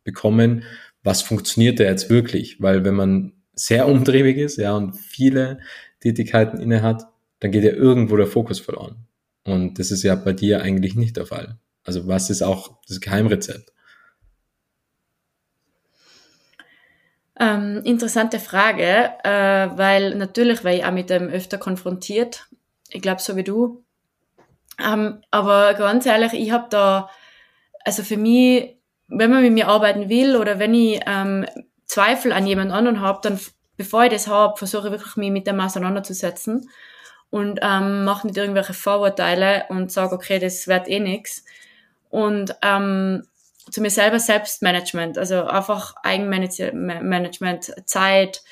bekommen, 0.05 0.63
was 1.03 1.21
funktioniert 1.21 1.81
da 1.81 1.83
jetzt 1.83 2.09
wirklich? 2.09 2.61
Weil 2.61 2.85
wenn 2.85 2.95
man 2.95 3.33
sehr 3.53 3.87
umtriebig 3.87 4.37
ist, 4.37 4.57
ja, 4.57 4.73
und 4.75 4.93
viele 4.93 5.59
Tätigkeiten 5.99 6.59
inne 6.59 6.81
hat, 6.81 7.03
dann 7.39 7.51
geht 7.51 7.63
ja 7.63 7.71
irgendwo 7.71 8.15
der 8.15 8.27
Fokus 8.27 8.59
verloren. 8.59 9.07
Und 9.43 9.77
das 9.77 9.91
ist 9.91 10.03
ja 10.03 10.15
bei 10.15 10.33
dir 10.33 10.61
eigentlich 10.61 10.95
nicht 10.95 11.17
der 11.17 11.25
Fall. 11.25 11.59
Also 11.83 12.07
was 12.07 12.29
ist 12.29 12.41
auch 12.41 12.79
das 12.87 13.01
Geheimrezept? 13.01 13.71
Ähm, 17.37 17.81
interessante 17.83 18.39
Frage, 18.39 19.11
äh, 19.23 19.77
weil 19.77 20.15
natürlich 20.15 20.63
war 20.63 20.71
ich 20.71 20.85
auch 20.85 20.91
mit 20.91 21.09
dem 21.09 21.27
öfter 21.27 21.57
konfrontiert. 21.57 22.47
Ich 22.89 23.01
glaube, 23.01 23.21
so 23.21 23.35
wie 23.35 23.43
du. 23.43 23.83
Ähm, 24.83 25.21
aber 25.31 25.73
ganz 25.73 26.05
ehrlich, 26.05 26.33
ich 26.33 26.51
habe 26.51 26.67
da, 26.69 27.09
also 27.83 28.03
für 28.03 28.17
mich, 28.17 28.74
wenn 29.07 29.31
man 29.31 29.43
mit 29.43 29.53
mir 29.53 29.67
arbeiten 29.67 30.09
will 30.09 30.35
oder 30.35 30.59
wenn 30.59 30.73
ich 30.73 30.99
ähm, 31.05 31.45
Zweifel 31.85 32.31
an 32.31 32.47
jemand 32.47 32.71
anderen 32.71 33.01
habe, 33.01 33.19
dann 33.21 33.39
bevor 33.77 34.05
ich 34.05 34.11
das 34.11 34.27
habe, 34.27 34.57
versuche 34.57 34.87
ich 34.87 34.91
wirklich 34.91 35.15
mich 35.17 35.31
mit 35.31 35.47
dem 35.47 35.59
auseinanderzusetzen 35.59 36.69
und 37.29 37.59
ähm, 37.61 38.05
mache 38.05 38.27
nicht 38.27 38.37
irgendwelche 38.37 38.73
Vorurteile 38.73 39.65
und 39.69 39.91
sage, 39.91 40.15
okay, 40.15 40.39
das 40.39 40.67
wird 40.67 40.87
eh 40.87 40.99
nix 40.99 41.43
und 42.09 42.55
ähm, 42.61 43.27
zu 43.71 43.81
mir 43.81 43.89
selber 43.89 44.19
Selbstmanagement, 44.19 45.17
also 45.17 45.45
einfach 45.45 45.95
Eigenmanagement, 46.03 47.73
Zeit, 47.85 48.43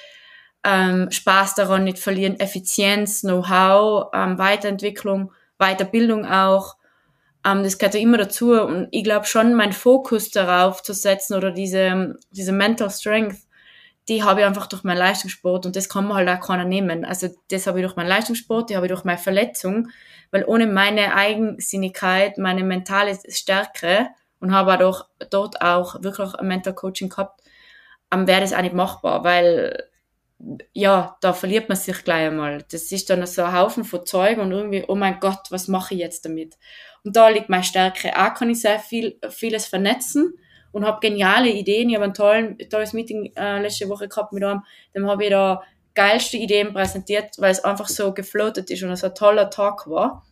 ähm, 0.64 1.12
Spaß 1.12 1.56
daran 1.56 1.84
nicht 1.84 2.00
verlieren, 2.00 2.40
Effizienz, 2.40 3.22
Know-how, 3.22 4.10
ähm, 4.14 4.38
Weiterentwicklung, 4.38 5.32
Weiterbildung 5.60 6.26
auch. 6.26 6.78
Ähm, 7.46 7.64
das 7.64 7.78
gehört 7.78 7.96
ja 7.96 8.00
immer 8.02 8.18
dazu 8.18 8.54
und 8.54 8.88
ich 8.92 9.04
glaube 9.04 9.26
schon, 9.26 9.54
mein 9.54 9.74
Fokus 9.74 10.32
darauf 10.32 10.82
zu 10.84 10.94
setzen 10.94 11.36
oder 11.36 11.52
diese, 11.52 12.18
diese 12.32 12.52
Mental 12.52 12.90
Strength, 12.90 13.38
die 14.10 14.24
habe 14.24 14.42
ich 14.42 14.46
einfach 14.46 14.68
durch 14.68 14.84
meinen 14.84 14.98
Leistungssport 14.98 15.66
und 15.66 15.76
das 15.76 15.90
kann 15.90 16.08
man 16.08 16.18
halt 16.18 16.30
auch 16.30 16.46
keiner 16.46 16.66
nehmen. 16.66 17.06
Also 17.06 17.30
das 17.50 17.68
habe 17.68 17.80
ich 17.80 17.86
durch 17.86 17.96
meinen 17.96 18.08
Leistungssport, 18.08 18.70
die 18.70 18.76
habe 18.76 18.86
ich 18.86 18.92
durch 18.92 19.06
meine 19.06 19.18
Verletzung, 19.18 19.90
weil 20.32 20.44
ohne 20.46 20.68
meine 20.68 21.16
Eigensinnigkeit, 21.16 22.38
meine 22.38 22.64
mentale 22.64 23.18
Stärke 23.30 24.10
und 24.40 24.52
habe 24.54 24.86
auch 24.86 25.06
dort 25.30 25.62
auch 25.62 26.02
wirklich 26.04 26.34
ein 26.36 26.48
Mental 26.48 26.74
Coaching 26.74 27.10
gehabt, 27.10 27.42
ähm, 28.14 28.28
wäre 28.28 28.42
das 28.42 28.54
auch 28.54 28.62
nicht 28.62 28.76
machbar, 28.76 29.24
weil 29.24 29.90
ja, 30.74 31.18
da 31.22 31.34
verliert 31.34 31.70
man 31.70 31.78
sich 31.78 32.04
gleich 32.04 32.28
einmal. 32.28 32.66
Das 32.72 32.92
ist 32.92 33.10
dann 33.10 33.26
so 33.26 33.44
ein 33.44 33.54
Haufen 33.54 33.86
von 33.86 34.06
Zeugen 34.06 34.42
und 34.42 34.52
irgendwie, 34.52 34.84
oh 34.88 34.96
mein 34.96 35.20
Gott, 35.20 35.40
was 35.50 35.68
mache 35.68 35.94
ich 35.94 36.02
jetzt 36.02 36.26
damit? 36.26 36.58
Und 37.04 37.16
da 37.16 37.30
liegt 37.30 37.50
meine 37.50 37.64
Stärke. 37.64 38.18
Auch 38.18 38.34
kann 38.34 38.50
ich 38.50 38.62
sehr 38.62 38.80
viel, 38.80 39.20
vieles 39.30 39.66
vernetzen 39.66 40.34
und 40.72 40.86
habe 40.86 41.00
geniale 41.02 41.50
Ideen. 41.50 41.90
Ich 41.90 41.96
habe 41.96 42.06
ein 42.06 42.14
tollen, 42.14 42.58
tolles 42.70 42.94
Meeting 42.94 43.34
äh, 43.36 43.62
letzte 43.62 43.90
Woche 43.90 44.08
gehabt 44.08 44.34
mit 44.34 44.44
einem, 44.44 44.64
dem 44.96 45.10
habe 45.10 45.24
ich 45.24 45.30
da 45.30 45.62
geilste 45.94 46.38
Ideen 46.38 46.74
präsentiert, 46.74 47.36
weil 47.38 47.52
es 47.52 47.64
einfach 47.64 47.88
so 47.88 48.14
gefloatet 48.14 48.72
ist 48.72 48.84
und 48.84 48.92
es 48.92 49.04
ein 49.04 49.16
toller 49.16 49.50
Talk 49.50 49.88
war. 49.88 50.26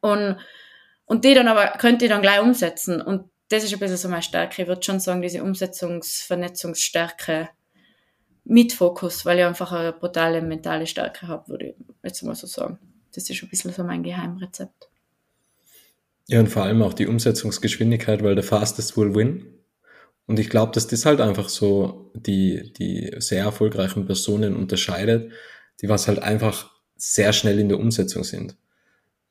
Und, 0.00 0.36
und 1.04 1.24
die 1.24 1.34
dann 1.34 1.48
aber 1.48 1.76
könnte 1.78 2.06
ich 2.06 2.10
dann 2.10 2.22
gleich 2.22 2.40
umsetzen. 2.40 3.02
Und 3.02 3.30
das 3.48 3.64
ist 3.64 3.72
ein 3.72 3.78
bisschen 3.78 3.96
so 3.96 4.08
meine 4.08 4.22
Stärke. 4.22 4.62
Ich 4.62 4.68
würde 4.68 4.82
schon 4.82 5.00
sagen, 5.00 5.22
diese 5.22 5.42
Umsetzungsvernetzungsstärke 5.42 7.48
mit 8.44 8.72
Fokus, 8.72 9.26
weil 9.26 9.38
ich 9.38 9.44
einfach 9.44 9.72
eine 9.72 9.92
brutale 9.92 10.42
mentale 10.42 10.86
Stärke 10.86 11.28
habe, 11.28 11.48
würde 11.48 11.66
ich 11.66 11.74
jetzt 12.02 12.22
mal 12.22 12.34
so 12.34 12.46
sagen. 12.46 12.78
Das 13.14 13.28
ist 13.28 13.42
ein 13.42 13.48
bisschen 13.48 13.72
so 13.72 13.84
mein 13.84 14.02
Geheimrezept. 14.02 14.88
Ja, 16.26 16.40
und 16.40 16.48
vor 16.48 16.62
allem 16.64 16.82
auch 16.82 16.94
die 16.94 17.06
Umsetzungsgeschwindigkeit, 17.06 18.22
weil 18.22 18.34
der 18.34 18.44
fastest 18.44 18.96
will 18.96 19.14
win. 19.14 19.46
Und 20.26 20.38
ich 20.38 20.48
glaube, 20.48 20.72
dass 20.72 20.86
das 20.86 21.04
halt 21.04 21.20
einfach 21.20 21.50
so 21.50 22.10
die, 22.14 22.72
die 22.72 23.14
sehr 23.18 23.44
erfolgreichen 23.44 24.06
Personen 24.06 24.56
unterscheidet, 24.56 25.32
die 25.82 25.88
was 25.88 26.08
halt 26.08 26.20
einfach 26.20 26.70
sehr 26.96 27.32
schnell 27.34 27.58
in 27.58 27.68
der 27.68 27.78
Umsetzung 27.78 28.24
sind. 28.24 28.56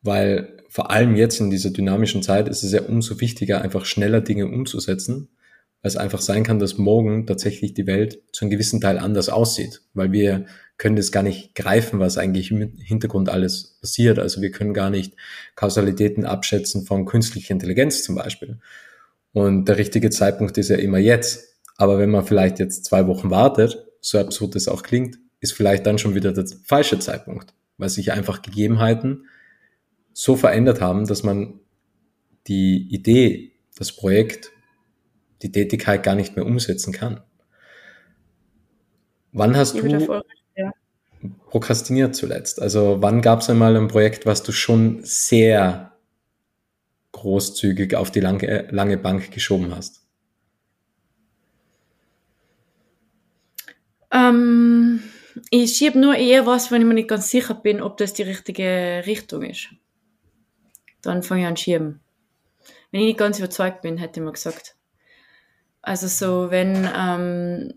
Weil 0.01 0.63
vor 0.69 0.91
allem 0.91 1.15
jetzt 1.15 1.39
in 1.39 1.49
dieser 1.49 1.71
dynamischen 1.71 2.21
Zeit 2.21 2.47
ist 2.47 2.63
es 2.63 2.71
ja 2.73 2.83
umso 2.83 3.19
wichtiger, 3.21 3.61
einfach 3.61 3.85
schneller 3.85 4.21
Dinge 4.21 4.45
umzusetzen, 4.47 5.29
weil 5.83 5.89
es 5.89 5.97
einfach 5.97 6.21
sein 6.21 6.43
kann, 6.43 6.59
dass 6.59 6.77
morgen 6.77 7.27
tatsächlich 7.27 7.73
die 7.73 7.85
Welt 7.85 8.21
zu 8.31 8.45
einem 8.45 8.51
gewissen 8.51 8.79
Teil 8.79 8.97
anders 8.97 9.27
aussieht, 9.27 9.81
weil 9.93 10.13
wir 10.13 10.45
können 10.77 10.95
das 10.95 11.11
gar 11.11 11.23
nicht 11.23 11.55
greifen, 11.55 11.99
was 11.99 12.17
eigentlich 12.17 12.51
im 12.51 12.77
Hintergrund 12.77 13.29
alles 13.29 13.77
passiert. 13.81 14.17
Also 14.17 14.41
wir 14.41 14.51
können 14.51 14.73
gar 14.73 14.89
nicht 14.89 15.13
Kausalitäten 15.55 16.25
abschätzen 16.25 16.85
von 16.85 17.05
künstlicher 17.05 17.51
Intelligenz 17.51 18.03
zum 18.03 18.15
Beispiel. 18.15 18.59
Und 19.33 19.65
der 19.65 19.77
richtige 19.77 20.09
Zeitpunkt 20.09 20.57
ist 20.57 20.69
ja 20.69 20.77
immer 20.77 20.99
jetzt. 20.99 21.57
Aber 21.75 21.99
wenn 21.99 22.09
man 22.09 22.25
vielleicht 22.25 22.59
jetzt 22.59 22.85
zwei 22.85 23.05
Wochen 23.07 23.29
wartet, 23.29 23.85
so 23.99 24.19
absurd 24.19 24.55
es 24.55 24.69
auch 24.69 24.83
klingt, 24.83 25.19
ist 25.41 25.53
vielleicht 25.53 25.85
dann 25.85 25.97
schon 25.97 26.15
wieder 26.15 26.31
der 26.31 26.45
falsche 26.63 26.97
Zeitpunkt, 26.99 27.53
weil 27.77 27.89
sich 27.89 28.13
einfach 28.13 28.41
Gegebenheiten 28.41 29.25
so 30.13 30.37
verändert 30.37 30.79
haben, 30.79 31.07
dass 31.07 31.23
man 31.23 31.59
die 32.47 32.87
Idee, 32.89 33.51
das 33.77 33.91
Projekt, 33.91 34.52
die 35.43 35.51
Tätigkeit 35.51 36.03
gar 36.03 36.15
nicht 36.15 36.35
mehr 36.35 36.45
umsetzen 36.45 36.93
kann. 36.93 37.21
Wann 39.33 39.57
hast 39.57 39.73
du 39.73 39.85
ja. 40.55 40.71
prokrastiniert 41.49 42.15
zuletzt? 42.15 42.61
Also 42.61 42.97
wann 43.01 43.21
gab 43.21 43.41
es 43.41 43.49
einmal 43.49 43.75
ein 43.75 43.87
Projekt, 43.87 44.25
was 44.25 44.43
du 44.43 44.51
schon 44.51 45.01
sehr 45.03 45.93
großzügig 47.11 47.95
auf 47.95 48.11
die 48.11 48.19
lange, 48.19 48.67
lange 48.71 48.97
Bank 48.97 49.31
geschoben 49.31 49.75
hast? 49.75 50.01
Ähm, 54.11 55.01
ich 55.49 55.75
schiebe 55.75 55.97
nur 55.97 56.15
eher 56.15 56.45
was, 56.45 56.71
wenn 56.71 56.81
ich 56.81 56.87
mir 56.87 56.93
nicht 56.93 57.09
ganz 57.09 57.29
sicher 57.29 57.55
bin, 57.55 57.81
ob 57.81 57.97
das 57.97 58.13
die 58.13 58.23
richtige 58.23 59.03
Richtung 59.05 59.41
ist. 59.43 59.69
Dann 61.01 61.23
fange 61.23 61.41
ich 61.41 61.47
an 61.47 61.57
schieben. 61.57 61.99
Wenn 62.91 63.01
ich 63.01 63.07
nicht 63.07 63.17
ganz 63.17 63.39
überzeugt 63.39 63.81
bin, 63.81 63.97
hätte 63.97 64.19
ich 64.19 64.23
mal 64.23 64.31
gesagt. 64.31 64.72
Also 65.83 66.07
so, 66.07 66.49
wenn, 66.49 66.89
ähm, 66.97 67.73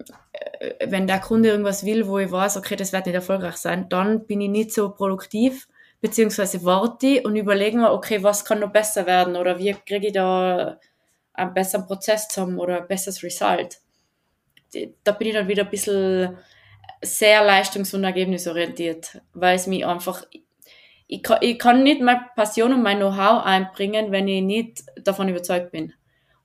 wenn 0.86 1.08
der 1.08 1.18
Kunde 1.18 1.48
irgendwas 1.48 1.84
will, 1.84 2.06
wo 2.06 2.18
ich 2.18 2.30
weiß, 2.30 2.56
okay, 2.56 2.76
das 2.76 2.92
wird 2.92 3.06
nicht 3.06 3.16
erfolgreich 3.16 3.56
sein, 3.56 3.88
dann 3.88 4.26
bin 4.26 4.40
ich 4.40 4.48
nicht 4.48 4.72
so 4.72 4.90
produktiv, 4.90 5.68
beziehungsweise 6.00 6.64
warte 6.64 7.22
und 7.24 7.34
überlege 7.34 7.76
mir, 7.76 7.92
okay, 7.92 8.22
was 8.22 8.44
kann 8.44 8.60
noch 8.60 8.70
besser 8.70 9.06
werden 9.06 9.34
oder 9.34 9.58
wie 9.58 9.72
kriege 9.72 10.06
ich 10.06 10.12
da 10.12 10.78
einen 11.34 11.52
besseren 11.52 11.86
Prozess 11.86 12.28
zusammen 12.28 12.60
oder 12.60 12.80
ein 12.82 12.86
besseres 12.88 13.24
Result. 13.24 13.78
Da 15.02 15.12
bin 15.12 15.28
ich 15.28 15.34
dann 15.34 15.48
wieder 15.48 15.64
ein 15.64 15.70
bisschen 15.70 16.38
sehr 17.02 17.42
leistungs- 17.42 17.92
und 17.92 18.04
ergebnisorientiert, 18.04 19.20
weil 19.34 19.56
es 19.56 19.66
mich 19.66 19.84
einfach, 19.84 20.24
ich 21.08 21.22
kann, 21.24 21.38
ich 21.40 21.58
kann 21.58 21.82
nicht 21.82 22.00
meine 22.00 22.26
Passion 22.36 22.72
und 22.72 22.82
mein 22.82 22.98
Know-how 22.98 23.44
einbringen, 23.44 24.12
wenn 24.12 24.28
ich 24.28 24.42
nicht 24.42 24.84
davon 25.02 25.28
überzeugt 25.28 25.72
bin. 25.72 25.92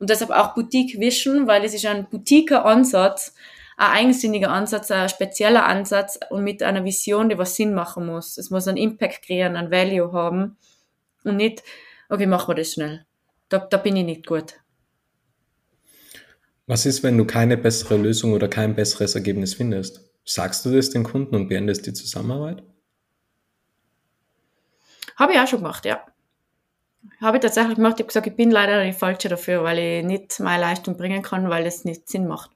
Und 0.01 0.09
deshalb 0.09 0.31
auch 0.31 0.55
Boutique 0.55 0.99
Vision, 0.99 1.45
weil 1.45 1.63
es 1.63 1.75
ist 1.75 1.85
ein 1.85 2.09
boutiquer 2.09 2.65
Ansatz, 2.65 3.35
ein 3.77 3.91
eigensinniger 3.91 4.49
Ansatz, 4.49 4.89
ein 4.89 5.07
spezieller 5.07 5.63
Ansatz 5.67 6.17
und 6.31 6.43
mit 6.43 6.63
einer 6.63 6.83
Vision, 6.83 7.29
die 7.29 7.37
was 7.37 7.55
Sinn 7.55 7.75
machen 7.75 8.07
muss. 8.07 8.39
Es 8.39 8.49
muss 8.49 8.67
einen 8.67 8.77
Impact 8.77 9.21
kreieren, 9.21 9.55
einen 9.55 9.69
Value 9.69 10.11
haben 10.11 10.57
und 11.23 11.37
nicht, 11.37 11.61
okay, 12.09 12.25
machen 12.25 12.47
wir 12.49 12.55
das 12.55 12.73
schnell. 12.73 13.05
Da, 13.47 13.59
da 13.59 13.77
bin 13.77 13.95
ich 13.95 14.03
nicht 14.03 14.25
gut. 14.25 14.55
Was 16.65 16.87
ist, 16.87 17.03
wenn 17.03 17.19
du 17.19 17.25
keine 17.25 17.55
bessere 17.55 17.95
Lösung 17.97 18.33
oder 18.33 18.47
kein 18.47 18.73
besseres 18.73 19.13
Ergebnis 19.13 19.53
findest? 19.53 20.09
Sagst 20.25 20.65
du 20.65 20.75
das 20.75 20.89
den 20.89 21.03
Kunden 21.03 21.35
und 21.35 21.47
beendest 21.47 21.85
die 21.85 21.93
Zusammenarbeit? 21.93 22.63
Habe 25.15 25.33
ich 25.33 25.39
auch 25.39 25.47
schon 25.47 25.59
gemacht, 25.59 25.85
ja. 25.85 26.03
Habe 27.21 27.37
ich 27.37 27.41
tatsächlich 27.41 27.75
gemacht. 27.75 27.93
Ich 27.97 27.99
habe 27.99 28.07
gesagt, 28.07 28.25
ich 28.25 28.35
bin 28.35 28.49
leider 28.49 28.83
die 28.83 28.93
Falsche 28.93 29.29
dafür, 29.29 29.63
weil 29.63 29.77
ich 29.77 30.03
nicht 30.03 30.39
meine 30.39 30.63
Leistung 30.63 30.97
bringen 30.97 31.21
kann, 31.21 31.49
weil 31.51 31.67
es 31.67 31.85
nicht 31.85 32.09
Sinn 32.09 32.27
macht. 32.27 32.49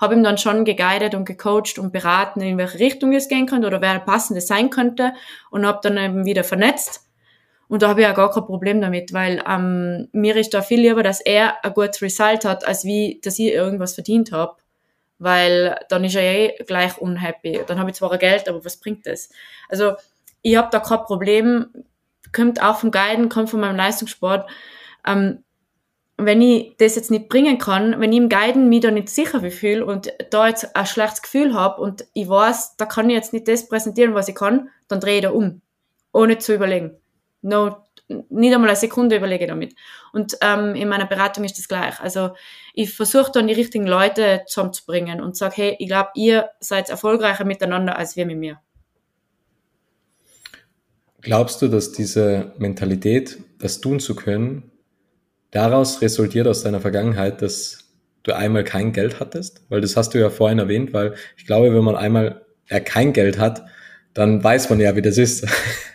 Habe 0.00 0.14
ihm 0.14 0.22
dann 0.22 0.38
schon 0.38 0.64
geguidet 0.64 1.16
und 1.16 1.24
gecoacht 1.24 1.78
und 1.78 1.92
beraten, 1.92 2.40
in 2.40 2.56
welche 2.56 2.78
Richtung 2.78 3.12
es 3.14 3.28
gehen 3.28 3.46
könnte 3.46 3.66
oder 3.66 3.80
wer 3.80 3.98
passende 3.98 4.40
sein 4.40 4.70
könnte 4.70 5.12
und 5.50 5.66
habe 5.66 5.80
dann 5.82 5.96
eben 5.96 6.24
wieder 6.24 6.44
vernetzt. 6.44 7.08
Und 7.66 7.82
da 7.82 7.88
habe 7.88 8.02
ich 8.02 8.06
ja 8.06 8.12
gar 8.12 8.30
kein 8.30 8.44
Problem 8.44 8.80
damit, 8.80 9.12
weil 9.12 9.42
ähm, 9.48 10.08
mir 10.12 10.36
ist 10.36 10.54
da 10.54 10.62
viel 10.62 10.80
lieber, 10.80 11.02
dass 11.02 11.20
er 11.20 11.64
ein 11.64 11.72
gutes 11.74 12.00
Result 12.00 12.44
hat, 12.44 12.66
als 12.66 12.84
wie, 12.84 13.20
dass 13.24 13.38
ich 13.40 13.52
irgendwas 13.52 13.94
verdient 13.94 14.30
habe. 14.30 14.56
Weil 15.18 15.80
dann 15.88 16.04
ist 16.04 16.14
er 16.14 16.22
eh 16.22 16.56
gleich 16.64 16.98
unhappy. 16.98 17.60
Dann 17.66 17.78
habe 17.80 17.90
ich 17.90 17.96
zwar 17.96 18.16
Geld, 18.18 18.48
aber 18.48 18.64
was 18.64 18.76
bringt 18.76 19.06
das? 19.06 19.30
Also 19.68 19.94
ich 20.42 20.56
habe 20.56 20.68
da 20.70 20.80
kein 20.80 20.98
Problem, 21.04 21.70
kommt 22.32 22.62
auch 22.62 22.78
vom 22.78 22.90
Guiden, 22.90 23.28
kommt 23.28 23.50
von 23.50 23.60
meinem 23.60 23.76
Leistungssport. 23.76 24.48
Ähm, 25.06 25.44
wenn 26.18 26.42
ich 26.42 26.76
das 26.78 26.94
jetzt 26.94 27.10
nicht 27.10 27.28
bringen 27.28 27.58
kann, 27.58 28.00
wenn 28.00 28.12
ich 28.12 28.18
im 28.18 28.28
Guiden 28.28 28.68
mich 28.68 28.80
da 28.80 28.90
nicht 28.90 29.08
sicher 29.08 29.40
fühle 29.50 29.84
und 29.84 30.12
da 30.30 30.48
jetzt 30.48 30.76
ein 30.76 30.86
schlechtes 30.86 31.22
Gefühl 31.22 31.54
habe 31.54 31.80
und 31.80 32.04
ich 32.12 32.28
weiß, 32.28 32.76
da 32.76 32.86
kann 32.86 33.08
ich 33.10 33.16
jetzt 33.16 33.32
nicht 33.32 33.48
das 33.48 33.68
präsentieren, 33.68 34.14
was 34.14 34.28
ich 34.28 34.34
kann, 34.34 34.68
dann 34.88 35.00
drehe 35.00 35.16
ich 35.16 35.22
da 35.22 35.30
um. 35.30 35.62
Ohne 36.12 36.38
zu 36.38 36.54
überlegen. 36.54 36.96
No, 37.40 37.76
nicht 38.08 38.54
einmal 38.54 38.68
eine 38.68 38.76
Sekunde 38.76 39.16
überlege 39.16 39.46
damit. 39.46 39.74
Und 40.12 40.36
ähm, 40.42 40.74
in 40.74 40.88
meiner 40.88 41.06
Beratung 41.06 41.44
ist 41.44 41.58
das 41.58 41.66
gleich. 41.66 41.98
Also 42.00 42.30
ich 42.74 42.94
versuche 42.94 43.32
dann 43.32 43.48
die 43.48 43.54
richtigen 43.54 43.86
Leute 43.86 44.42
zusammenzubringen 44.46 45.20
und 45.20 45.36
sage, 45.36 45.54
hey, 45.56 45.76
ich 45.78 45.88
glaube, 45.88 46.10
ihr 46.14 46.50
seid 46.60 46.90
erfolgreicher 46.90 47.44
miteinander 47.44 47.96
als 47.96 48.16
wir 48.16 48.26
mit 48.26 48.36
mir. 48.36 48.60
Glaubst 51.22 51.62
du, 51.62 51.68
dass 51.68 51.92
diese 51.92 52.52
Mentalität, 52.58 53.38
das 53.58 53.80
tun 53.80 54.00
zu 54.00 54.16
können, 54.16 54.72
daraus 55.52 56.02
resultiert 56.02 56.48
aus 56.48 56.64
deiner 56.64 56.80
Vergangenheit, 56.80 57.42
dass 57.42 57.78
du 58.24 58.32
einmal 58.32 58.64
kein 58.64 58.92
Geld 58.92 59.20
hattest? 59.20 59.62
Weil 59.68 59.80
das 59.80 59.96
hast 59.96 60.14
du 60.14 60.18
ja 60.18 60.30
vorhin 60.30 60.58
erwähnt, 60.58 60.92
weil 60.92 61.14
ich 61.36 61.46
glaube, 61.46 61.72
wenn 61.72 61.84
man 61.84 61.94
einmal 61.94 62.44
ja, 62.68 62.80
kein 62.80 63.12
Geld 63.12 63.38
hat, 63.38 63.64
dann 64.14 64.42
weiß 64.42 64.68
man 64.70 64.80
ja, 64.80 64.96
wie 64.96 65.02
das 65.02 65.16
ist. 65.16 65.46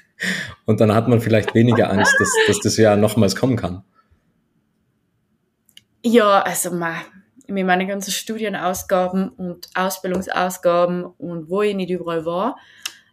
Und 0.65 0.79
dann 0.79 0.95
hat 0.95 1.09
man 1.09 1.19
vielleicht 1.19 1.53
weniger 1.53 1.91
Angst, 1.91 2.15
dass, 2.19 2.29
dass 2.47 2.59
das 2.59 2.77
ja 2.77 2.95
nochmals 2.95 3.35
kommen 3.35 3.57
kann. 3.57 3.83
Ja, 6.03 6.41
also 6.41 6.71
mal, 6.71 7.01
mit 7.47 7.65
meinen 7.65 7.87
ganzen 7.87 8.11
Studienausgaben 8.11 9.29
und 9.29 9.69
Ausbildungsausgaben 9.75 11.03
und 11.05 11.49
wo 11.49 11.61
ich 11.61 11.75
nicht 11.75 11.89
überall 11.89 12.25
war, 12.25 12.57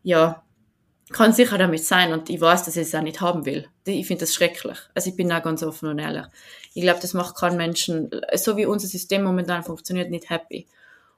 ja, 0.03 0.44
kann 1.11 1.33
sicher 1.33 1.59
damit 1.59 1.85
sein 1.85 2.13
und 2.13 2.31
ich 2.31 2.41
weiß, 2.41 2.65
dass 2.65 2.77
ich 2.77 2.83
es 2.83 2.95
auch 2.95 3.03
nicht 3.03 3.21
haben 3.21 3.45
will. 3.45 3.69
Ich 3.85 4.07
finde 4.07 4.21
das 4.21 4.35
schrecklich. 4.35 4.79
Also 4.95 5.11
ich 5.11 5.17
bin 5.17 5.29
da 5.29 5.41
ganz 5.41 5.63
offen 5.63 5.89
und 5.89 5.99
ehrlich. 5.99 6.25
Ich 6.73 6.83
glaube, 6.83 7.01
das 7.01 7.15
macht 7.15 7.37
keinen 7.37 7.57
Menschen, 7.57 8.11
so 8.35 8.57
wie 8.57 8.67
unser 8.67 8.89
System 8.89 9.23
momentan 9.23 9.63
funktioniert, 9.63 10.11
nicht 10.11 10.31
happy. 10.31 10.67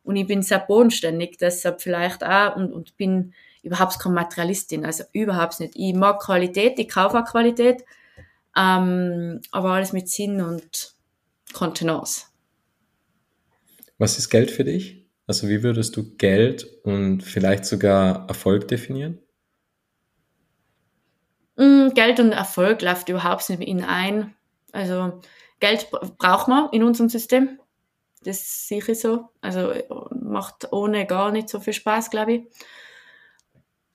Und 0.02 0.16
ich 0.16 0.26
bin 0.26 0.42
sehr 0.42 0.58
bodenständig, 0.58 1.38
deshalb 1.38 1.80
vielleicht 1.80 2.24
auch 2.24 2.56
und, 2.56 2.72
und 2.72 2.96
bin 2.96 3.32
überhaupt 3.62 3.98
keine 3.98 4.14
Materialistin, 4.14 4.84
also 4.84 5.04
überhaupt 5.12 5.60
nicht. 5.60 5.74
Ich 5.74 5.94
mag 5.94 6.20
Qualität, 6.20 6.78
ich 6.78 6.88
kaufe 6.88 7.18
auch 7.18 7.24
Qualität, 7.24 7.84
ähm, 8.56 9.40
aber 9.50 9.70
alles 9.70 9.92
mit 9.92 10.08
Sinn 10.08 10.40
und 10.40 10.94
Kontenance. 11.52 12.26
Was 13.98 14.18
ist 14.18 14.30
Geld 14.30 14.50
für 14.50 14.64
dich? 14.64 15.06
Also 15.26 15.48
wie 15.48 15.62
würdest 15.62 15.96
du 15.96 16.16
Geld 16.16 16.64
und 16.84 17.22
vielleicht 17.22 17.64
sogar 17.64 18.28
Erfolg 18.28 18.68
definieren? 18.68 19.18
Mm, 21.56 21.88
Geld 21.94 22.20
und 22.20 22.32
Erfolg 22.32 22.82
läuft 22.82 23.08
überhaupt 23.08 23.48
nicht 23.48 23.62
in 23.62 23.82
ein. 23.84 24.34
Also 24.72 25.20
Geld 25.60 25.90
braucht 26.18 26.48
man 26.48 26.68
in 26.70 26.82
unserem 26.82 27.08
System. 27.08 27.58
Das 28.22 28.40
ist 28.40 28.68
sicher 28.68 28.94
so. 28.94 29.28
Also 29.40 29.72
macht 30.10 30.72
ohne 30.72 31.06
gar 31.06 31.30
nicht 31.30 31.48
so 31.48 31.60
viel 31.60 31.72
Spaß, 31.72 32.10
glaube 32.10 32.32
ich. 32.32 32.42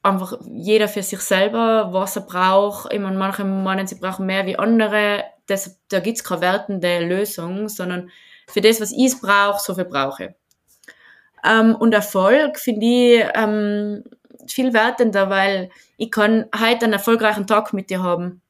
Einfach 0.04 0.40
jeder 0.50 0.88
für 0.88 1.04
sich 1.04 1.20
selber, 1.20 1.94
was 1.94 2.16
er 2.16 2.24
braucht. 2.24 2.92
Ich 2.92 3.00
meine, 3.00 3.18
manche 3.18 3.44
meinen, 3.44 3.86
sie 3.86 4.00
brauchen 4.00 4.26
mehr 4.26 4.46
wie 4.48 4.58
andere. 4.58 5.24
Das, 5.46 5.80
da 5.90 6.00
gibt's 6.00 6.24
keine 6.24 6.42
wertende 6.42 7.06
Lösung, 7.06 7.70
sondern 7.70 8.10
für 8.48 8.62
das, 8.62 8.82
was 8.82 8.92
ich 8.92 9.20
brauche, 9.22 9.62
so 9.62 9.76
viel 9.76 9.86
brauche. 9.86 10.36
Ähm, 11.44 11.76
und 11.76 11.94
Erfolg 11.94 12.60
finde 12.60 12.86
ich 12.86 13.26
ähm, 13.36 14.04
viel 14.48 14.74
wertender, 14.74 15.30
weil 15.30 15.70
ich 15.98 16.12
kann 16.12 16.46
heute 16.58 16.86
einen 16.86 16.94
erfolgreichen 16.94 17.48
Tag 17.48 17.74
mit 17.74 17.90
dir 17.90 18.02
haben 18.02 18.42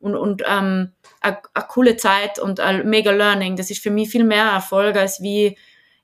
und, 0.00 0.16
und 0.16 0.42
ähm, 0.46 0.92
eine, 1.20 1.38
coole 1.68 1.96
Zeit 1.96 2.38
und 2.38 2.60
ein 2.60 2.88
mega 2.88 3.10
Learning. 3.10 3.56
Das 3.56 3.70
ist 3.70 3.82
für 3.82 3.90
mich 3.90 4.10
viel 4.10 4.24
mehr 4.24 4.44
Erfolg, 4.44 4.96
als 4.96 5.22
wie 5.22 5.56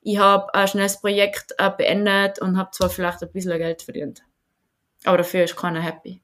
ich 0.03 0.19
habe 0.19 0.55
ein 0.55 0.67
schnelles 0.67 1.01
Projekt 1.01 1.53
äh, 1.59 1.71
beendet 1.71 2.39
und 2.39 2.57
habe 2.57 2.71
zwar 2.73 2.89
vielleicht 2.89 3.23
ein 3.23 3.31
bisschen 3.31 3.59
Geld 3.59 3.83
verdient. 3.83 4.23
Aber 5.05 5.19
dafür 5.19 5.45
ist 5.45 5.57
keiner 5.57 5.83
happy. 5.83 6.23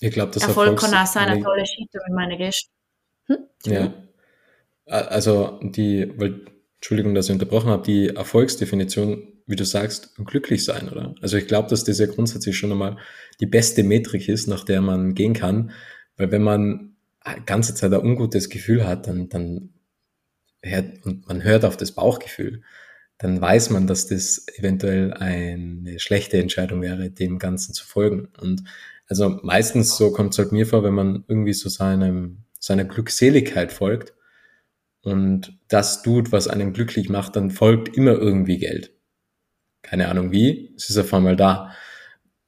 Ich 0.00 0.12
glaube, 0.12 0.32
das 0.32 0.42
Erfolg 0.42 0.78
kann 0.78 0.94
auch 0.94 1.06
sein, 1.06 1.28
eine 1.28 1.42
tolle 1.42 1.64
Schiete 1.66 1.98
mit 2.06 2.14
meinen 2.14 2.36
Gästen. 2.36 2.70
Hm? 3.26 3.38
Ja. 3.64 3.94
Also 4.86 5.58
die, 5.62 6.12
weil, 6.18 6.44
Entschuldigung, 6.74 7.14
dass 7.14 7.26
ich 7.26 7.32
unterbrochen 7.32 7.70
habe, 7.70 7.82
die 7.82 8.08
Erfolgsdefinition 8.08 9.33
wie 9.46 9.56
du 9.56 9.64
sagst, 9.64 10.14
glücklich 10.24 10.64
sein, 10.64 10.88
oder? 10.88 11.14
Also 11.20 11.36
ich 11.36 11.46
glaube, 11.46 11.68
dass 11.68 11.84
das 11.84 11.98
ja 11.98 12.06
grundsätzlich 12.06 12.56
schon 12.56 12.72
einmal 12.72 12.96
die 13.40 13.46
beste 13.46 13.82
Metrik 13.82 14.28
ist, 14.28 14.46
nach 14.46 14.64
der 14.64 14.80
man 14.80 15.14
gehen 15.14 15.34
kann. 15.34 15.72
Weil 16.16 16.30
wenn 16.30 16.42
man 16.42 16.96
ganze 17.46 17.74
Zeit 17.74 17.92
ein 17.92 18.00
ungutes 18.00 18.48
Gefühl 18.48 18.86
hat, 18.86 19.06
dann, 19.06 19.28
dann 19.28 19.70
hört, 20.62 21.04
und 21.04 21.26
man 21.28 21.42
hört 21.42 21.64
auf 21.64 21.76
das 21.76 21.92
Bauchgefühl, 21.92 22.62
dann 23.18 23.40
weiß 23.40 23.70
man, 23.70 23.86
dass 23.86 24.06
das 24.06 24.46
eventuell 24.56 25.12
eine 25.12 25.98
schlechte 25.98 26.38
Entscheidung 26.38 26.82
wäre, 26.82 27.10
dem 27.10 27.38
Ganzen 27.38 27.72
zu 27.74 27.86
folgen. 27.86 28.28
Und 28.40 28.64
also 29.08 29.28
meistens 29.42 29.96
so 29.96 30.12
kommt 30.12 30.32
es 30.32 30.38
halt 30.38 30.52
mir 30.52 30.66
vor, 30.66 30.82
wenn 30.82 30.94
man 30.94 31.24
irgendwie 31.28 31.52
so 31.52 31.68
seinem, 31.68 32.44
seiner 32.58 32.84
Glückseligkeit 32.84 33.72
folgt 33.72 34.14
und 35.02 35.58
das 35.68 36.02
tut, 36.02 36.32
was 36.32 36.48
einen 36.48 36.72
glücklich 36.72 37.08
macht, 37.08 37.36
dann 37.36 37.50
folgt 37.50 37.96
immer 37.96 38.12
irgendwie 38.12 38.58
Geld. 38.58 38.93
Keine 39.84 40.08
Ahnung 40.08 40.32
wie, 40.32 40.74
es 40.76 40.90
ist 40.90 40.98
auf 40.98 41.14
einmal 41.14 41.36
da. 41.36 41.70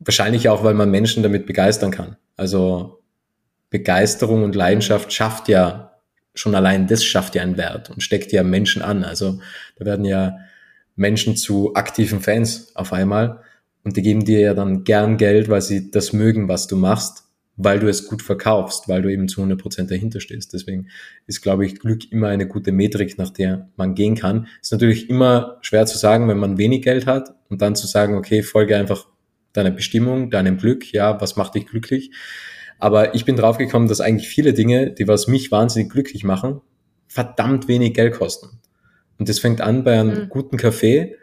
Wahrscheinlich 0.01 0.49
auch, 0.49 0.64
weil 0.64 0.75
man 0.75 0.90
Menschen 0.90 1.22
damit 1.22 1.46
begeistern 1.46 1.90
kann. 1.90 2.16
Also 2.37 3.03
Begeisterung 3.70 4.42
und 4.42 4.57
Leidenschaft 4.57 5.12
schafft 5.12 5.49
ja 5.49 5.92
schon 6.35 6.55
allein 6.55 6.87
das 6.87 7.05
schafft 7.05 7.35
ja 7.35 7.42
einen 7.42 7.57
Wert 7.57 7.90
und 7.90 8.03
steckt 8.03 8.33
ja 8.33 8.42
Menschen 8.42 8.83
an. 8.83 9.05
Also 9.05 9.38
da 9.79 9.85
werden 9.85 10.05
ja 10.05 10.38
Menschen 10.96 11.37
zu 11.37 11.75
aktiven 11.75 12.20
Fans 12.20 12.75
auf 12.75 12.92
einmal 12.92 13.42
und 13.85 13.96
die 13.96 14.03
geben 14.03 14.25
dir 14.25 14.40
ja 14.40 14.55
dann 14.55 14.85
gern 14.85 15.16
Geld, 15.16 15.49
weil 15.49 15.62
sie 15.62 15.90
das 15.90 16.12
mögen, 16.12 16.49
was 16.49 16.66
du 16.66 16.77
machst 16.77 17.25
weil 17.56 17.80
du 17.80 17.88
es 17.88 18.06
gut 18.06 18.22
verkaufst, 18.22 18.88
weil 18.88 19.02
du 19.02 19.10
eben 19.10 19.28
zu 19.28 19.40
100 19.40 19.60
Prozent 19.60 19.90
dahinter 19.90 20.20
stehst. 20.20 20.52
Deswegen 20.52 20.88
ist, 21.26 21.40
glaube 21.40 21.64
ich, 21.64 21.78
Glück 21.78 22.12
immer 22.12 22.28
eine 22.28 22.46
gute 22.46 22.70
Metrik, 22.70 23.16
nach 23.18 23.30
der 23.30 23.70
man 23.76 23.94
gehen 23.94 24.14
kann. 24.14 24.46
Ist 24.60 24.72
natürlich 24.72 25.08
immer 25.08 25.58
schwer 25.62 25.86
zu 25.86 25.96
sagen, 25.96 26.28
wenn 26.28 26.38
man 26.38 26.58
wenig 26.58 26.82
Geld 26.82 27.06
hat 27.06 27.34
und 27.48 27.62
dann 27.62 27.74
zu 27.74 27.86
sagen, 27.86 28.14
okay, 28.14 28.42
folge 28.42 28.76
einfach 28.76 29.06
deiner 29.54 29.70
Bestimmung, 29.70 30.30
deinem 30.30 30.58
Glück, 30.58 30.92
ja, 30.92 31.18
was 31.20 31.36
macht 31.36 31.54
dich 31.54 31.66
glücklich? 31.66 32.10
Aber 32.78 33.14
ich 33.14 33.24
bin 33.24 33.36
draufgekommen, 33.36 33.88
dass 33.88 34.02
eigentlich 34.02 34.28
viele 34.28 34.52
Dinge, 34.52 34.90
die 34.90 35.08
was 35.08 35.26
mich 35.26 35.50
wahnsinnig 35.50 35.90
glücklich 35.90 36.24
machen, 36.24 36.60
verdammt 37.08 37.68
wenig 37.68 37.94
Geld 37.94 38.14
kosten. 38.14 38.60
Und 39.18 39.30
das 39.30 39.38
fängt 39.38 39.62
an 39.62 39.82
bei 39.82 39.98
einem 39.98 40.24
mhm. 40.24 40.28
guten 40.28 40.58
Kaffee 40.58 41.16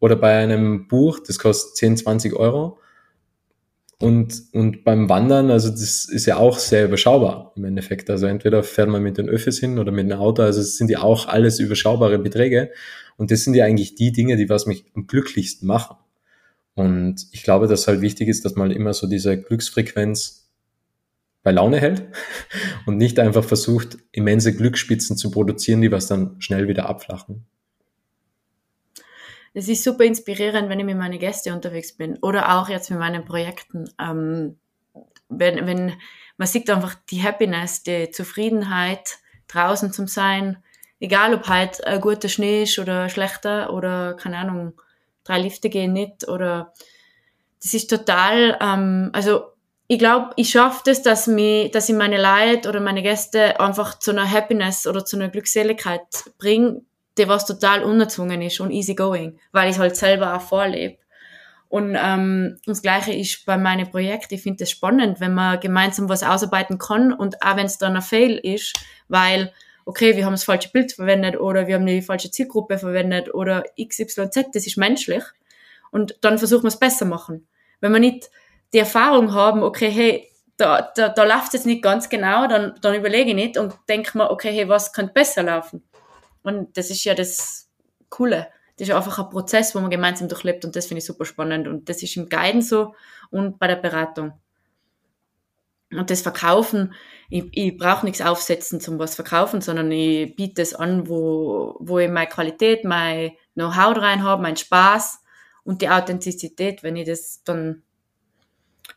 oder 0.00 0.16
bei 0.16 0.38
einem 0.38 0.88
Buch, 0.88 1.18
das 1.18 1.38
kostet 1.38 1.76
10, 1.76 1.98
20 1.98 2.32
Euro 2.34 2.78
und, 4.00 4.44
und 4.52 4.84
beim 4.84 5.08
Wandern, 5.08 5.50
also 5.50 5.70
das 5.70 6.04
ist 6.04 6.26
ja 6.26 6.36
auch 6.36 6.58
sehr 6.58 6.84
überschaubar 6.84 7.52
im 7.56 7.64
Endeffekt. 7.64 8.08
Also 8.10 8.26
entweder 8.26 8.62
fährt 8.62 8.88
man 8.88 9.02
mit 9.02 9.18
den 9.18 9.28
Öffis 9.28 9.58
hin 9.58 9.78
oder 9.78 9.90
mit 9.90 10.08
dem 10.08 10.18
Auto, 10.18 10.42
also 10.42 10.60
es 10.60 10.76
sind 10.76 10.88
ja 10.88 11.02
auch 11.02 11.26
alles 11.26 11.58
überschaubare 11.58 12.18
Beträge. 12.18 12.70
Und 13.16 13.32
das 13.32 13.42
sind 13.42 13.54
ja 13.54 13.64
eigentlich 13.64 13.96
die 13.96 14.12
Dinge, 14.12 14.36
die 14.36 14.48
was 14.48 14.66
mich 14.66 14.84
am 14.94 15.08
glücklichsten 15.08 15.66
machen. 15.66 15.96
Und 16.74 17.26
ich 17.32 17.42
glaube, 17.42 17.66
dass 17.66 17.88
halt 17.88 18.00
wichtig 18.00 18.28
ist, 18.28 18.44
dass 18.44 18.54
man 18.54 18.70
immer 18.70 18.94
so 18.94 19.08
diese 19.08 19.36
Glücksfrequenz 19.36 20.48
bei 21.42 21.50
Laune 21.50 21.80
hält 21.80 22.04
und 22.86 22.98
nicht 22.98 23.18
einfach 23.18 23.42
versucht, 23.42 23.98
immense 24.12 24.54
Glücksspitzen 24.54 25.16
zu 25.16 25.32
produzieren, 25.32 25.80
die 25.80 25.90
was 25.90 26.06
dann 26.06 26.40
schnell 26.40 26.68
wieder 26.68 26.88
abflachen. 26.88 27.46
Das 29.58 29.66
ist 29.68 29.82
super 29.82 30.04
inspirierend, 30.04 30.68
wenn 30.68 30.78
ich 30.78 30.86
mit 30.86 30.96
meinen 30.96 31.18
Gästen 31.18 31.52
unterwegs 31.52 31.92
bin 31.92 32.16
oder 32.18 32.56
auch 32.56 32.68
jetzt 32.68 32.90
mit 32.90 33.00
meinen 33.00 33.24
Projekten. 33.24 33.90
Ähm, 34.00 34.56
wenn, 35.28 35.66
wenn 35.66 35.94
man 36.36 36.46
sieht 36.46 36.70
einfach 36.70 36.94
die 37.10 37.24
Happiness, 37.24 37.82
die 37.82 38.12
Zufriedenheit, 38.12 39.18
draußen 39.48 39.92
zu 39.92 40.06
sein, 40.06 40.62
egal 41.00 41.34
ob 41.34 41.48
halt 41.48 41.84
ein 41.84 42.00
guter 42.00 42.28
Schnee 42.28 42.62
ist 42.62 42.78
oder 42.78 43.08
schlechter 43.08 43.72
oder 43.72 44.14
keine 44.14 44.38
Ahnung, 44.38 44.80
drei 45.24 45.40
Lifte 45.40 45.70
gehen 45.70 45.92
nicht 45.92 46.28
oder 46.28 46.72
das 47.60 47.74
ist 47.74 47.90
total, 47.90 48.56
ähm, 48.60 49.10
also 49.12 49.42
ich 49.88 49.98
glaube, 49.98 50.30
ich 50.36 50.50
schaffe 50.50 50.82
das, 50.84 51.02
dass, 51.02 51.26
mich, 51.26 51.72
dass 51.72 51.88
ich 51.88 51.96
meine 51.96 52.22
Leute 52.22 52.68
oder 52.68 52.78
meine 52.78 53.02
Gäste 53.02 53.58
einfach 53.58 53.98
zu 53.98 54.12
einer 54.12 54.30
Happiness 54.30 54.86
oder 54.86 55.04
zu 55.04 55.16
einer 55.16 55.30
Glückseligkeit 55.30 56.06
bringe, 56.38 56.82
die 57.18 57.28
was 57.28 57.46
total 57.46 57.82
unerzwungen 57.82 58.42
ist 58.42 58.60
und 58.60 58.70
easy 58.70 58.94
going, 58.94 59.38
weil 59.52 59.70
ich 59.70 59.78
halt 59.78 59.96
selber 59.96 60.36
auch 60.36 60.40
vorlebe. 60.40 60.98
Und 61.68 61.96
ähm, 62.00 62.58
das 62.64 62.80
Gleiche 62.80 63.12
ist 63.12 63.44
bei 63.44 63.58
meinen 63.58 63.90
Projekten. 63.90 64.34
Ich 64.34 64.42
finde 64.42 64.64
es 64.64 64.70
spannend, 64.70 65.20
wenn 65.20 65.34
man 65.34 65.60
gemeinsam 65.60 66.08
was 66.08 66.22
ausarbeiten 66.22 66.78
kann 66.78 67.12
und 67.12 67.42
auch 67.42 67.56
wenn 67.56 67.66
es 67.66 67.76
dann 67.76 67.94
ein 67.94 68.02
Fail 68.02 68.38
ist, 68.38 68.74
weil, 69.08 69.52
okay, 69.84 70.16
wir 70.16 70.24
haben 70.24 70.32
das 70.32 70.44
falsche 70.44 70.70
Bild 70.70 70.92
verwendet 70.92 71.38
oder 71.38 71.66
wir 71.66 71.74
haben 71.74 71.84
die 71.84 72.00
falsche 72.00 72.30
Zielgruppe 72.30 72.78
verwendet 72.78 73.34
oder 73.34 73.64
XYZ, 73.78 74.46
das 74.52 74.66
ist 74.66 74.78
menschlich. 74.78 75.24
Und 75.90 76.16
dann 76.22 76.38
versuchen 76.38 76.64
wir 76.64 76.68
es 76.68 76.78
besser 76.78 77.04
machen. 77.04 77.46
Wenn 77.80 77.92
wir 77.92 78.00
nicht 78.00 78.30
die 78.72 78.78
Erfahrung 78.78 79.34
haben, 79.34 79.62
okay, 79.62 79.90
hey, 79.90 80.28
da, 80.56 80.90
da, 80.94 81.08
da 81.08 81.24
läuft 81.24 81.48
es 81.48 81.52
jetzt 81.52 81.66
nicht 81.66 81.82
ganz 81.82 82.08
genau, 82.08 82.46
dann, 82.48 82.74
dann 82.80 82.94
überlege 82.94 83.30
ich 83.30 83.36
nicht 83.36 83.58
und 83.58 83.74
denke 83.88 84.16
mir, 84.16 84.30
okay, 84.30 84.52
hey, 84.52 84.68
was 84.68 84.92
könnte 84.92 85.12
besser 85.12 85.42
laufen? 85.42 85.87
Und 86.42 86.76
das 86.76 86.90
ist 86.90 87.04
ja 87.04 87.14
das 87.14 87.68
Coole. 88.08 88.48
Das 88.76 88.88
ist 88.88 88.94
einfach 88.94 89.18
ein 89.18 89.30
Prozess, 89.30 89.74
wo 89.74 89.80
man 89.80 89.90
gemeinsam 89.90 90.28
durchlebt 90.28 90.64
und 90.64 90.76
das 90.76 90.86
finde 90.86 90.98
ich 90.98 91.04
super 91.04 91.24
spannend. 91.24 91.66
Und 91.66 91.88
das 91.88 92.02
ist 92.02 92.16
im 92.16 92.28
Guiden 92.28 92.62
so 92.62 92.94
und 93.30 93.58
bei 93.58 93.66
der 93.66 93.76
Beratung. 93.76 94.32
Und 95.90 96.10
das 96.10 96.20
Verkaufen, 96.20 96.92
ich, 97.30 97.44
ich 97.52 97.76
brauche 97.76 98.04
nichts 98.04 98.20
aufsetzen 98.20 98.80
zum 98.80 98.98
was 98.98 99.14
verkaufen, 99.14 99.62
sondern 99.62 99.90
ich 99.90 100.36
biete 100.36 100.60
es 100.62 100.74
an, 100.74 101.08
wo, 101.08 101.76
wo 101.80 101.98
ich 101.98 102.10
meine 102.10 102.28
Qualität, 102.28 102.84
mein 102.84 103.32
Know-how 103.54 103.96
rein 103.96 104.22
habe, 104.22 104.42
meinen 104.42 104.56
Spaß 104.56 105.20
und 105.64 105.82
die 105.82 105.88
Authentizität, 105.88 106.82
wenn 106.82 106.96
ich 106.96 107.06
das 107.06 107.42
dann 107.44 107.82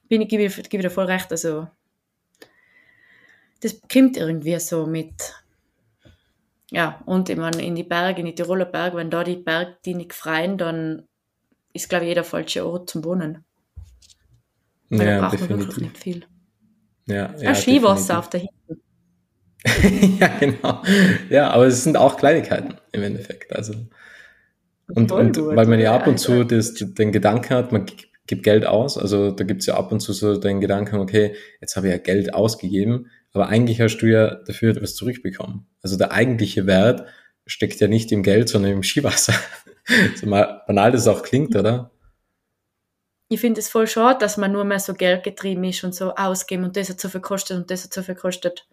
bin 0.07 0.21
ich, 0.21 0.27
gebe, 0.27 0.43
ich, 0.43 0.69
dir 0.69 0.91
voll 0.91 1.05
recht, 1.05 1.31
also 1.31 1.67
das 3.61 3.79
kommt 3.91 4.17
irgendwie 4.17 4.59
so 4.59 4.85
mit 4.85 5.40
ja, 6.71 7.01
und 7.05 7.29
ich 7.29 7.37
meine, 7.37 7.61
in 7.63 7.75
die 7.75 7.83
Berge, 7.83 8.21
in 8.21 8.27
die 8.27 8.35
Tiroler 8.35 8.65
Berge, 8.65 8.97
wenn 8.97 9.09
da 9.09 9.23
die 9.25 9.35
Berge 9.35 9.75
die 9.85 9.93
nicht 9.93 10.13
freien, 10.13 10.57
dann 10.57 11.03
ist, 11.73 11.89
glaube 11.89 12.05
ich, 12.05 12.09
jeder 12.09 12.23
falsche 12.23 12.65
Ort 12.65 12.89
zum 12.89 13.03
Wohnen. 13.03 13.43
Weil 14.89 15.07
ja, 15.07 15.15
da 15.15 15.21
braucht 15.21 15.33
definitiv. 15.33 15.49
man 15.49 15.59
wirklich 15.59 15.81
nicht 15.81 15.97
viel. 15.97 16.25
Ja, 17.07 17.35
ja, 17.37 17.55
Skiwasser 17.55 18.19
auf 18.19 18.29
der 18.29 18.41
Hütte. 18.41 18.81
ja, 20.19 20.27
genau. 20.39 20.81
Ja, 21.29 21.49
aber 21.51 21.67
es 21.67 21.83
sind 21.83 21.97
auch 21.97 22.17
Kleinigkeiten 22.17 22.75
im 22.93 23.03
Endeffekt. 23.03 23.53
Also, 23.53 23.73
und, 24.87 25.11
und 25.11 25.37
weil 25.37 25.67
man 25.67 25.79
ja 25.79 25.93
ab 25.93 26.07
und 26.07 26.19
zu 26.19 26.45
das, 26.45 26.73
den 26.73 27.11
Gedanken 27.11 27.53
hat, 27.53 27.71
man 27.71 27.85
gibt 28.27 28.43
Geld 28.43 28.65
aus, 28.65 28.97
also 28.97 29.31
da 29.31 29.43
gibt 29.43 29.61
es 29.61 29.67
ja 29.67 29.75
ab 29.75 29.91
und 29.91 29.99
zu 29.99 30.13
so 30.13 30.37
den 30.37 30.61
Gedanken, 30.61 30.97
okay, 30.97 31.35
jetzt 31.59 31.75
habe 31.75 31.87
ich 31.87 31.93
ja 31.93 31.99
Geld 31.99 32.33
ausgegeben, 32.33 33.09
aber 33.33 33.47
eigentlich 33.47 33.81
hast 33.81 33.97
du 33.97 34.07
ja 34.07 34.35
dafür 34.35 34.71
etwas 34.71 34.95
zurückbekommen. 34.95 35.67
Also 35.81 35.97
der 35.97 36.11
eigentliche 36.11 36.67
Wert 36.67 37.07
steckt 37.45 37.79
ja 37.79 37.87
nicht 37.87 38.11
im 38.11 38.23
Geld, 38.23 38.49
sondern 38.49 38.71
im 38.71 38.83
Skiwasser. 38.83 39.33
so 40.15 40.27
mal 40.27 40.63
banal 40.67 40.91
das 40.91 41.07
auch 41.07 41.23
klingt, 41.23 41.55
oder? 41.55 41.91
Ich 43.29 43.39
finde 43.39 43.61
es 43.61 43.69
voll 43.69 43.87
schade, 43.87 44.19
dass 44.19 44.35
man 44.35 44.51
nur 44.51 44.65
mehr 44.65 44.79
so 44.79 44.93
Geld 44.93 45.23
getrieben 45.23 45.63
ist 45.63 45.83
und 45.83 45.95
so 45.95 46.15
ausgeben 46.15 46.65
und 46.65 46.75
das 46.75 46.89
hat 46.89 46.99
so 46.99 47.07
viel 47.07 47.21
kostet 47.21 47.57
und 47.57 47.71
das 47.71 47.85
hat 47.85 47.93
so 47.93 48.03
viel 48.03 48.15
kostet. 48.15 48.67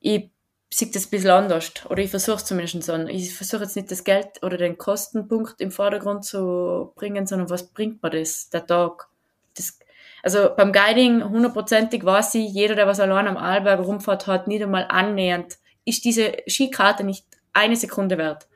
Ich 0.00 0.30
sehe 0.72 0.90
das 0.90 1.06
ein 1.06 1.10
bisschen 1.10 1.30
anders. 1.30 1.72
Oder 1.88 2.02
ich 2.02 2.10
versuche 2.10 2.36
es 2.36 2.44
zumindest 2.46 2.82
so. 2.84 2.94
Ich 2.94 3.34
versuche 3.34 3.62
jetzt 3.62 3.76
nicht 3.76 3.90
das 3.90 4.04
Geld 4.04 4.42
oder 4.42 4.56
den 4.56 4.78
Kostenpunkt 4.78 5.60
im 5.60 5.70
Vordergrund 5.70 6.24
zu 6.24 6.92
bringen, 6.94 7.26
sondern 7.26 7.50
was 7.50 7.68
bringt 7.68 8.02
mir 8.02 8.10
das, 8.10 8.48
der 8.48 8.66
Tag? 8.66 9.08
Das, 9.54 9.78
also 10.22 10.50
beim 10.56 10.72
Guiding 10.72 11.24
hundertprozentig 11.28 12.04
weiß 12.04 12.36
ich, 12.36 12.52
jeder, 12.52 12.76
der 12.76 12.86
was 12.86 13.00
allein 13.00 13.26
am 13.26 13.36
Arlberg 13.36 13.80
rumfährt, 13.80 14.26
hat 14.26 14.46
nicht 14.46 14.62
einmal 14.62 14.86
annähernd, 14.88 15.58
ist 15.84 16.04
diese 16.04 16.32
Skikarte 16.46 17.02
nicht 17.04 17.26
eine 17.52 17.76
Sekunde 17.76 18.18
wert. 18.18 18.46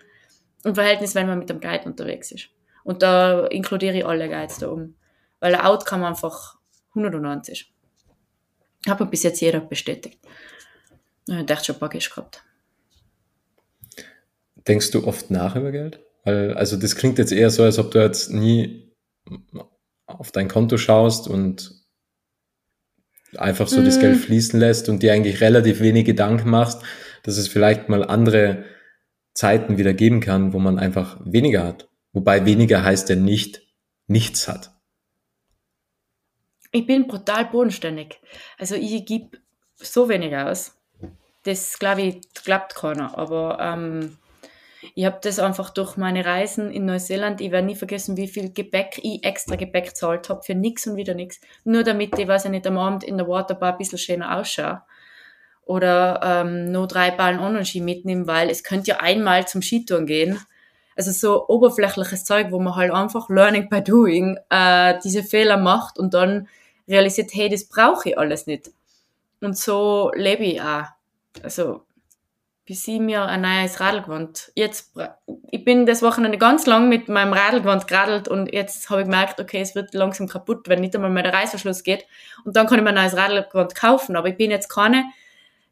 Im 0.64 0.74
Verhältnis, 0.74 1.14
wenn 1.14 1.26
man 1.26 1.40
mit 1.40 1.50
dem 1.50 1.61
Guide 1.61 1.85
unterwegs 1.85 2.31
ist. 2.31 2.48
Und 2.85 3.02
da 3.02 3.46
inkludiere 3.46 3.98
ich 3.98 4.07
alle 4.07 4.29
Guides 4.29 4.59
da 4.59 4.68
um. 4.68 4.94
Weil 5.40 5.52
der 5.52 5.68
Outcome 5.68 6.07
einfach 6.07 6.57
190. 6.90 7.72
Hat 8.88 9.00
mir 9.00 9.07
bis 9.07 9.24
jetzt 9.24 9.40
jeder 9.40 9.61
bestätigt. 9.61 10.18
Ich 11.29 11.46
dachte 11.46 11.64
schon 11.64 11.76
ein 11.76 11.81
paar 11.81 11.88
Gäste 11.88 12.11
gehabt. 12.11 12.44
Denkst 14.66 14.92
du 14.92 15.07
oft 15.07 15.31
nach 15.31 15.57
über 15.57 15.72
Geld? 15.72 16.00
Weil, 16.24 16.55
also 16.55 16.76
das 16.76 16.94
klingt 16.96 17.18
jetzt 17.18 17.33
eher 17.33 17.50
so, 17.50 17.64
als 17.64 17.79
ob 17.79 17.90
du 17.90 18.00
jetzt 18.00 18.31
nie 18.31 18.92
auf 20.07 20.33
dein 20.33 20.49
Konto 20.49 20.79
schaust 20.79 21.29
und 21.29 21.75
einfach 23.37 23.69
so 23.69 23.81
mm. 23.81 23.85
das 23.85 24.01
Geld 24.01 24.19
fließen 24.19 24.59
lässt 24.59 24.88
und 24.88 25.03
dir 25.03 25.12
eigentlich 25.12 25.40
relativ 25.40 25.81
wenig 25.81 26.05
Gedanken 26.05 26.51
machst, 26.51 26.83
dass 27.23 27.37
es 27.37 27.49
vielleicht 27.49 27.88
mal 27.88 28.05
andere 28.05 28.64
Zeiten 29.35 29.79
wieder 29.79 29.92
geben 29.92 30.21
kann, 30.21 30.53
wo 30.53 30.59
man 30.59 30.79
einfach 30.79 31.19
weniger 31.25 31.64
hat. 31.64 31.88
Wobei 32.12 32.47
weniger 32.47 32.83
heißt 32.83 33.09
ja 33.11 33.16
nicht 33.16 33.62
nichts 34.07 34.49
hat. 34.49 34.73
Ich 36.73 36.87
bin 36.87 37.07
brutal 37.07 37.47
bodenständig. 37.47 38.21
Also 38.59 38.75
ich 38.75 39.05
gebe 39.05 39.38
so 39.77 40.09
wenig 40.09 40.35
aus. 40.37 40.77
Das 41.42 41.79
glaube 41.79 42.03
ich, 42.03 42.21
glaubt 42.45 42.75
keiner. 42.75 43.16
Aber 43.19 43.59
ähm, 43.61 44.16
ich 44.94 45.05
habe 45.05 45.18
das 45.22 45.38
einfach 45.38 45.70
durch 45.70 45.96
meine 45.96 46.25
Reisen 46.25 46.70
in 46.70 46.85
Neuseeland, 46.85 47.40
ich 47.40 47.51
werde 47.51 47.66
nie 47.66 47.75
vergessen, 47.75 48.16
wie 48.16 48.29
viel 48.29 48.53
Gepäck 48.53 48.99
ich 49.03 49.25
extra 49.25 49.57
Gepäck 49.57 49.87
gezahlt 49.87 50.29
habe 50.29 50.42
für 50.42 50.55
nichts 50.55 50.87
und 50.87 50.96
wieder 50.96 51.14
nichts. 51.14 51.40
Nur 51.64 51.83
damit 51.83 52.18
ich, 52.18 52.29
weiß 52.29 52.46
ich 52.46 52.51
nicht, 52.51 52.66
am 52.66 52.79
Abend 52.79 53.05
in 53.05 53.16
der 53.16 53.29
Waterbar 53.29 53.72
ein 53.72 53.79
bisschen 53.79 53.99
schöner 53.99 54.38
ausschaue. 54.38 54.83
Oder 55.64 56.20
ähm, 56.22 56.70
nur 56.70 56.87
drei 56.87 57.11
Ballen 57.11 57.40
On-Ski 57.40 57.81
mitnehmen, 57.81 58.27
weil 58.27 58.51
es 58.51 58.62
könnte 58.62 58.92
ja 58.92 58.96
einmal 58.99 59.49
zum 59.49 59.62
Skitouren 59.62 60.07
gehen. 60.07 60.38
Also 60.94 61.11
so 61.11 61.49
oberflächliches 61.49 62.25
Zeug, 62.25 62.53
wo 62.53 62.61
man 62.61 62.77
halt 62.77 62.92
einfach 62.92 63.29
Learning 63.29 63.68
by 63.68 63.83
Doing 63.83 64.38
äh, 64.49 64.94
diese 65.03 65.25
Fehler 65.25 65.57
macht 65.57 65.99
und 65.99 66.14
dann 66.14 66.49
realisiert, 66.88 67.31
hey, 67.35 67.49
das 67.49 67.64
brauche 67.64 68.11
ich 68.11 68.18
alles 68.18 68.46
nicht. 68.46 68.70
Und 69.40 69.59
so 69.59 70.11
lebe 70.14 70.44
ich 70.44 70.61
auch. 70.61 70.85
Also 71.42 71.86
bis 72.66 72.87
ich 72.88 72.98
mir 72.98 73.24
ein 73.24 73.42
neues 73.42 73.79
Radl 73.79 74.02
gewohnt. 74.02 74.50
Jetzt, 74.57 74.92
ich 75.50 75.64
bin 75.64 75.87
das 75.87 76.02
Wochenende 76.02 76.37
ganz 76.37 76.66
lang 76.66 76.88
mit 76.88 77.09
meinem 77.09 77.33
Radl 77.33 77.62
gewohnt 77.62 77.87
geradelt 77.87 78.26
und 78.26 78.52
jetzt 78.52 78.90
habe 78.90 79.02
ich 79.02 79.07
gemerkt, 79.07 79.40
okay, 79.40 79.61
es 79.61 79.76
wird 79.76 79.94
langsam 79.94 80.26
kaputt, 80.26 80.68
wenn 80.68 80.81
nicht 80.81 80.96
einmal 80.96 81.22
der 81.22 81.33
Reißverschluss 81.33 81.85
geht. 81.85 82.07
Und 82.44 82.57
dann 82.57 82.66
kann 82.66 82.79
ich 82.79 82.85
mir 82.85 82.90
ein 82.90 82.96
neues 82.96 83.16
Radl 83.16 83.46
gewohnt 83.50 83.76
kaufen. 83.76 84.16
Aber 84.16 84.29
ich 84.29 84.37
bin 84.37 84.50
jetzt 84.50 84.68
keine, 84.68 85.05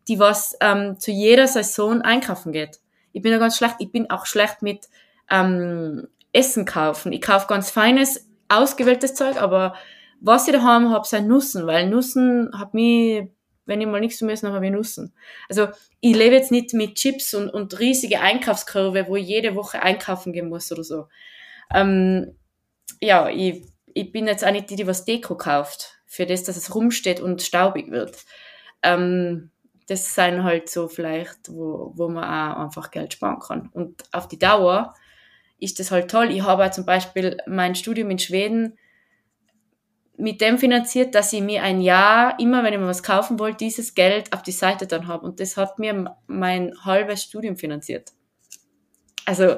die 0.07 0.20
was 0.20 0.57
ähm, 0.61 0.98
zu 1.00 1.11
jeder 1.11 1.48
Saison 1.48 2.00
einkaufen 2.00 2.52
geht. 2.52 2.78
Ich 3.12 3.22
bin 3.22 3.33
ja 3.33 3.38
ganz 3.38 3.57
schlecht. 3.57 3.76
Ich 3.80 3.90
bin 3.90 4.11
auch 4.11 4.24
schlecht 4.24 4.62
mit 4.62 4.88
ähm, 5.30 6.07
Essen 6.33 6.64
kaufen. 6.64 7.12
Ich 7.12 7.22
kaufe 7.22 7.48
ganz 7.48 7.72
feines, 7.72 8.28
ausgewähltes 8.48 9.14
Zeug, 9.14 9.40
aber 9.42 9.74
was 10.20 10.46
ich 10.46 10.54
daheim 10.54 10.90
habe, 10.90 11.07
sind 11.07 11.26
Nussen, 11.26 11.66
weil 11.66 11.88
Nussen 11.88 12.50
hat 12.57 12.72
mich 12.72 13.28
wenn 13.66 13.81
ich 13.81 13.87
mal 13.87 14.00
nichts 14.00 14.18
zu 14.18 14.24
müssen 14.24 14.53
habe, 14.53 14.66
ich 14.66 14.72
Nussen. 14.72 15.14
Also 15.48 15.68
ich 16.00 16.14
lebe 16.14 16.35
jetzt 16.35 16.50
nicht 16.50 16.74
mit 16.74 16.96
Chips 16.96 17.35
und, 17.35 17.48
und 17.48 17.79
riesige 17.79 18.20
Einkaufskurve, 18.20 19.07
wo 19.09 19.16
ich 19.16 19.27
jede 19.27 19.55
Woche 19.55 19.83
einkaufen 19.83 20.33
gehen 20.33 20.48
muss 20.48 20.70
oder 20.70 20.85
so. 20.85 21.09
Ähm, 21.72 22.37
ja, 23.01 23.28
ich, 23.28 23.64
ich 23.95 24.12
bin 24.12 24.26
jetzt 24.26 24.45
auch 24.45 24.53
nicht 24.53 24.70
die, 24.70 24.76
die 24.76 24.86
was 24.86 25.05
Deko 25.05 25.36
kauft, 25.36 25.99
für 26.07 26.26
das, 26.26 26.45
dass 26.45 26.57
es 26.57 26.74
rumsteht 26.74 27.20
und 27.20 27.43
staubig 27.43 27.91
wird. 27.91 28.24
Ähm, 28.82 29.51
das 29.86 30.14
sind 30.14 30.45
halt 30.45 30.70
so 30.70 30.88
vielleicht, 30.88 31.51
wo, 31.53 31.93
wo 31.95 32.09
man 32.09 32.24
auch 32.24 32.64
einfach 32.64 32.91
Geld 32.91 33.12
sparen 33.12 33.41
kann. 33.41 33.68
Und 33.72 34.05
auf 34.12 34.28
die 34.28 34.38
Dauer 34.38 34.95
ist 35.59 35.78
das 35.78 35.91
halt 35.91 36.11
toll. 36.11 36.30
Ich 36.30 36.43
habe 36.43 36.70
zum 36.70 36.86
Beispiel 36.86 37.38
mein 37.47 37.74
Studium 37.74 38.11
in 38.11 38.18
Schweden 38.18 38.78
mit 40.16 40.40
dem 40.40 40.58
finanziert, 40.58 41.14
dass 41.14 41.32
ich 41.32 41.42
mir 41.42 41.62
ein 41.62 41.80
Jahr, 41.80 42.38
immer 42.38 42.62
wenn 42.62 42.72
ich 42.72 42.78
mir 42.78 42.86
was 42.86 43.02
kaufen 43.02 43.38
wollte, 43.38 43.58
dieses 43.58 43.94
Geld 43.94 44.32
auf 44.32 44.42
die 44.42 44.52
Seite 44.52 44.86
dann 44.86 45.08
habe. 45.08 45.26
Und 45.26 45.40
das 45.40 45.56
hat 45.56 45.78
mir 45.78 46.16
mein 46.26 46.72
halbes 46.84 47.22
Studium 47.22 47.56
finanziert. 47.56 48.12
Also, 49.26 49.56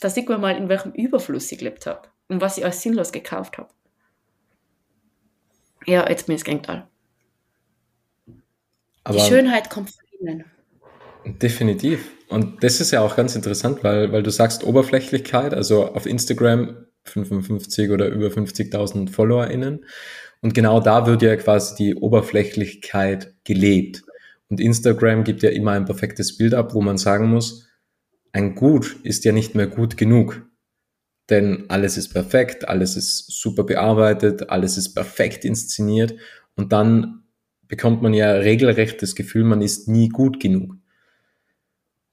da 0.00 0.10
sieht 0.10 0.28
man 0.28 0.40
mal, 0.40 0.56
in 0.56 0.68
welchem 0.68 0.92
Überfluss 0.92 1.50
ich 1.50 1.58
gelebt 1.58 1.86
habe 1.86 2.08
und 2.28 2.40
was 2.40 2.58
ich 2.58 2.64
als 2.64 2.82
sinnlos 2.82 3.12
gekauft 3.12 3.56
habe. 3.58 3.70
Ja, 5.86 6.08
jetzt 6.08 6.28
mir 6.28 6.34
das 6.34 6.44
Gegenteil. 6.44 6.86
Aber 9.04 9.18
die 9.18 9.24
Schönheit 9.24 9.70
kommt 9.70 9.90
von 9.90 10.04
innen. 10.20 10.44
Definitiv. 11.24 12.12
und 12.28 12.62
das 12.62 12.80
ist 12.80 12.90
ja 12.92 13.00
auch 13.00 13.16
ganz 13.16 13.34
interessant, 13.34 13.82
weil, 13.82 14.12
weil 14.12 14.22
du 14.22 14.30
sagst 14.30 14.62
Oberflächlichkeit, 14.62 15.54
also 15.54 15.92
auf 15.92 16.06
Instagram 16.06 16.85
55 17.08 17.90
oder 17.90 18.08
über 18.08 18.28
50.000 18.28 19.10
FollowerInnen. 19.10 19.84
Und 20.40 20.54
genau 20.54 20.80
da 20.80 21.06
wird 21.06 21.22
ja 21.22 21.36
quasi 21.36 21.74
die 21.76 21.94
Oberflächlichkeit 21.94 23.34
gelebt. 23.44 24.02
Und 24.48 24.60
Instagram 24.60 25.24
gibt 25.24 25.42
ja 25.42 25.50
immer 25.50 25.72
ein 25.72 25.86
perfektes 25.86 26.36
Bild 26.36 26.54
ab, 26.54 26.74
wo 26.74 26.80
man 26.80 26.98
sagen 26.98 27.28
muss, 27.28 27.68
ein 28.32 28.54
Gut 28.54 28.96
ist 29.02 29.24
ja 29.24 29.32
nicht 29.32 29.54
mehr 29.54 29.66
gut 29.66 29.96
genug. 29.96 30.46
Denn 31.30 31.64
alles 31.68 31.96
ist 31.96 32.10
perfekt, 32.10 32.68
alles 32.68 32.96
ist 32.96 33.40
super 33.40 33.64
bearbeitet, 33.64 34.50
alles 34.50 34.76
ist 34.76 34.94
perfekt 34.94 35.44
inszeniert. 35.44 36.14
Und 36.54 36.72
dann 36.72 37.24
bekommt 37.66 38.02
man 38.02 38.14
ja 38.14 38.30
regelrecht 38.32 39.02
das 39.02 39.14
Gefühl, 39.14 39.44
man 39.44 39.62
ist 39.62 39.88
nie 39.88 40.08
gut 40.08 40.38
genug. 40.38 40.76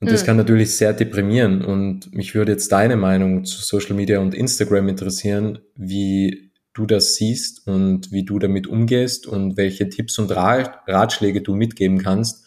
Und 0.04 0.12
das 0.12 0.24
mhm. 0.24 0.26
kann 0.26 0.38
natürlich 0.38 0.76
sehr 0.76 0.91
deprimieren. 0.91 1.64
Und 1.64 2.14
mich 2.14 2.36
würde 2.36 2.51
jetzt 2.51 2.74
deine 2.74 2.97
Meinung 2.97 3.45
zu 3.45 3.62
Social 3.62 3.95
Media 3.95 4.20
und 4.20 4.36
Instagram 4.36 4.89
interessieren, 4.89 5.60
wie 5.76 6.51
du 6.74 6.86
das 6.86 7.16
siehst 7.16 7.66
und 7.70 8.12
wie 8.12 8.26
du 8.26 8.38
damit 8.38 8.68
umgehst 8.68 9.26
und 9.26 9.56
welche 9.56 9.88
Tipps 9.88 10.20
und 10.20 10.30
Ratschläge 10.30 11.41
du 11.41 11.56
mitgeben 11.56 11.99
kannst, 11.99 12.45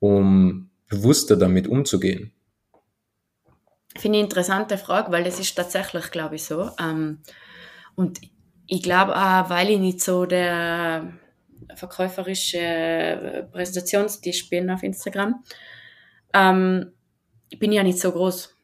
um 0.00 0.70
bewusster 0.88 1.36
damit 1.36 1.68
umzugehen. 1.68 2.32
Finde 3.96 4.18
ich 4.18 4.24
eine 4.24 4.24
interessante 4.24 4.76
Frage, 4.76 5.12
weil 5.12 5.22
das 5.22 5.38
ist 5.38 5.54
tatsächlich, 5.54 6.10
glaube 6.10 6.34
ich, 6.34 6.42
so. 6.42 6.68
Ähm, 6.80 7.18
und 7.94 8.18
ich 8.66 8.82
glaube 8.82 9.14
auch, 9.14 9.50
weil 9.50 9.70
ich 9.70 9.78
nicht 9.78 10.00
so 10.00 10.26
der 10.26 11.12
verkäuferische 11.76 13.46
Präsentationstisch 13.52 14.50
bin 14.50 14.68
auf 14.68 14.82
Instagram, 14.82 15.44
ähm, 16.34 16.92
ich 17.48 17.58
bin 17.58 17.72
ja 17.72 17.82
nicht 17.82 17.98
so 17.98 18.12
groß. 18.12 18.56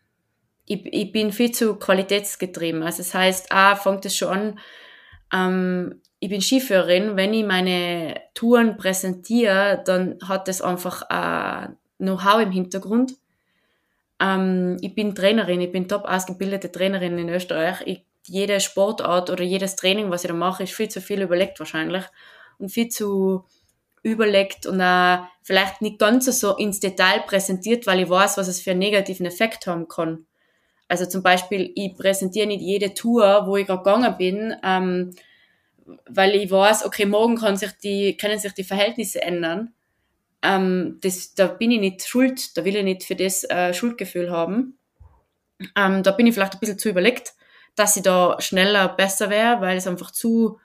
Ich, 0.67 0.85
ich 0.87 1.13
bin 1.13 1.33
viel 1.33 1.53
zu 1.53 1.77
qualitätsgetrieben. 1.77 2.83
Also 2.83 2.99
das 2.99 3.15
heißt, 3.15 3.53
A, 3.53 3.77
fängt 3.77 4.05
es 4.07 4.17
schon 4.17 4.29
an, 4.29 4.59
ähm, 5.33 6.01
ich 6.21 6.31
bin 6.31 6.41
Skiführerin, 6.41 7.17
wenn 7.17 7.33
ich 7.33 7.45
meine 7.45 8.21
Touren 8.35 8.77
präsentiere, 8.77 9.83
dann 9.85 10.19
hat 10.27 10.49
das 10.49 10.63
einfach 10.63 11.03
äh, 11.11 11.69
Know-how 11.99 12.43
im 12.43 12.51
Hintergrund. 12.51 13.13
Ähm, 14.21 14.79
ich 14.81 14.95
bin 14.95 15.15
Trainerin, 15.15 15.61
ich 15.61 15.71
bin 15.71 15.87
top 15.87 16.05
ausgebildete 16.05 16.73
Trainerin 16.73 17.19
in 17.19 17.29
Österreich. 17.29 17.83
Ich, 17.87 18.05
jede 18.27 18.61
Sportart 18.61 19.31
oder 19.31 19.45
jedes 19.45 19.77
Training, 19.77 20.11
was 20.11 20.25
ich 20.25 20.29
da 20.29 20.35
mache, 20.35 20.65
ist 20.65 20.75
viel 20.75 20.89
zu 20.89 21.01
viel 21.01 21.23
überlegt 21.23 21.59
wahrscheinlich 21.61 22.05
und 22.59 22.71
viel 22.71 22.89
zu 22.89 23.45
überlegt 24.03 24.67
und 24.67 24.81
auch 24.81 25.27
vielleicht 25.43 25.83
nicht 25.83 25.99
ganz 25.99 26.27
so 26.27 26.57
ins 26.57 26.81
Detail 26.81 27.21
präsentiert, 27.27 27.87
weil 27.87 28.01
ich 28.01 28.09
weiß, 28.09 28.37
was 28.37 28.49
es 28.49 28.61
für 28.61 28.73
einen 28.73 28.81
negativen 28.81 29.27
Effekt 29.27 29.67
haben 29.67 29.89
kann. 29.89 30.27
Also 30.89 31.05
zum 31.07 31.23
Beispiel, 31.23 31.71
ich 31.75 31.97
präsentiere 31.97 32.47
nicht 32.47 32.63
jede 32.63 32.95
Tour, 32.95 33.47
wo 33.47 33.57
ich 33.57 33.67
gerade 33.67 33.83
gegangen 33.83 34.17
bin, 34.17 34.55
ähm, 34.63 35.15
weil 36.09 36.35
ich 36.35 36.51
weiß, 36.51 36.85
okay, 36.85 37.07
morgen 37.07 37.37
kann 37.37 37.57
sich 37.57 37.73
die, 37.73 38.17
können 38.17 38.39
sich 38.39 38.53
die 38.53 38.65
Verhältnisse 38.65 39.23
ändern. 39.23 39.75
Ähm, 40.43 40.99
das, 41.03 41.35
da 41.35 41.47
bin 41.49 41.71
ich 41.71 41.81
nicht 41.81 42.07
schuld, 42.07 42.57
da 42.57 42.65
will 42.65 42.77
ich 42.77 42.85
nicht 42.85 43.05
für 43.05 43.17
das 43.17 43.45
äh, 43.45 43.75
Schuldgefühl 43.75 44.31
haben. 44.31 44.79
Ähm, 45.77 46.03
da 46.03 46.13
bin 46.13 46.27
ich 46.27 46.35
vielleicht 46.35 46.55
ein 46.55 46.61
bisschen 46.61 46.79
zu 46.79 46.89
überlegt, 46.89 47.35
dass 47.75 47.97
ich 47.97 48.03
da 48.03 48.37
schneller 48.41 48.89
besser 48.89 49.31
wäre, 49.31 49.61
weil 49.61 49.77
es 49.77 49.87
einfach 49.87 50.11
zu 50.11 50.59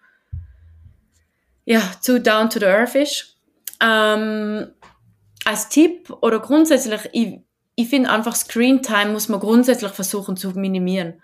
ja, 1.66 1.82
zu 2.02 2.20
down 2.20 2.50
to 2.50 2.60
the 2.60 2.66
earth 2.66 2.96
ist. 2.96 3.38
Ähm, 3.82 4.68
als 5.46 5.70
Tipp 5.70 6.10
oder 6.22 6.40
grundsätzlich, 6.40 7.02
ich, 7.12 7.40
ich 7.76 7.90
finde 7.90 8.10
einfach 8.10 8.36
Screen 8.36 8.82
Time 8.82 9.12
muss 9.12 9.30
man 9.30 9.40
grundsätzlich 9.40 9.92
versuchen 9.92 10.38
zu 10.38 10.52
minimieren. 10.52 11.22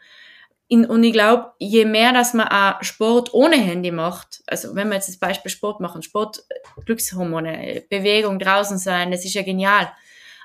In, 0.67 0.85
und 0.85 1.03
ich 1.03 1.13
glaube, 1.13 1.53
je 1.57 1.85
mehr, 1.85 2.13
dass 2.13 2.33
man 2.35 2.47
auch 2.47 2.83
Sport 2.83 3.33
ohne 3.33 3.55
Handy 3.55 3.91
macht, 3.91 4.43
also 4.45 4.75
wenn 4.75 4.89
wir 4.89 4.95
jetzt 4.95 5.09
das 5.09 5.17
Beispiel 5.17 5.49
Sport 5.49 5.79
machen, 5.79 6.03
Sport, 6.03 6.43
Glückshormone, 6.85 7.83
Bewegung, 7.89 8.37
draußen 8.37 8.77
sein, 8.77 9.09
das 9.11 9.25
ist 9.25 9.33
ja 9.33 9.41
genial. 9.41 9.91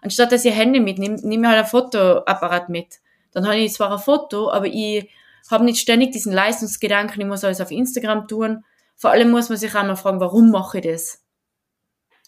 Anstatt 0.00 0.32
dass 0.32 0.44
ich 0.44 0.54
Handy 0.54 0.80
mitnehme, 0.80 1.16
nehme 1.16 1.46
ich 1.46 1.52
halt 1.52 1.64
ein 1.64 1.70
Fotoapparat 1.70 2.68
mit. 2.70 3.00
Dann 3.32 3.46
habe 3.46 3.56
ich 3.56 3.74
zwar 3.74 3.92
ein 3.92 3.98
Foto, 3.98 4.50
aber 4.50 4.66
ich 4.66 5.10
habe 5.50 5.64
nicht 5.64 5.80
ständig 5.80 6.12
diesen 6.12 6.32
Leistungsgedanken, 6.32 7.20
ich 7.20 7.26
muss 7.26 7.44
alles 7.44 7.60
auf 7.60 7.70
Instagram 7.70 8.26
tun, 8.26 8.64
vor 8.96 9.10
allem 9.10 9.30
muss 9.30 9.48
man 9.48 9.58
sich 9.58 9.74
auch 9.74 9.82
mal 9.82 9.96
fragen, 9.96 10.20
warum 10.20 10.50
mache 10.50 10.78
ich 10.78 10.84
das? 10.84 11.22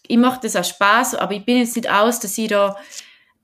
Ich 0.07 0.17
mache 0.17 0.39
das 0.41 0.55
aus 0.55 0.69
Spaß, 0.69 1.15
aber 1.15 1.33
ich 1.33 1.45
bin 1.45 1.57
jetzt 1.57 1.75
nicht 1.75 1.89
aus, 1.89 2.19
dass 2.19 2.37
ich 2.37 2.47
da 2.47 2.77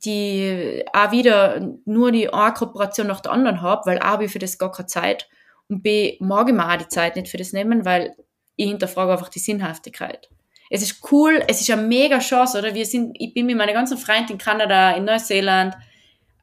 die 0.06 0.84
auch 0.92 1.12
wieder 1.12 1.62
nur 1.86 2.12
die 2.12 2.32
eine 2.32 2.54
Kooperation 2.54 3.08
nach 3.08 3.22
der 3.22 3.32
anderen 3.32 3.62
habe, 3.62 3.86
weil 3.86 4.00
A 4.00 4.12
habe 4.12 4.26
ich 4.26 4.32
für 4.32 4.40
das 4.40 4.58
gar 4.58 4.72
keine 4.72 4.88
Zeit 4.88 5.30
und 5.70 5.82
B 5.82 6.18
mag 6.20 6.50
ich 6.50 6.54
mir 6.54 6.70
auch 6.70 6.78
die 6.78 6.88
Zeit 6.88 7.16
nicht 7.16 7.30
für 7.30 7.38
das 7.38 7.54
nehmen, 7.54 7.86
weil 7.86 8.16
ich 8.56 8.68
hinterfrage 8.68 9.14
einfach 9.14 9.30
die 9.30 9.40
Sinnhaftigkeit. 9.40 10.30
Es 10.70 10.82
ist 10.82 11.00
cool, 11.12 11.44
es 11.48 11.62
ist 11.62 11.70
eine 11.72 11.84
mega 11.84 12.20
Chance, 12.20 12.58
oder? 12.58 12.74
Wir 12.74 12.86
sind, 12.86 13.16
ich 13.20 13.34
bin 13.34 13.46
mit 13.46 13.56
meinen 13.58 13.74
ganzen 13.74 13.98
Freunden 13.98 14.34
in 14.34 14.38
Kanada, 14.38 14.92
in 14.92 15.06
Neuseeland, 15.06 15.76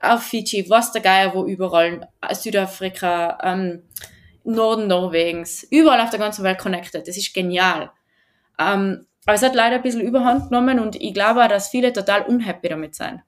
auf 0.01 0.23
Fiji, 0.23 0.69
was 0.71 0.93
der 0.93 1.03
Geier, 1.03 1.35
wo 1.35 1.45
überall, 1.45 2.09
Südafrika, 2.33 3.39
ähm, 3.43 3.83
Norden 4.53 4.87
Norwegens, 4.87 5.65
überall 5.71 6.01
auf 6.01 6.11
der 6.11 6.19
ganzen 6.19 6.45
Welt 6.45 6.59
connected. 6.59 7.07
Das 7.07 7.17
ist 7.17 7.35
genial. 7.35 7.91
Ähm, 8.59 9.07
aber 9.27 9.35
es 9.35 9.43
hat 9.43 9.55
leider 9.55 9.77
ein 9.77 9.83
bisschen 9.83 10.01
Überhand 10.01 10.49
genommen 10.49 10.81
und 10.81 10.97
ich 10.97 11.15
glaube 11.15 11.45
auch, 11.45 11.49
dass 11.49 11.69
viele 11.69 11.93
total 11.93 12.23
unhappy 12.23 12.69
damit 12.69 12.95
sind. 12.95 13.21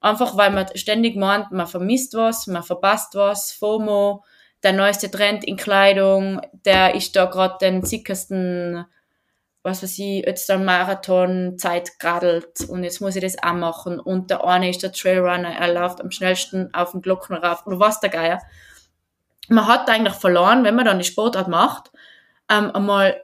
Einfach 0.00 0.36
weil 0.36 0.50
man 0.50 0.66
ständig 0.76 1.16
meint, 1.16 1.50
man 1.50 1.66
vermisst 1.66 2.14
was, 2.14 2.46
man 2.46 2.62
verpasst 2.62 3.14
was, 3.14 3.52
FOMO, 3.52 4.24
der 4.62 4.72
neueste 4.72 5.10
Trend 5.10 5.44
in 5.44 5.56
Kleidung, 5.56 6.40
der 6.64 6.94
ist 6.94 7.16
da 7.16 7.24
gerade 7.26 7.56
den 7.60 7.84
sickersten, 7.84 8.84
was 9.62 9.82
weiß 9.82 9.98
ich, 9.98 10.24
der 10.48 10.58
Marathon 10.58 11.58
Zeit 11.58 11.98
gradelt 11.98 12.60
und 12.68 12.84
jetzt 12.84 13.00
muss 13.00 13.16
ich 13.16 13.22
das 13.22 13.42
auch 13.42 13.52
machen 13.52 13.98
und 13.98 14.30
der 14.30 14.44
eine 14.44 14.70
ist 14.70 14.82
der 14.82 14.92
Trailrunner, 14.92 15.56
er 15.56 15.74
läuft 15.74 16.00
am 16.00 16.10
schnellsten 16.10 16.72
auf 16.72 16.92
den 16.92 17.02
Glocken 17.02 17.36
rauf 17.36 17.66
oder 17.66 17.80
was 17.80 18.00
der 18.00 18.10
Geier 18.10 18.40
man 19.48 19.66
hat 19.66 19.88
eigentlich 19.88 20.14
verloren, 20.14 20.64
wenn 20.64 20.74
man 20.74 20.84
dann 20.84 20.98
die 20.98 21.04
Sportart 21.04 21.48
macht, 21.48 21.90
ähm, 22.50 22.70
einmal 22.70 23.22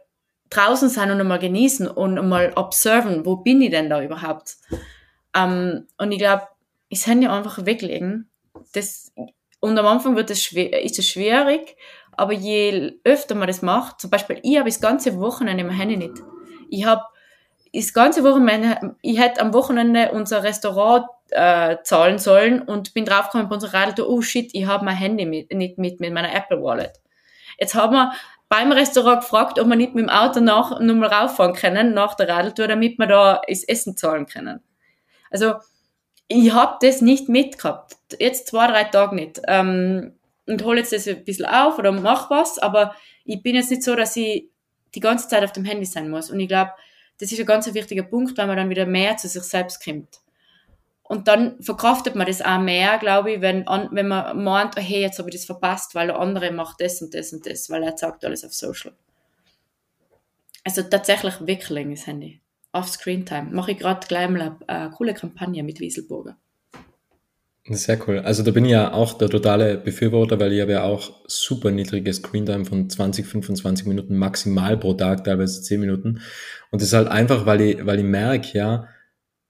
draußen 0.51 0.89
sein 0.89 1.11
und 1.11 1.21
einmal 1.21 1.39
genießen 1.39 1.89
und 1.89 2.19
einmal 2.19 2.53
observen, 2.57 3.25
wo 3.25 3.37
bin 3.37 3.61
ich 3.63 3.71
denn 3.71 3.89
da 3.89 4.03
überhaupt? 4.03 4.57
Ähm, 5.35 5.87
und 5.99 6.13
ich 6.13 6.19
glaube, 6.19 6.47
das 6.91 7.07
Handy 7.07 7.27
einfach 7.27 7.65
weglegen. 7.65 8.31
Das, 8.75 9.13
und 9.61 9.79
am 9.79 9.87
Anfang 9.87 10.17
wird 10.17 10.31
es 10.31 10.43
schwer, 10.43 10.83
ist 10.83 10.99
es 10.99 11.09
schwierig, 11.09 11.77
aber 12.13 12.33
je 12.33 12.95
öfter 13.05 13.35
man 13.35 13.49
das 13.49 13.63
macht, 13.63 14.01
zum 14.01 14.11
Beispiel, 14.11 14.39
ich 14.43 14.59
habe 14.59 14.69
das 14.69 14.81
ganze 14.81 15.19
Wochenende 15.19 15.65
mein 15.65 15.77
Handy 15.77 15.97
nicht. 15.97 16.23
Ich 16.69 16.85
habe 16.85 17.03
das 17.73 17.95
ganze 17.95 18.23
Wochenende, 18.23 18.97
ich 19.01 19.19
hätte 19.19 19.41
am 19.41 19.55
Wochenende 19.55 20.11
unser 20.13 20.43
Restaurant 20.43 21.07
äh, 21.33 21.77
zahlen 21.83 22.19
sollen 22.19 22.63
und 22.63 22.95
bin 22.95 23.05
draufgekommen 23.05 23.49
bei 23.49 23.55
unserer 23.55 23.75
Radtour, 23.75 24.09
oh 24.09 24.23
shit, 24.23 24.51
ich 24.53 24.67
habe 24.67 24.85
mein 24.85 24.97
Handy 24.97 25.25
mit, 25.25 25.53
nicht 25.53 25.79
mit, 25.79 26.01
mit 26.01 26.13
meiner 26.13 26.35
Apple 26.35 26.63
Wallet. 26.63 26.93
Jetzt 27.59 27.75
haben 27.75 27.95
wir 27.95 28.13
beim 28.49 28.73
Restaurant 28.73 29.23
gefragt, 29.23 29.59
ob 29.59 29.67
wir 29.67 29.77
nicht 29.77 29.95
mit 29.95 30.05
dem 30.05 30.11
Auto 30.11 30.41
nach, 30.41 30.79
nochmal 30.81 31.09
rauffahren 31.09 31.55
können, 31.55 31.95
nach 31.95 32.15
der 32.15 32.29
Radtour, 32.29 32.69
damit 32.69 32.99
wir 32.99 33.07
da 33.07 33.41
das 33.49 33.65
Essen 33.65 33.97
zahlen 33.97 34.27
können. 34.27 34.61
Also, 35.31 35.55
ich 36.29 36.53
habe 36.53 36.77
das 36.81 37.01
nicht 37.01 37.29
mitgehabt. 37.29 37.97
Jetzt 38.19 38.49
zwei, 38.49 38.67
drei 38.67 38.85
Tage 38.85 39.15
nicht. 39.15 39.41
Ähm, 39.49 40.15
und 40.47 40.65
hole 40.65 40.79
jetzt 40.79 40.93
das 40.93 41.09
ein 41.09 41.25
bisschen 41.25 41.47
auf 41.47 41.79
oder 41.79 41.93
mach 41.93 42.31
was, 42.31 42.59
aber 42.59 42.95
ich 43.25 43.43
bin 43.43 43.55
jetzt 43.55 43.71
nicht 43.71 43.83
so, 43.83 43.95
dass 43.95 44.17
ich 44.17 44.49
die 44.95 45.01
ganze 45.01 45.29
Zeit 45.29 45.45
auf 45.45 45.53
dem 45.53 45.65
Handy 45.65 45.87
sein 45.87 46.11
muss. 46.11 46.31
Und 46.31 46.41
ich 46.41 46.49
glaube, 46.49 46.73
das 47.19 47.33
ist 47.33 47.41
ein 47.41 47.47
ganz 47.47 47.73
wichtiger 47.73 48.03
Punkt, 48.03 48.37
weil 48.37 48.47
man 48.47 48.57
dann 48.57 48.71
wieder 48.71 48.87
mehr 48.87 49.17
zu 49.17 49.29
sich 49.29 49.43
selbst 49.43 49.85
kommt. 49.85 50.22
Und 51.13 51.29
dann 51.29 51.63
verkraftet 51.63 52.15
man 52.15 52.27
das 52.27 52.41
auch 52.41 52.59
mehr, 52.59 52.97
glaube 52.97 53.33
ich, 53.33 53.43
wenn, 53.43 53.67
wenn 53.67 54.09
man 54.09 54.43
meint, 54.43 54.79
oh, 54.79 54.81
hey, 54.81 55.03
jetzt 55.03 55.19
habe 55.19 55.29
ich 55.29 55.37
das 55.37 55.45
verpasst, 55.45 55.95
weil 55.95 56.07
der 56.07 56.19
andere 56.19 56.51
macht 56.53 56.81
das 56.81 57.03
und 57.03 57.13
das 57.13 57.35
und 57.35 57.45
das, 57.45 57.69
weil 57.69 57.83
er 57.83 57.99
sagt 57.99 58.25
alles 58.25 58.47
auf 58.47 58.55
Social. 58.55 58.95
Also 60.65 60.81
tatsächlich 60.85 61.35
wirklich 61.47 61.87
das 61.91 62.07
Handy. 62.07 62.41
Auf 62.73 62.89
Screentime. 62.89 63.51
Mache 63.51 63.73
ich 63.73 63.79
gerade 63.79 64.07
gleich 64.07 64.31
mal 64.31 64.57
eine, 64.67 64.91
coole 64.93 65.13
Kampagne 65.13 65.63
mit 65.63 65.81
Wieselburger. 65.81 66.39
Sehr 67.69 67.99
cool. 68.09 68.21
Also 68.21 68.43
da 68.43 68.51
bin 68.51 68.65
ich 68.65 68.71
ja 68.71 68.95
auch 68.95 69.13
der 69.13 69.29
totale 69.29 69.77
Befürworter, 69.77 70.41
weil 70.41 70.55
ich 70.55 70.63
habe 70.63 70.73
ja 70.73 70.85
auch 70.85 71.13
super 71.27 71.71
niedriges 71.71 72.17
Screentime 72.17 72.65
von 72.65 72.89
20, 72.89 73.27
25 73.27 73.87
Minuten 73.87 74.17
maximal 74.17 74.79
pro 74.79 74.95
Tag, 74.95 75.25
teilweise 75.25 75.61
10 75.61 75.79
Minuten. 75.79 76.23
Und 76.71 76.81
das 76.81 76.89
ist 76.89 76.95
halt 76.95 77.09
einfach, 77.09 77.45
weil 77.45 77.61
ich, 77.61 77.85
weil 77.85 77.99
ich 77.99 78.07
merke, 78.07 78.57
ja, 78.57 78.89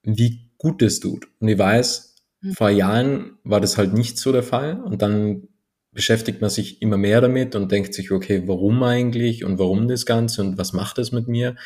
wie 0.02 0.50
Gutes 0.62 1.00
tut. 1.00 1.26
Und 1.40 1.48
ich 1.48 1.58
weiß, 1.58 2.16
mhm. 2.40 2.52
vor 2.52 2.70
Jahren 2.70 3.38
war 3.42 3.60
das 3.60 3.76
halt 3.76 3.92
nicht 3.92 4.18
so 4.18 4.32
der 4.32 4.44
Fall. 4.44 4.80
Und 4.80 5.02
dann 5.02 5.48
beschäftigt 5.90 6.40
man 6.40 6.50
sich 6.50 6.80
immer 6.80 6.96
mehr 6.96 7.20
damit 7.20 7.54
und 7.54 7.70
denkt 7.70 7.92
sich, 7.92 8.12
okay, 8.12 8.44
warum 8.46 8.82
eigentlich 8.82 9.44
und 9.44 9.58
warum 9.58 9.88
das 9.88 10.06
Ganze 10.06 10.40
und 10.40 10.56
was 10.56 10.72
macht 10.72 10.98
das 10.98 11.12
mit 11.12 11.28
mir? 11.28 11.56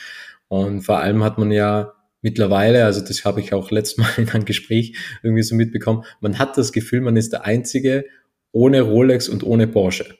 Und 0.48 0.82
vor 0.82 0.98
allem 0.98 1.22
hat 1.22 1.38
man 1.38 1.52
ja, 1.52 1.92
mittlerweile, 2.22 2.84
also 2.84 3.02
das 3.02 3.24
habe 3.24 3.40
ich 3.40 3.52
auch 3.52 3.70
letztes 3.70 3.98
Mal 3.98 4.10
in 4.16 4.28
einem 4.30 4.44
Gespräch 4.44 4.96
irgendwie 5.22 5.42
so 5.42 5.54
mitbekommen, 5.54 6.04
man 6.20 6.38
hat 6.38 6.58
das 6.58 6.72
Gefühl, 6.72 7.00
man 7.00 7.16
ist 7.16 7.32
der 7.32 7.44
Einzige 7.44 8.06
ohne 8.50 8.80
Rolex 8.80 9.28
und 9.28 9.44
ohne 9.44 9.66
Porsche. 9.68 10.16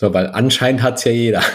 So, 0.00 0.14
weil 0.14 0.28
anscheinend 0.28 0.82
hat's 0.82 1.04
ja 1.04 1.12
jeder. 1.12 1.42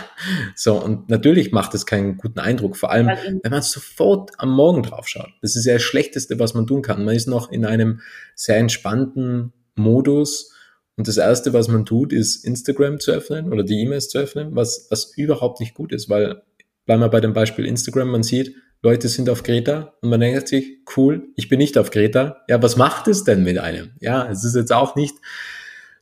So, 0.56 0.76
und 0.76 1.10
natürlich 1.10 1.52
macht 1.52 1.74
es 1.74 1.86
keinen 1.86 2.16
guten 2.16 2.40
Eindruck, 2.40 2.78
vor 2.78 2.92
allem, 2.92 3.08
wenn 3.08 3.52
man 3.52 3.62
sofort 3.62 4.32
am 4.38 4.52
Morgen 4.52 4.84
drauf 4.84 5.08
schaut. 5.08 5.32
Das 5.42 5.58
ist 5.58 5.66
ja 5.66 5.74
das 5.74 5.82
Schlechteste, 5.82 6.40
was 6.40 6.54
man 6.54 6.66
tun 6.66 6.82
kann. 6.82 7.04
Man 7.04 7.16
ist 7.16 7.28
noch 7.28 7.52
in 7.52 7.66
einem 7.66 8.00
sehr 8.36 8.58
entspannten 8.58 9.52
Modus 9.76 10.54
und 10.96 11.08
das 11.08 11.18
Erste, 11.18 11.54
was 11.54 11.68
man 11.68 11.86
tut, 11.86 12.14
ist 12.14 12.46
Instagram 12.46 13.00
zu 13.00 13.12
öffnen 13.12 13.52
oder 13.52 13.64
die 13.64 13.82
E-Mails 13.82 14.10
zu 14.10 14.20
öffnen, 14.20 14.56
was, 14.56 14.88
was 14.90 15.18
überhaupt 15.18 15.60
nicht 15.60 15.74
gut 15.74 15.92
ist, 15.92 16.10
weil, 16.10 16.44
bleiben 16.86 17.02
wir 17.02 17.10
bei 17.10 17.20
dem 17.20 17.34
Beispiel 17.34 17.66
Instagram, 17.66 18.10
man 18.10 18.24
sieht, 18.24 18.56
Leute 18.82 19.08
sind 19.08 19.30
auf 19.30 19.44
Kreta 19.44 19.94
und 20.02 20.10
man 20.10 20.20
denkt 20.20 20.48
sich, 20.48 20.80
cool, 20.96 21.30
ich 21.36 21.50
bin 21.50 21.58
nicht 21.58 21.78
auf 21.78 21.90
Kreta. 21.90 22.44
Ja, 22.50 22.62
was 22.62 22.76
macht 22.76 23.08
es 23.08 23.24
denn 23.24 23.44
mit 23.44 23.58
einem? 23.58 23.92
Ja, 24.02 24.30
es 24.30 24.44
ist 24.44 24.56
jetzt 24.56 24.74
auch 24.74 24.96
nicht 24.96 25.16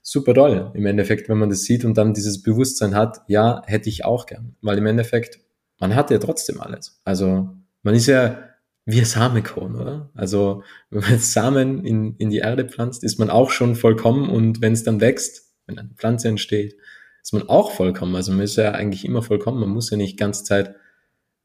super 0.01 0.33
toll 0.33 0.71
im 0.73 0.85
Endeffekt, 0.85 1.29
wenn 1.29 1.37
man 1.37 1.49
das 1.49 1.63
sieht 1.63 1.85
und 1.85 1.97
dann 1.97 2.13
dieses 2.13 2.41
Bewusstsein 2.41 2.95
hat, 2.95 3.21
ja, 3.27 3.61
hätte 3.65 3.89
ich 3.89 4.05
auch 4.05 4.25
gern. 4.25 4.55
Weil 4.61 4.77
im 4.77 4.85
Endeffekt, 4.85 5.39
man 5.79 5.95
hat 5.95 6.11
ja 6.11 6.17
trotzdem 6.17 6.59
alles. 6.59 6.99
Also 7.05 7.49
man 7.83 7.95
ist 7.95 8.07
ja 8.07 8.49
wie 8.85 8.99
ein 8.99 9.05
Samenkorn, 9.05 9.75
oder? 9.75 10.09
Also 10.15 10.63
wenn 10.89 11.01
man 11.01 11.19
Samen 11.19 11.85
in, 11.85 12.15
in 12.17 12.29
die 12.29 12.39
Erde 12.39 12.65
pflanzt, 12.65 13.03
ist 13.03 13.19
man 13.19 13.29
auch 13.29 13.51
schon 13.51 13.75
vollkommen 13.75 14.29
und 14.29 14.61
wenn 14.61 14.73
es 14.73 14.83
dann 14.83 15.01
wächst, 15.01 15.53
wenn 15.67 15.77
eine 15.77 15.89
Pflanze 15.95 16.27
entsteht, 16.27 16.75
ist 17.21 17.33
man 17.33 17.47
auch 17.47 17.71
vollkommen. 17.71 18.15
Also 18.15 18.31
man 18.31 18.41
ist 18.41 18.55
ja 18.57 18.71
eigentlich 18.71 19.05
immer 19.05 19.21
vollkommen. 19.21 19.59
Man 19.59 19.69
muss 19.69 19.91
ja 19.91 19.97
nicht 19.97 20.17
ganze 20.17 20.43
Zeit 20.43 20.75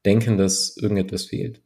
denken, 0.06 0.38
dass 0.38 0.76
irgendetwas 0.76 1.26
fehlt. 1.26 1.60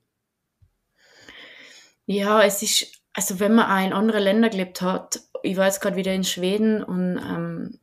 Ja, 2.06 2.42
es 2.42 2.62
ist, 2.62 2.88
also 3.12 3.38
wenn 3.38 3.54
man 3.54 3.70
auch 3.70 3.86
in 3.86 3.92
andere 3.92 4.18
Länder 4.18 4.48
gelebt 4.48 4.82
hat, 4.82 5.20
ich 5.42 5.56
war 5.56 5.66
jetzt 5.66 5.80
gerade 5.80 5.96
wieder 5.96 6.12
in 6.12 6.24
Schweden 6.24 6.82
und 6.82 7.18
ähm, 7.18 7.78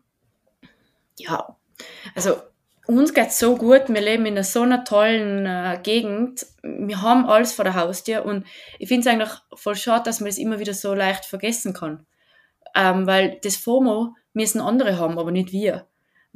ja, 1.18 1.55
also 2.16 2.38
uns 2.86 3.14
geht's 3.14 3.39
so 3.39 3.58
gut, 3.58 3.89
wir 3.89 4.01
leben 4.01 4.26
in 4.26 4.41
so 4.43 4.62
einer 4.62 4.84
tollen 4.84 5.45
äh, 5.45 5.80
Gegend, 5.84 6.45
wir 6.64 7.01
haben 7.01 7.26
alles 7.26 7.53
vor 7.53 7.66
der 7.66 7.76
Haustür 7.76 8.26
und 8.26 8.45
ich 8.80 8.88
finde 8.88 9.01
es 9.01 9.14
eigentlich 9.14 9.38
voll 9.53 9.76
schade, 9.76 10.03
dass 10.05 10.20
man 10.20 10.30
es 10.30 10.36
das 10.36 10.43
immer 10.43 10.60
wieder 10.60 10.74
so 10.74 10.93
leicht 10.93 11.26
vergessen 11.26 11.74
kann. 11.74 12.05
Ähm, 12.76 13.08
weil 13.08 13.39
das 13.43 13.58
FOMO 13.58 14.16
müssen 14.34 14.62
andere 14.62 14.99
haben, 14.99 15.18
aber 15.18 15.32
nicht 15.32 15.51
wir 15.51 15.88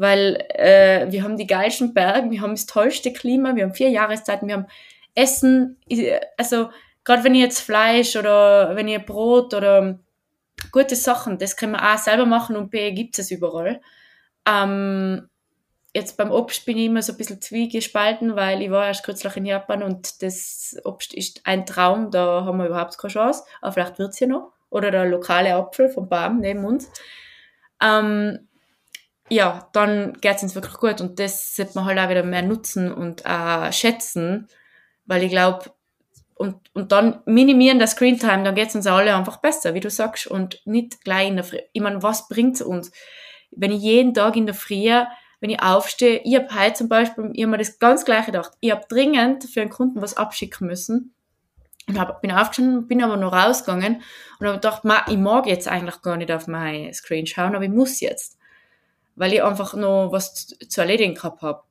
weil 0.02 0.44
äh, 0.50 1.12
wir 1.12 1.22
haben 1.22 1.38
die 1.38 1.46
geilsten 1.46 1.94
Berge, 1.94 2.32
wir 2.32 2.42
haben 2.42 2.56
das 2.56 2.66
tollste 2.66 3.14
Klima, 3.14 3.56
wir 3.56 3.64
haben 3.64 3.76
vier 3.76 3.90
Jahreszeiten, 3.90 4.48
wir 4.48 4.56
haben 4.56 4.66
Essen, 5.14 5.78
also 6.38 6.70
gerade 7.04 7.24
wenn 7.24 7.36
ihr 7.36 7.44
jetzt 7.44 7.60
Fleisch 7.60 8.16
oder 8.16 8.76
wenn 8.76 8.88
ihr 8.88 8.98
Brot 8.98 9.54
oder 9.54 10.00
gute 10.72 10.96
Sachen, 10.96 11.38
das 11.38 11.58
können 11.58 11.74
wir 11.74 11.94
auch 11.94 11.98
selber 11.98 12.26
machen 12.26 12.56
und 12.56 12.70
B 12.72 12.92
gibt 12.92 13.18
es 13.20 13.32
überall. 13.32 13.82
Ähm, 14.48 15.30
jetzt 15.94 16.18
beim 16.18 16.32
Obst 16.32 16.66
bin 16.66 16.78
ich 16.78 16.86
immer 16.86 17.02
so 17.02 17.14
ein 17.14 17.18
bisschen 17.18 17.42
zwiegespalten, 17.42 18.36
weil 18.36 18.62
ich 18.62 18.72
war 18.72 18.88
erst 18.88 19.04
kürzlich 19.04 19.36
in 19.38 19.46
Japan 19.46 19.84
und 19.84 20.22
das 20.22 20.78
Obst 20.84 21.14
ist 21.14 21.42
ein 21.46 21.66
Traum, 21.66 22.12
da 22.12 22.46
haben 22.46 22.58
wir 22.58 22.68
überhaupt 22.68 22.98
keine 22.98 23.12
Chance, 23.12 23.44
aber 23.62 23.74
vielleicht 23.74 24.00
wird 24.00 24.12
es 24.12 24.20
ja 24.20 24.28
noch. 24.28 24.54
Oder 24.70 24.90
der 24.90 25.06
lokale 25.06 25.54
Apfel 25.54 25.90
vom 25.90 26.08
Baum 26.08 26.40
neben 26.40 26.64
uns. 26.64 26.90
Ähm, 27.82 28.48
ja, 29.30 29.70
dann 29.74 30.14
geht's 30.22 30.44
uns 30.44 30.56
wirklich 30.56 30.76
gut 30.76 31.02
und 31.02 31.20
das 31.20 31.56
sollte 31.56 31.74
man 31.76 31.86
halt 31.86 32.00
auch 32.00 32.10
wieder 32.10 32.24
mehr 32.24 32.42
nutzen 32.42 32.94
und 32.94 33.26
äh, 33.26 33.72
schätzen, 33.74 34.48
weil 35.06 35.24
ich 35.24 35.30
glaube, 35.32 35.72
und, 36.42 36.56
und 36.74 36.92
dann 36.92 37.22
minimieren 37.26 37.80
das 37.80 37.92
Screen 37.92 38.20
Time, 38.20 38.44
dann 38.44 38.56
geht's 38.56 38.76
uns 38.76 38.88
alle 38.88 39.16
einfach 39.16 39.38
besser, 39.38 39.74
wie 39.74 39.80
du 39.80 39.90
sagst, 39.90 40.28
und 40.28 40.62
nicht 40.66 41.04
gleich 41.04 41.28
in 41.28 41.36
der 41.36 41.46
Früh. 41.46 41.60
Ich 41.72 41.82
meine, 41.82 42.04
was 42.04 42.28
bringt's 42.28 42.62
uns? 42.62 42.92
Wenn 43.52 43.72
ich 43.72 43.82
jeden 43.82 44.14
Tag 44.14 44.36
in 44.36 44.46
der 44.46 44.56
Früh, 44.56 44.90
wenn 45.40 45.50
ich 45.50 45.62
aufstehe, 45.62 46.22
ich 46.24 46.36
habe 46.36 46.54
heute 46.54 46.74
zum 46.74 46.90
Beispiel, 46.90 47.30
ich 47.34 47.44
habe 47.44 47.52
mir 47.52 47.58
das 47.58 47.80
ganz 47.80 48.06
gleiche 48.06 48.28
gedacht, 48.28 48.52
ich 48.60 48.72
habe 48.72 48.84
dringend 48.90 49.46
für 49.46 49.62
einen 49.62 49.70
Kunden 49.70 50.02
was 50.02 50.18
abschicken 50.18 50.68
müssen 50.68 51.14
und 51.88 52.00
hab, 52.00 52.22
bin 52.22 52.32
aufgestanden, 52.32 52.88
bin 52.88 53.04
aber 53.04 53.18
noch 53.18 53.34
rausgegangen 53.34 54.02
und 54.40 54.48
habe 54.48 54.58
gedacht, 54.58 54.84
ich 55.08 55.18
mag 55.18 55.48
jetzt 55.48 55.68
eigentlich 55.68 56.02
gar 56.02 56.18
nicht 56.18 56.32
auf 56.32 56.48
mein 56.48 56.94
Screen 56.94 57.26
schauen, 57.26 57.56
aber 57.56 57.64
ich 57.64 57.72
muss 57.72 58.02
jetzt 58.02 58.38
weil 59.16 59.34
ich 59.34 59.44
einfach 59.44 59.74
noch 59.74 60.12
was 60.12 60.48
zu 60.48 60.82
erledigen 60.82 61.16
gehabt 61.16 61.42
habe. 61.42 61.64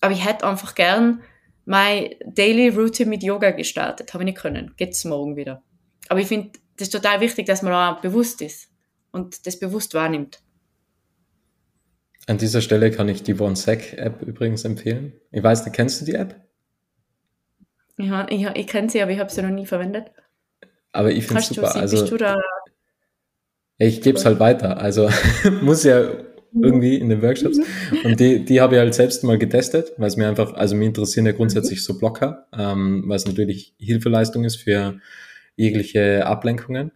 Aber 0.00 0.12
ich 0.12 0.24
hätte 0.24 0.46
einfach 0.46 0.74
gern 0.74 1.22
meine 1.64 2.16
Daily 2.26 2.68
Routine 2.68 3.10
mit 3.10 3.22
Yoga 3.22 3.50
gestartet. 3.50 4.12
Habe 4.12 4.24
ich 4.24 4.26
nicht 4.26 4.38
können. 4.38 4.74
Geht's 4.76 5.04
morgen 5.04 5.36
wieder. 5.36 5.62
Aber 6.08 6.20
ich 6.20 6.26
finde, 6.26 6.52
das 6.76 6.88
ist 6.88 6.92
total 6.92 7.20
wichtig, 7.20 7.46
dass 7.46 7.62
man 7.62 7.72
auch 7.72 8.00
bewusst 8.00 8.42
ist 8.42 8.68
und 9.12 9.46
das 9.46 9.58
bewusst 9.58 9.94
wahrnimmt. 9.94 10.40
An 12.26 12.38
dieser 12.38 12.60
Stelle 12.60 12.90
kann 12.90 13.08
ich 13.08 13.22
die 13.22 13.38
OneSec-App 13.38 14.22
übrigens 14.22 14.64
empfehlen. 14.64 15.12
Ich 15.30 15.42
weiß 15.42 15.64
nicht, 15.64 15.74
kennst 15.74 16.00
du 16.00 16.04
die 16.06 16.14
App? 16.14 16.40
Ja, 17.98 18.26
ich, 18.30 18.44
ich 18.46 18.66
kenne 18.66 18.88
sie, 18.88 19.02
aber 19.02 19.12
ich 19.12 19.18
habe 19.18 19.30
sie 19.30 19.42
noch 19.42 19.50
nie 19.50 19.66
verwendet. 19.66 20.10
Aber 20.92 21.10
ich 21.10 21.26
finde 21.26 21.42
es 21.42 21.48
super. 21.48 21.70
Sie, 21.70 21.78
also, 21.78 22.00
bist 22.00 22.12
du 22.12 22.16
da 22.16 22.36
ich 23.78 24.02
gebe 24.02 24.18
es 24.18 24.24
halt 24.24 24.38
weiter. 24.38 24.78
Also 24.78 25.10
muss 25.62 25.84
ja 25.84 26.08
irgendwie 26.60 26.96
in 26.96 27.08
den 27.08 27.22
Workshops. 27.22 27.58
Und 28.04 28.20
die, 28.20 28.44
die 28.44 28.60
habe 28.60 28.76
ich 28.76 28.80
halt 28.80 28.94
selbst 28.94 29.24
mal 29.24 29.38
getestet, 29.38 29.92
weil 29.96 30.08
es 30.08 30.16
mir 30.16 30.28
einfach, 30.28 30.54
also 30.54 30.76
mir 30.76 30.86
interessieren 30.86 31.26
ja 31.26 31.32
grundsätzlich 31.32 31.82
so 31.82 31.98
Blocker, 31.98 32.46
ähm, 32.56 33.04
weil 33.06 33.16
es 33.16 33.26
natürlich 33.26 33.74
Hilfeleistung 33.78 34.44
ist 34.44 34.56
für 34.56 35.00
jegliche 35.56 36.26
Ablenkungen. 36.26 36.92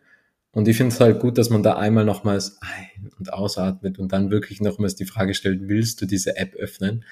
Und 0.53 0.67
ich 0.67 0.77
finde 0.77 0.95
es 0.95 1.01
halt 1.01 1.21
gut, 1.21 1.39
dass 1.39 1.51
man 1.51 1.63
da 1.63 1.77
einmal 1.77 2.05
nochmals 2.05 2.59
ein- 2.61 3.11
und 3.19 3.33
ausatmet 3.33 3.99
und 3.99 4.13
dann 4.13 4.31
wirklich 4.31 4.61
nochmals 4.61 4.97
die 4.97 5.05
Frage 5.05 5.35
stellt, 5.35 5.69
willst 5.69 6.01
du 6.01 6.07
diese 6.07 6.37
App 6.37 6.55
öffnen? 6.55 7.05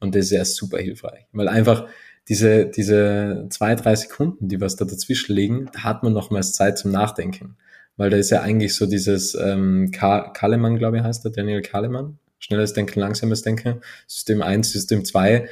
Und 0.00 0.14
das 0.14 0.26
ist 0.26 0.30
ja 0.30 0.44
super 0.44 0.78
hilfreich. 0.78 1.26
Weil 1.32 1.48
einfach 1.48 1.86
diese, 2.28 2.66
diese 2.66 3.46
zwei, 3.50 3.74
drei 3.74 3.94
Sekunden, 3.96 4.48
die 4.48 4.60
was 4.60 4.76
da 4.76 4.84
dazwischen 4.84 5.34
liegen, 5.34 5.68
da 5.72 5.84
hat 5.84 6.02
man 6.02 6.12
nochmals 6.12 6.54
Zeit 6.54 6.78
zum 6.78 6.92
Nachdenken 6.92 7.56
weil 7.96 8.10
da 8.10 8.16
ist 8.16 8.30
ja 8.30 8.42
eigentlich 8.42 8.74
so 8.74 8.86
dieses 8.86 9.34
ähm, 9.34 9.90
Kahlemann, 9.92 10.78
glaube 10.78 10.98
ich, 10.98 11.02
heißt 11.02 11.24
der, 11.24 11.32
Daniel 11.32 11.62
Kahlemann, 11.62 12.18
schnelles 12.38 12.72
Denken, 12.72 13.00
langsames 13.00 13.42
Denken, 13.42 13.80
System 14.06 14.42
1, 14.42 14.70
System 14.70 15.04
2, 15.04 15.48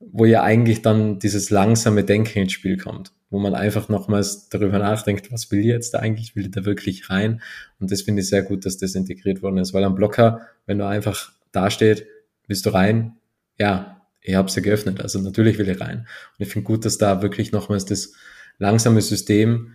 wo 0.00 0.24
ja 0.24 0.42
eigentlich 0.42 0.82
dann 0.82 1.18
dieses 1.18 1.50
langsame 1.50 2.04
Denken 2.04 2.40
ins 2.40 2.52
Spiel 2.52 2.76
kommt, 2.76 3.12
wo 3.30 3.38
man 3.38 3.54
einfach 3.54 3.88
nochmals 3.88 4.48
darüber 4.48 4.78
nachdenkt, 4.78 5.32
was 5.32 5.50
will 5.50 5.60
ich 5.60 5.66
jetzt 5.66 5.94
da 5.94 6.00
eigentlich, 6.00 6.36
will 6.36 6.46
ich 6.46 6.50
da 6.50 6.64
wirklich 6.64 7.08
rein? 7.08 7.40
Und 7.80 7.90
das 7.90 8.02
finde 8.02 8.22
ich 8.22 8.28
sehr 8.28 8.42
gut, 8.42 8.66
dass 8.66 8.76
das 8.76 8.94
integriert 8.94 9.42
worden 9.42 9.58
ist, 9.58 9.72
weil 9.72 9.84
am 9.84 9.94
Blocker, 9.94 10.42
wenn 10.66 10.78
du 10.78 10.86
einfach 10.86 11.32
dasteht, 11.52 12.06
willst 12.46 12.66
du 12.66 12.70
rein? 12.70 13.16
Ja, 13.58 14.02
ich 14.20 14.34
habe 14.34 14.50
sie 14.50 14.60
geöffnet, 14.60 15.00
also 15.00 15.20
natürlich 15.20 15.56
will 15.56 15.68
ich 15.68 15.80
rein. 15.80 16.06
Und 16.38 16.46
ich 16.46 16.52
finde 16.52 16.66
gut, 16.66 16.84
dass 16.84 16.98
da 16.98 17.22
wirklich 17.22 17.52
nochmals 17.52 17.86
das 17.86 18.12
langsame 18.58 19.00
System 19.00 19.72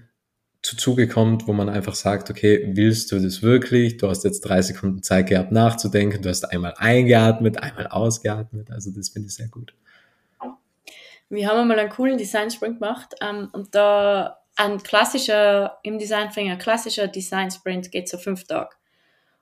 zu 0.61 0.77
Zuge 0.77 1.07
kommt, 1.07 1.47
wo 1.47 1.53
man 1.53 1.69
einfach 1.69 1.95
sagt, 1.95 2.29
okay, 2.29 2.71
willst 2.75 3.11
du 3.11 3.19
das 3.19 3.41
wirklich? 3.41 3.97
Du 3.97 4.07
hast 4.07 4.23
jetzt 4.23 4.41
drei 4.41 4.61
Sekunden 4.61 5.01
Zeit 5.01 5.27
gehabt 5.27 5.51
nachzudenken, 5.51 6.21
du 6.21 6.29
hast 6.29 6.45
einmal 6.45 6.73
eingeatmet, 6.77 7.61
einmal 7.61 7.87
ausgeatmet, 7.87 8.69
also 8.71 8.91
das 8.91 9.09
finde 9.09 9.27
ich 9.27 9.35
sehr 9.35 9.47
gut. 9.47 9.73
Wir 11.29 11.47
haben 11.47 11.59
einmal 11.59 11.79
einen 11.79 11.89
coolen 11.89 12.17
Design 12.17 12.51
Sprint 12.51 12.79
gemacht 12.79 13.15
ähm, 13.21 13.49
und 13.53 13.73
da 13.73 14.37
ein 14.57 14.83
klassischer, 14.83 15.79
im 15.81 15.97
Design 15.97 16.29
ein 16.35 16.57
klassischer 16.59 17.07
Design 17.07 17.49
Sprint 17.49 17.91
geht 17.91 18.09
so 18.09 18.17
fünf 18.17 18.45
Tage. 18.45 18.75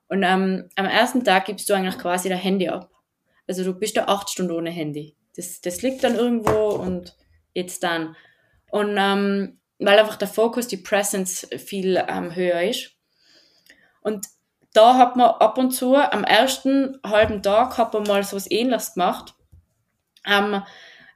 Und 0.08 0.24
ähm, 0.24 0.70
am 0.76 0.86
ersten 0.86 1.24
Tag 1.24 1.46
gibst 1.46 1.70
du 1.70 1.74
eigentlich 1.74 1.98
quasi 1.98 2.30
dein 2.30 2.38
Handy 2.38 2.70
ab. 2.70 2.90
Also 3.48 3.64
du 3.64 3.74
bist 3.74 3.98
da 3.98 4.06
acht 4.06 4.30
Stunden 4.30 4.52
ohne 4.52 4.70
Handy. 4.70 5.16
Das, 5.36 5.62
das 5.62 5.82
liegt 5.82 6.04
dann 6.04 6.16
irgendwo 6.16 6.70
und 6.70 7.16
jetzt 7.54 7.84
dann. 7.84 8.16
Und 8.70 8.96
ähm, 8.98 9.59
weil 9.80 9.98
einfach 9.98 10.18
der 10.18 10.28
Fokus, 10.28 10.68
die 10.68 10.78
Presence 10.78 11.48
viel 11.58 12.04
ähm, 12.08 12.36
höher 12.36 12.62
ist. 12.62 12.92
Und 14.02 14.28
da 14.74 14.96
hat 14.98 15.16
man 15.16 15.30
ab 15.30 15.58
und 15.58 15.72
zu 15.72 15.96
am 15.96 16.24
ersten 16.24 17.00
halben 17.04 17.42
Tag 17.42 17.78
hat 17.78 17.94
man 17.94 18.04
mal 18.04 18.24
so 18.24 18.36
was 18.36 18.52
ähnliches 18.52 18.94
gemacht, 18.94 19.34
ähm, 20.28 20.62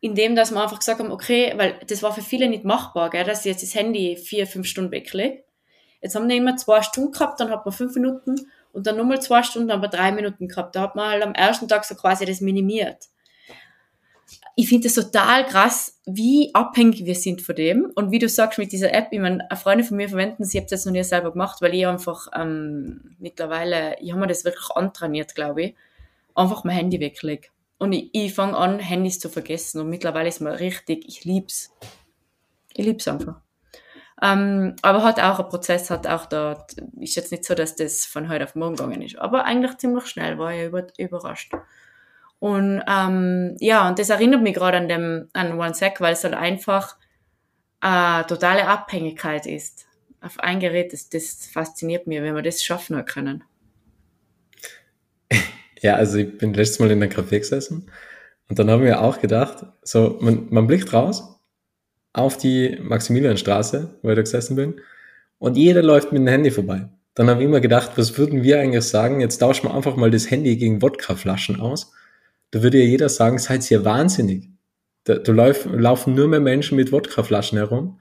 indem 0.01 0.35
dass 0.35 0.51
man 0.51 0.63
einfach 0.63 0.79
gesagt 0.79 0.99
haben, 0.99 1.11
okay, 1.11 1.53
weil 1.55 1.79
das 1.87 2.01
war 2.01 2.13
für 2.13 2.21
viele 2.21 2.49
nicht 2.49 2.63
machbar, 2.63 3.09
gell, 3.09 3.23
dass 3.23 3.39
ich 3.39 3.45
jetzt 3.45 3.63
das 3.63 3.75
Handy 3.75 4.17
vier, 4.17 4.47
fünf 4.47 4.67
Stunden 4.67 4.91
weglege. 4.91 5.43
Jetzt 6.01 6.15
haben 6.15 6.27
wir 6.27 6.35
immer 6.35 6.57
zwei 6.57 6.81
Stunden 6.81 7.11
gehabt, 7.11 7.39
dann 7.39 7.49
hat 7.49 7.65
man 7.65 7.73
fünf 7.73 7.95
Minuten 7.95 8.35
und 8.71 8.87
dann 8.87 8.97
nochmal 8.97 9.21
zwei 9.21 9.43
Stunden, 9.43 9.67
dann 9.67 9.77
haben 9.77 9.83
wir 9.83 9.97
drei 9.97 10.11
Minuten 10.11 10.47
gehabt. 10.47 10.75
Da 10.75 10.81
hat 10.81 10.95
man 10.95 11.09
halt 11.09 11.23
am 11.23 11.35
ersten 11.35 11.67
Tag 11.67 11.85
so 11.85 11.95
quasi 11.95 12.25
das 12.25 12.41
minimiert 12.41 13.07
ich 14.55 14.69
finde 14.69 14.87
es 14.87 14.93
total 14.93 15.45
krass, 15.45 15.99
wie 16.05 16.53
abhängig 16.53 17.05
wir 17.05 17.15
sind 17.15 17.41
von 17.41 17.55
dem. 17.55 17.91
Und 17.95 18.11
wie 18.11 18.19
du 18.19 18.29
sagst 18.29 18.59
mit 18.59 18.71
dieser 18.71 18.93
App, 18.93 19.07
ich 19.11 19.19
meine, 19.19 19.47
Freunde 19.55 19.83
von 19.83 19.97
mir 19.97 20.09
verwenden 20.09 20.45
sie, 20.45 20.59
habe 20.59 20.67
das 20.69 20.85
noch 20.85 20.93
nie 20.93 21.03
selber 21.03 21.31
gemacht, 21.31 21.61
weil 21.61 21.73
ich 21.73 21.87
einfach 21.87 22.27
ähm, 22.35 23.15
mittlerweile, 23.19 23.95
ich 23.99 24.11
habe 24.11 24.21
mir 24.21 24.27
das 24.27 24.45
wirklich 24.45 24.69
antrainiert, 24.75 25.33
glaube 25.33 25.63
ich, 25.63 25.75
einfach 26.35 26.63
mein 26.63 26.75
Handy 26.75 26.99
weglege. 26.99 27.47
Und 27.79 27.93
ich, 27.93 28.09
ich 28.13 28.33
fange 28.33 28.55
an, 28.55 28.79
Handys 28.79 29.19
zu 29.19 29.29
vergessen. 29.29 29.81
Und 29.81 29.89
mittlerweile 29.89 30.29
ist 30.29 30.39
mir 30.39 30.59
richtig, 30.59 31.05
ich 31.07 31.25
lieb's. 31.25 31.73
Ich 32.75 32.85
liebe 32.85 32.99
es 32.99 33.07
einfach. 33.07 33.41
Ähm, 34.21 34.75
aber 34.83 35.03
hat 35.03 35.19
auch 35.19 35.39
ein 35.39 35.49
Prozess, 35.49 35.89
hat 35.89 36.07
auch 36.07 36.27
da, 36.27 36.65
ist 36.99 37.15
jetzt 37.15 37.31
nicht 37.31 37.43
so, 37.43 37.55
dass 37.55 37.75
das 37.75 38.05
von 38.05 38.29
heute 38.29 38.43
auf 38.43 38.55
morgen 38.55 38.75
gegangen 38.75 39.01
ist. 39.01 39.17
Aber 39.17 39.45
eigentlich 39.45 39.77
ziemlich 39.77 40.05
schnell, 40.05 40.37
war 40.37 40.53
ich 40.53 40.65
über, 40.65 40.87
überrascht. 40.97 41.53
Und 42.43 42.83
ähm, 42.89 43.55
ja, 43.61 43.87
und 43.87 43.99
das 43.99 44.09
erinnert 44.09 44.43
mich 44.43 44.53
gerade 44.53 44.75
an 44.75 44.89
dem 44.89 45.29
an 45.31 45.57
One 45.57 45.73
Sec, 45.73 46.01
weil 46.01 46.11
es 46.11 46.25
halt 46.25 46.33
einfach 46.33 46.97
äh, 47.81 48.25
totale 48.25 48.67
Abhängigkeit 48.67 49.45
ist. 49.45 49.85
Auf 50.19 50.41
ein 50.41 50.59
Gerät, 50.59 50.91
das, 50.91 51.07
das 51.07 51.45
fasziniert 51.45 52.05
mich, 52.05 52.21
wenn 52.21 52.35
wir 52.35 52.41
das 52.41 52.61
schaffen 52.61 53.05
können. 53.05 53.45
Ja, 55.79 55.95
also 55.95 56.17
ich 56.17 56.37
bin 56.37 56.53
letztes 56.53 56.79
Mal 56.79 56.91
in 56.91 56.99
der 56.99 57.09
Café 57.09 57.39
gesessen 57.39 57.89
und 58.49 58.59
dann 58.59 58.69
haben 58.69 58.83
wir 58.83 59.01
auch 59.01 59.21
gedacht, 59.21 59.65
so, 59.81 60.17
man, 60.19 60.47
man 60.49 60.67
blickt 60.67 60.91
raus 60.91 61.39
auf 62.11 62.37
die 62.37 62.77
Maximilianstraße, 62.81 63.99
wo 64.01 64.09
ich 64.09 64.15
da 64.15 64.21
gesessen 64.21 64.57
bin, 64.57 64.81
und 65.39 65.55
jeder 65.55 65.81
läuft 65.81 66.11
mit 66.11 66.19
dem 66.19 66.27
Handy 66.27 66.51
vorbei. 66.51 66.89
Dann 67.13 67.29
habe 67.29 67.39
ich 67.39 67.47
immer 67.47 67.61
gedacht, 67.61 67.91
was 67.95 68.17
würden 68.17 68.43
wir 68.43 68.59
eigentlich 68.59 68.83
sagen? 68.83 69.21
Jetzt 69.21 69.37
tauschen 69.37 69.69
wir 69.69 69.73
einfach 69.73 69.95
mal 69.95 70.11
das 70.11 70.29
Handy 70.29 70.57
gegen 70.57 70.81
Wodkaflaschen 70.81 71.61
aus. 71.61 71.93
Da 72.53 72.61
würde 72.61 72.77
ja 72.77 72.85
jeder 72.85 73.09
sagen, 73.09 73.39
seid 73.39 73.69
ihr 73.71 73.83
wahnsinnig. 73.83 74.47
Da, 75.05 75.15
da 75.15 75.31
lauf, 75.31 75.65
laufen 75.65 76.13
nur 76.13 76.27
mehr 76.27 76.39
Menschen 76.39 76.75
mit 76.75 76.91
Wodkaflaschen 76.91 77.57
herum. 77.57 77.99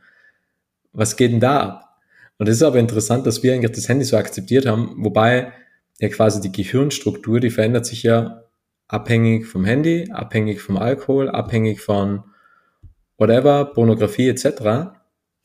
Was 0.92 1.16
geht 1.16 1.32
denn 1.32 1.40
da 1.40 1.60
ab? 1.60 1.96
Und 2.36 2.50
es 2.50 2.56
ist 2.56 2.62
aber 2.62 2.78
interessant, 2.78 3.26
dass 3.26 3.42
wir 3.42 3.54
eigentlich 3.54 3.72
das 3.72 3.88
Handy 3.88 4.04
so 4.04 4.18
akzeptiert 4.18 4.66
haben, 4.66 4.96
wobei 4.98 5.54
ja 6.00 6.08
quasi 6.10 6.42
die 6.42 6.52
Gehirnstruktur, 6.52 7.40
die 7.40 7.48
verändert 7.48 7.86
sich 7.86 8.02
ja 8.02 8.44
abhängig 8.88 9.46
vom 9.46 9.64
Handy, 9.64 10.10
abhängig 10.12 10.60
vom 10.60 10.76
Alkohol, 10.76 11.30
abhängig 11.30 11.80
von 11.80 12.22
whatever, 13.16 13.64
Pornografie 13.72 14.28
etc., 14.28 14.92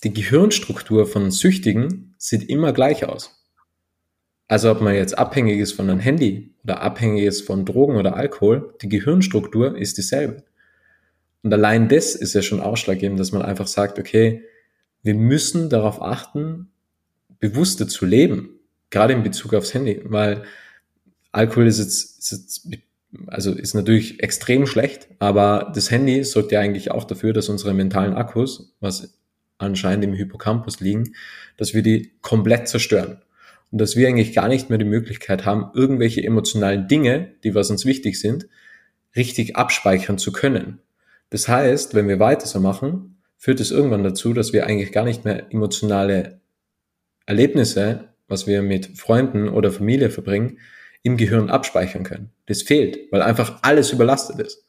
die 0.03 0.13
Gehirnstruktur 0.13 1.07
von 1.07 1.31
Süchtigen 1.31 2.13
sieht 2.17 2.49
immer 2.49 2.73
gleich 2.73 3.05
aus. 3.05 3.36
Also 4.47 4.71
ob 4.71 4.81
man 4.81 4.95
jetzt 4.95 5.17
abhängig 5.17 5.59
ist 5.59 5.73
von 5.73 5.89
einem 5.89 5.99
Handy 5.99 6.53
oder 6.63 6.81
abhängig 6.81 7.23
ist 7.23 7.41
von 7.41 7.65
Drogen 7.65 7.97
oder 7.97 8.15
Alkohol, 8.15 8.73
die 8.81 8.89
Gehirnstruktur 8.89 9.77
ist 9.77 9.97
dieselbe. 9.97 10.43
Und 11.43 11.53
allein 11.53 11.89
das 11.89 12.15
ist 12.15 12.33
ja 12.33 12.41
schon 12.41 12.61
ausschlaggebend, 12.61 13.19
dass 13.19 13.31
man 13.31 13.41
einfach 13.41 13.67
sagt, 13.67 13.99
okay, 13.99 14.43
wir 15.03 15.15
müssen 15.15 15.69
darauf 15.69 16.01
achten, 16.01 16.69
bewusster 17.39 17.87
zu 17.87 18.05
leben, 18.05 18.59
gerade 18.89 19.13
in 19.13 19.23
Bezug 19.23 19.53
aufs 19.53 19.73
Handy, 19.73 20.01
weil 20.05 20.43
Alkohol 21.31 21.67
ist 21.67 21.79
jetzt, 21.79 22.19
ist 22.19 22.31
jetzt 22.31 22.67
also 23.27 23.53
ist 23.53 23.73
natürlich 23.73 24.21
extrem 24.21 24.67
schlecht, 24.67 25.07
aber 25.19 25.71
das 25.73 25.91
Handy 25.91 26.23
sorgt 26.23 26.51
ja 26.51 26.59
eigentlich 26.59 26.91
auch 26.91 27.03
dafür, 27.03 27.33
dass 27.33 27.49
unsere 27.49 27.73
mentalen 27.73 28.13
Akkus, 28.13 28.75
was 28.79 29.17
anscheinend 29.57 30.03
im 30.03 30.13
Hippocampus 30.13 30.79
liegen, 30.79 31.13
dass 31.57 31.73
wir 31.73 31.81
die 31.81 32.11
komplett 32.21 32.67
zerstören. 32.67 33.21
Und 33.71 33.79
dass 33.79 33.95
wir 33.95 34.07
eigentlich 34.07 34.33
gar 34.33 34.47
nicht 34.47 34.69
mehr 34.69 34.77
die 34.77 34.85
Möglichkeit 34.85 35.45
haben, 35.45 35.71
irgendwelche 35.73 36.23
emotionalen 36.23 36.87
Dinge, 36.87 37.33
die 37.43 37.53
was 37.53 37.69
uns 37.69 37.85
wichtig 37.85 38.19
sind, 38.19 38.47
richtig 39.15 39.55
abspeichern 39.55 40.17
zu 40.17 40.31
können. 40.31 40.79
Das 41.29 41.47
heißt, 41.47 41.93
wenn 41.93 42.07
wir 42.07 42.19
weiter 42.19 42.45
so 42.45 42.59
machen, 42.59 43.21
führt 43.37 43.59
es 43.59 43.71
irgendwann 43.71 44.03
dazu, 44.03 44.33
dass 44.33 44.53
wir 44.53 44.65
eigentlich 44.65 44.91
gar 44.91 45.03
nicht 45.03 45.25
mehr 45.25 45.51
emotionale 45.51 46.39
Erlebnisse, 47.25 48.13
was 48.27 48.47
wir 48.47 48.61
mit 48.61 48.97
Freunden 48.97 49.49
oder 49.49 49.71
Familie 49.71 50.09
verbringen, 50.09 50.59
im 51.03 51.17
Gehirn 51.17 51.49
abspeichern 51.49 52.03
können. 52.03 52.31
Das 52.47 52.63
fehlt, 52.63 53.11
weil 53.11 53.21
einfach 53.21 53.59
alles 53.61 53.91
überlastet 53.91 54.39
ist. 54.39 54.65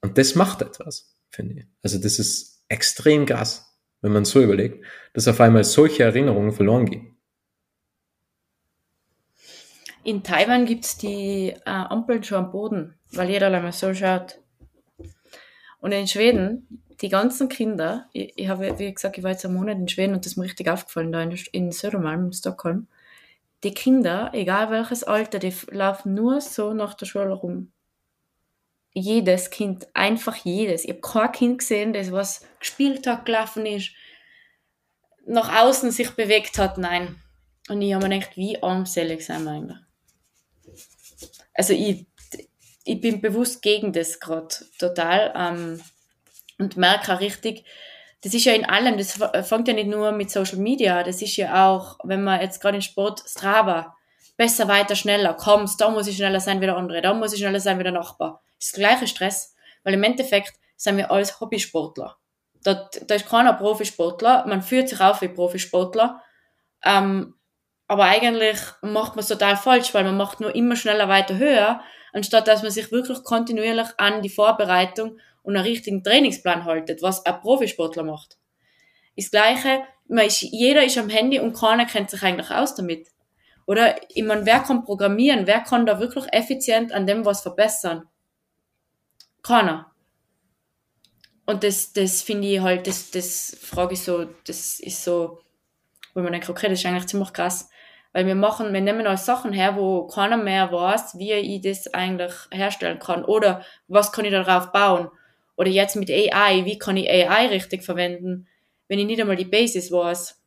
Und 0.00 0.18
das 0.18 0.34
macht 0.34 0.62
etwas, 0.62 1.16
finde 1.30 1.54
ich. 1.54 1.66
Also 1.82 1.98
das 1.98 2.18
ist 2.18 2.64
extrem 2.68 3.26
krass, 3.26 3.78
wenn 4.00 4.12
man 4.12 4.24
so 4.24 4.42
überlegt, 4.42 4.84
dass 5.12 5.28
auf 5.28 5.40
einmal 5.40 5.64
solche 5.64 6.02
Erinnerungen 6.02 6.52
verloren 6.52 6.86
gehen. 6.86 7.16
In 10.04 10.22
Taiwan 10.22 10.66
gibt's 10.66 10.98
die 10.98 11.50
äh, 11.50 11.60
Ampeln 11.64 12.24
schon 12.24 12.38
am 12.38 12.50
Boden, 12.52 12.94
weil 13.12 13.30
jeder 13.30 13.46
einmal 13.46 13.72
so 13.72 13.94
schaut. 13.94 14.38
Und 15.80 15.92
in 15.92 16.08
Schweden, 16.08 16.82
die 17.00 17.08
ganzen 17.08 17.48
Kinder, 17.48 18.08
ich, 18.12 18.32
ich 18.36 18.48
habe, 18.48 18.78
wie 18.78 18.92
gesagt, 18.92 19.18
ich 19.18 19.24
war 19.24 19.30
jetzt 19.30 19.44
einen 19.44 19.54
Monat 19.54 19.78
in 19.78 19.88
Schweden 19.88 20.14
und 20.14 20.24
das 20.24 20.32
ist 20.32 20.36
mir 20.36 20.44
richtig 20.44 20.68
aufgefallen, 20.68 21.12
da 21.12 21.22
in, 21.22 21.36
in 21.52 21.72
Södermalm, 21.72 22.26
in 22.26 22.32
Stockholm 22.32 22.88
die 23.64 23.74
Kinder, 23.74 24.30
egal 24.32 24.70
welches 24.70 25.04
Alter, 25.04 25.38
die 25.38 25.54
laufen 25.70 26.14
nur 26.14 26.40
so 26.40 26.72
nach 26.74 26.94
der 26.94 27.06
Schule 27.06 27.32
rum. 27.32 27.72
Jedes 28.92 29.50
Kind, 29.50 29.86
einfach 29.94 30.36
jedes. 30.36 30.84
Ich 30.84 30.90
habe 30.90 31.00
kein 31.00 31.32
Kind 31.32 31.58
gesehen, 31.58 31.92
das 31.92 32.12
was 32.12 32.46
gespielt 32.58 33.06
hat, 33.06 33.24
gelaufen 33.24 33.64
ist, 33.64 33.92
nach 35.26 35.62
außen 35.62 35.90
sich 35.92 36.10
bewegt 36.10 36.58
hat, 36.58 36.78
nein. 36.78 37.16
Und 37.68 37.80
ich 37.80 37.94
habe 37.94 38.08
mir 38.08 38.18
gedacht, 38.18 38.36
wie 38.36 38.62
armselig 38.62 39.24
sind 39.24 39.44
wir 39.44 39.52
eigentlich. 39.52 39.78
Also 41.54 41.72
ich, 41.72 42.06
ich 42.84 43.00
bin 43.00 43.20
bewusst 43.20 43.62
gegen 43.62 43.92
das 43.92 44.20
gerade 44.20 44.54
total 44.78 45.32
ähm, 45.36 45.80
und 46.58 46.76
merke 46.76 47.14
auch 47.14 47.20
richtig, 47.20 47.64
das 48.22 48.34
ist 48.34 48.44
ja 48.44 48.52
in 48.52 48.64
allem, 48.64 48.96
das 48.96 49.18
fängt 49.48 49.66
ja 49.66 49.74
nicht 49.74 49.88
nur 49.88 50.12
mit 50.12 50.30
Social 50.30 50.58
Media, 50.58 51.02
das 51.02 51.22
ist 51.22 51.36
ja 51.36 51.68
auch, 51.68 51.98
wenn 52.04 52.22
man 52.22 52.40
jetzt 52.40 52.60
gerade 52.60 52.76
in 52.76 52.82
Sport, 52.82 53.22
Strava, 53.26 53.96
besser, 54.36 54.68
weiter, 54.68 54.94
schneller, 54.94 55.34
kommst, 55.34 55.80
da 55.80 55.90
muss 55.90 56.06
ich 56.06 56.16
schneller 56.16 56.40
sein 56.40 56.60
wie 56.60 56.66
der 56.66 56.76
andere, 56.76 57.02
da 57.02 57.14
muss 57.14 57.32
ich 57.32 57.40
schneller 57.40 57.60
sein 57.60 57.78
wie 57.78 57.82
der 57.82 57.92
Nachbar. 57.92 58.42
Das 58.58 58.68
ist 58.68 58.74
gleiche 58.74 59.08
Stress, 59.08 59.54
weil 59.82 59.94
im 59.94 60.02
Endeffekt 60.04 60.54
sind 60.76 60.96
wir 60.96 61.10
alles 61.10 61.40
Hobbysportler. 61.40 62.16
Da, 62.62 62.88
da 63.06 63.14
ist 63.16 63.28
keiner 63.28 63.54
Profisportler, 63.54 64.46
man 64.46 64.62
fühlt 64.62 64.88
sich 64.88 65.00
auf 65.00 65.20
wie 65.20 65.28
Profisportler, 65.28 66.22
ähm, 66.84 67.34
aber 67.92 68.04
eigentlich 68.04 68.58
macht 68.80 69.16
man 69.16 69.18
es 69.22 69.28
total 69.28 69.54
falsch, 69.54 69.92
weil 69.92 70.04
man 70.04 70.16
macht 70.16 70.40
nur 70.40 70.54
immer 70.54 70.76
schneller 70.76 71.10
weiter 71.10 71.36
höher, 71.36 71.82
anstatt 72.14 72.48
dass 72.48 72.62
man 72.62 72.70
sich 72.70 72.90
wirklich 72.90 73.22
kontinuierlich 73.22 73.88
an 73.98 74.22
die 74.22 74.30
Vorbereitung 74.30 75.18
und 75.42 75.56
einen 75.56 75.66
richtigen 75.66 76.02
Trainingsplan 76.02 76.64
haltet, 76.64 77.02
was 77.02 77.26
ein 77.26 77.38
Profisportler 77.40 78.02
macht. 78.02 78.38
Das 79.14 79.30
Gleiche, 79.30 79.82
man 80.08 80.24
ist, 80.24 80.40
jeder 80.40 80.82
ist 80.82 80.96
am 80.96 81.10
Handy 81.10 81.38
und 81.38 81.52
keiner 81.52 81.84
kennt 81.84 82.08
sich 82.08 82.22
eigentlich 82.22 82.50
aus 82.50 82.74
damit. 82.74 83.08
Oder, 83.66 83.96
ich 84.08 84.22
meine, 84.22 84.46
wer 84.46 84.60
kann 84.60 84.84
programmieren? 84.84 85.46
Wer 85.46 85.60
kann 85.60 85.84
da 85.84 86.00
wirklich 86.00 86.24
effizient 86.32 86.92
an 86.92 87.06
dem 87.06 87.26
was 87.26 87.42
verbessern? 87.42 88.08
Keiner. 89.42 89.92
Und 91.44 91.62
das, 91.62 91.92
das 91.92 92.22
finde 92.22 92.48
ich 92.48 92.60
halt, 92.60 92.86
das, 92.86 93.10
das 93.10 93.54
frage 93.60 93.92
ich 93.92 94.00
so, 94.00 94.24
das 94.46 94.80
ist 94.80 95.04
so, 95.04 95.42
wo 96.14 96.22
man 96.22 96.32
denkt, 96.32 96.48
okay, 96.48 96.70
das 96.70 96.78
ist 96.78 96.86
eigentlich 96.86 97.06
ziemlich 97.06 97.34
krass. 97.34 97.68
Weil 98.12 98.26
wir 98.26 98.34
machen, 98.34 98.72
wir 98.72 98.80
nehmen 98.80 99.06
auch 99.06 99.16
Sachen 99.16 99.52
her, 99.52 99.76
wo 99.76 100.06
keiner 100.06 100.36
mehr 100.36 100.70
weiß, 100.70 101.18
wie 101.18 101.32
ich 101.32 101.62
das 101.62 101.92
eigentlich 101.94 102.32
herstellen 102.50 102.98
kann. 102.98 103.24
Oder 103.24 103.64
was 103.88 104.12
kann 104.12 104.24
ich 104.24 104.32
darauf 104.32 104.70
bauen? 104.70 105.08
Oder 105.56 105.70
jetzt 105.70 105.96
mit 105.96 106.10
AI, 106.10 106.64
wie 106.64 106.78
kann 106.78 106.96
ich 106.96 107.08
AI 107.08 107.48
richtig 107.48 107.82
verwenden, 107.82 108.48
wenn 108.88 108.98
ich 108.98 109.06
nicht 109.06 109.20
einmal 109.20 109.36
die 109.36 109.44
Basis 109.44 109.90
weiß? 109.90 110.38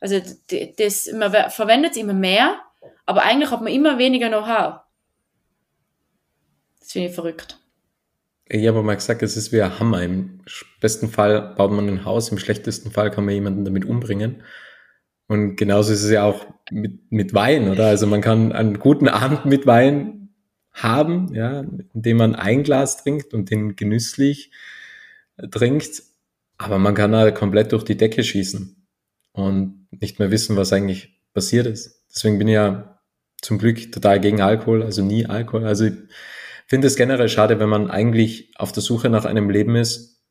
Also 0.00 0.20
das, 0.78 1.12
man 1.12 1.50
verwendet 1.50 1.92
es 1.92 1.96
immer 1.96 2.14
mehr, 2.14 2.60
aber 3.06 3.22
eigentlich 3.22 3.50
hat 3.50 3.60
man 3.60 3.72
immer 3.72 3.98
weniger 3.98 4.28
Know-how. 4.28 4.80
Das 6.78 6.92
finde 6.92 7.08
ich 7.08 7.14
verrückt. 7.14 7.58
Ich 8.46 8.66
habe 8.66 8.82
mal 8.82 8.96
gesagt, 8.96 9.22
es 9.22 9.36
ist 9.36 9.52
wie 9.52 9.62
ein 9.62 9.78
Hammer. 9.78 10.02
Im 10.02 10.40
besten 10.80 11.08
Fall 11.08 11.54
baut 11.54 11.70
man 11.70 11.88
ein 11.88 12.04
Haus, 12.04 12.30
im 12.30 12.38
schlechtesten 12.38 12.90
Fall 12.90 13.10
kann 13.10 13.24
man 13.24 13.34
jemanden 13.34 13.64
damit 13.64 13.84
umbringen. 13.84 14.42
Und 15.30 15.54
genauso 15.54 15.92
ist 15.92 16.02
es 16.02 16.10
ja 16.10 16.24
auch 16.24 16.44
mit, 16.72 17.12
mit 17.12 17.34
Wein, 17.34 17.68
oder? 17.68 17.86
Also 17.86 18.08
man 18.08 18.20
kann 18.20 18.50
einen 18.50 18.80
guten 18.80 19.06
Abend 19.06 19.44
mit 19.44 19.64
Wein 19.64 20.30
haben, 20.72 21.32
ja, 21.32 21.64
indem 21.94 22.16
man 22.16 22.34
ein 22.34 22.64
Glas 22.64 23.04
trinkt 23.04 23.32
und 23.32 23.48
den 23.48 23.76
genüsslich 23.76 24.50
trinkt, 25.52 26.02
aber 26.58 26.80
man 26.80 26.96
kann 26.96 27.14
halt 27.14 27.36
komplett 27.36 27.70
durch 27.70 27.84
die 27.84 27.96
Decke 27.96 28.24
schießen 28.24 28.88
und 29.30 29.86
nicht 29.92 30.18
mehr 30.18 30.32
wissen, 30.32 30.56
was 30.56 30.72
eigentlich 30.72 31.22
passiert 31.32 31.68
ist. 31.68 32.04
Deswegen 32.12 32.38
bin 32.38 32.48
ich 32.48 32.54
ja 32.54 33.00
zum 33.40 33.58
Glück 33.58 33.92
total 33.92 34.18
gegen 34.18 34.40
Alkohol, 34.40 34.82
also 34.82 35.04
nie 35.04 35.26
Alkohol. 35.26 35.64
Also 35.64 35.84
ich 35.84 35.94
finde 36.66 36.88
es 36.88 36.96
generell 36.96 37.28
schade, 37.28 37.60
wenn 37.60 37.68
man 37.68 37.88
eigentlich 37.88 38.50
auf 38.56 38.72
der 38.72 38.82
Suche 38.82 39.08
nach 39.08 39.26
einem 39.26 39.48
Leben 39.48 39.76
ist 39.76 40.24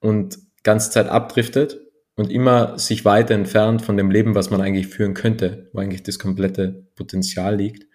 und 0.00 0.38
ganze 0.62 0.90
Zeit 0.90 1.08
abdriftet 1.08 1.89
und 2.20 2.30
immer 2.30 2.78
sich 2.78 3.06
weiter 3.06 3.32
entfernt 3.32 3.80
von 3.80 3.96
dem 3.96 4.10
Leben, 4.10 4.34
was 4.34 4.50
man 4.50 4.60
eigentlich 4.60 4.88
führen 4.88 5.14
könnte, 5.14 5.70
wo 5.72 5.80
eigentlich 5.80 6.02
das 6.02 6.18
komplette 6.18 6.86
Potenzial 6.94 7.56
liegt. 7.56 7.86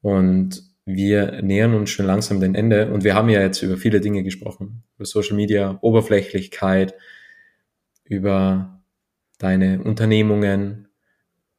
Und 0.00 0.62
wir 0.86 1.42
nähern 1.42 1.74
uns 1.74 1.90
schon 1.90 2.06
langsam 2.06 2.40
dem 2.40 2.54
Ende. 2.54 2.90
Und 2.90 3.04
wir 3.04 3.14
haben 3.14 3.28
ja 3.28 3.42
jetzt 3.42 3.60
über 3.60 3.76
viele 3.76 4.00
Dinge 4.00 4.22
gesprochen. 4.22 4.84
Über 4.96 5.04
Social 5.04 5.36
Media, 5.36 5.78
Oberflächlichkeit, 5.82 6.94
über 8.04 8.82
deine 9.36 9.82
Unternehmungen 9.82 10.88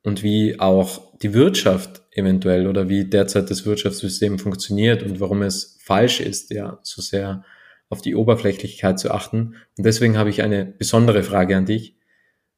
und 0.02 0.24
wie 0.24 0.60
auch 0.60 1.16
die 1.20 1.36
Wirtschaft 1.36 2.02
eventuell 2.10 2.66
oder 2.66 2.90
wie 2.90 3.06
derzeit 3.06 3.52
das 3.52 3.64
Wirtschaftssystem 3.64 4.40
funktioniert 4.40 5.04
und 5.04 5.20
warum 5.20 5.44
es 5.44 5.78
falsch 5.84 6.20
ist, 6.20 6.50
ja, 6.50 6.80
so 6.82 7.04
sehr 7.04 7.46
auf 7.90 8.02
die 8.02 8.16
Oberflächlichkeit 8.16 9.00
zu 9.00 9.12
achten. 9.12 9.56
Und 9.78 9.86
deswegen 9.86 10.18
habe 10.18 10.30
ich 10.30 10.42
eine 10.42 10.66
besondere 10.66 11.24
Frage 11.24 11.56
an 11.56 11.66
dich. 11.66 11.98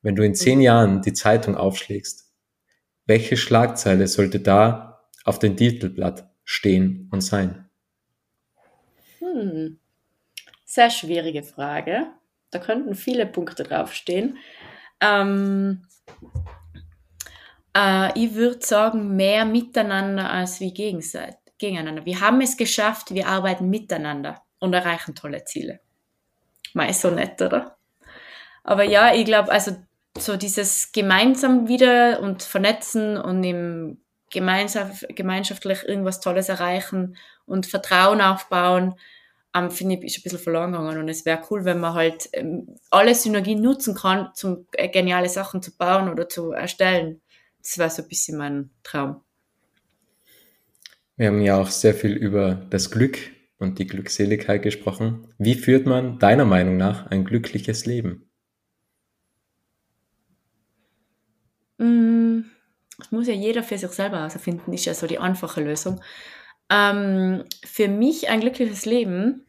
Wenn 0.01 0.15
du 0.15 0.23
in 0.23 0.35
zehn 0.35 0.61
Jahren 0.61 1.01
die 1.01 1.13
Zeitung 1.13 1.55
aufschlägst, 1.55 2.31
welche 3.05 3.37
Schlagzeile 3.37 4.07
sollte 4.07 4.39
da 4.39 5.09
auf 5.23 5.39
dem 5.39 5.57
Titelblatt 5.57 6.29
stehen 6.43 7.09
und 7.11 7.21
sein? 7.21 7.69
Hm. 9.19 9.79
Sehr 10.65 10.89
schwierige 10.89 11.43
Frage. 11.43 12.07
Da 12.51 12.59
könnten 12.59 12.95
viele 12.95 13.25
Punkte 13.25 13.63
draufstehen. 13.63 14.37
Ähm, 15.01 15.85
äh, 17.75 18.17
ich 18.17 18.33
würde 18.35 18.65
sagen, 18.65 19.15
mehr 19.15 19.45
miteinander 19.45 20.29
als 20.29 20.59
wie 20.59 20.73
gegeneinander. 20.73 22.05
Wir 22.05 22.21
haben 22.21 22.39
es 22.41 22.55
geschafft, 22.55 23.13
wir 23.13 23.27
arbeiten 23.27 23.69
miteinander 23.69 24.46
und 24.59 24.73
erreichen 24.73 25.15
tolle 25.15 25.43
Ziele. 25.45 25.79
Mal 26.73 26.93
so 26.93 27.09
nett, 27.09 27.41
oder? 27.41 27.77
Aber 28.63 28.83
ja, 28.83 29.13
ich 29.13 29.25
glaube, 29.25 29.51
also 29.51 29.75
so 30.17 30.35
dieses 30.35 30.91
gemeinsam 30.91 31.67
wieder 31.67 32.19
und 32.19 32.43
vernetzen 32.43 33.17
und 33.17 33.43
im 33.43 33.97
gemeinschaftlich 34.29 35.83
irgendwas 35.83 36.19
Tolles 36.19 36.49
erreichen 36.49 37.15
und 37.45 37.65
Vertrauen 37.65 38.19
aufbauen, 38.19 38.95
ähm, 39.55 39.71
finde 39.71 39.95
ich, 39.95 40.03
ist 40.03 40.19
ein 40.19 40.23
bisschen 40.23 40.39
verloren 40.39 40.73
gegangen. 40.73 40.97
Und 40.97 41.09
es 41.09 41.25
wäre 41.25 41.41
cool, 41.49 41.65
wenn 41.65 41.79
man 41.79 41.93
halt 41.93 42.29
ähm, 42.33 42.75
alle 42.89 43.15
Synergien 43.15 43.61
nutzen 43.61 43.95
kann, 43.95 44.29
um 44.43 44.67
äh, 44.73 44.89
geniale 44.89 45.29
Sachen 45.29 45.61
zu 45.61 45.75
bauen 45.75 46.09
oder 46.09 46.27
zu 46.27 46.51
erstellen. 46.51 47.21
Das 47.61 47.77
wäre 47.77 47.89
so 47.89 48.01
ein 48.01 48.07
bisschen 48.07 48.37
mein 48.37 48.69
Traum. 48.83 49.21
Wir 51.15 51.27
haben 51.27 51.41
ja 51.41 51.59
auch 51.59 51.69
sehr 51.69 51.93
viel 51.93 52.13
über 52.13 52.55
das 52.69 52.91
Glück 52.91 53.17
und 53.59 53.79
die 53.79 53.87
Glückseligkeit 53.87 54.61
gesprochen. 54.61 55.33
Wie 55.37 55.55
führt 55.55 55.85
man 55.85 56.19
deiner 56.19 56.45
Meinung 56.45 56.77
nach 56.77 57.07
ein 57.07 57.25
glückliches 57.25 57.85
Leben? 57.85 58.29
Mm, 61.77 62.41
das 62.97 63.11
muss 63.11 63.27
ja 63.27 63.33
jeder 63.33 63.63
für 63.63 63.77
sich 63.77 63.89
selber 63.91 64.17
herausfinden, 64.17 64.73
ist 64.73 64.85
ja 64.85 64.93
so 64.93 65.07
die 65.07 65.19
einfache 65.19 65.61
Lösung. 65.61 66.01
Ähm, 66.69 67.45
für 67.63 67.87
mich 67.87 68.29
ein 68.29 68.41
glückliches 68.41 68.85
Leben. 68.85 69.45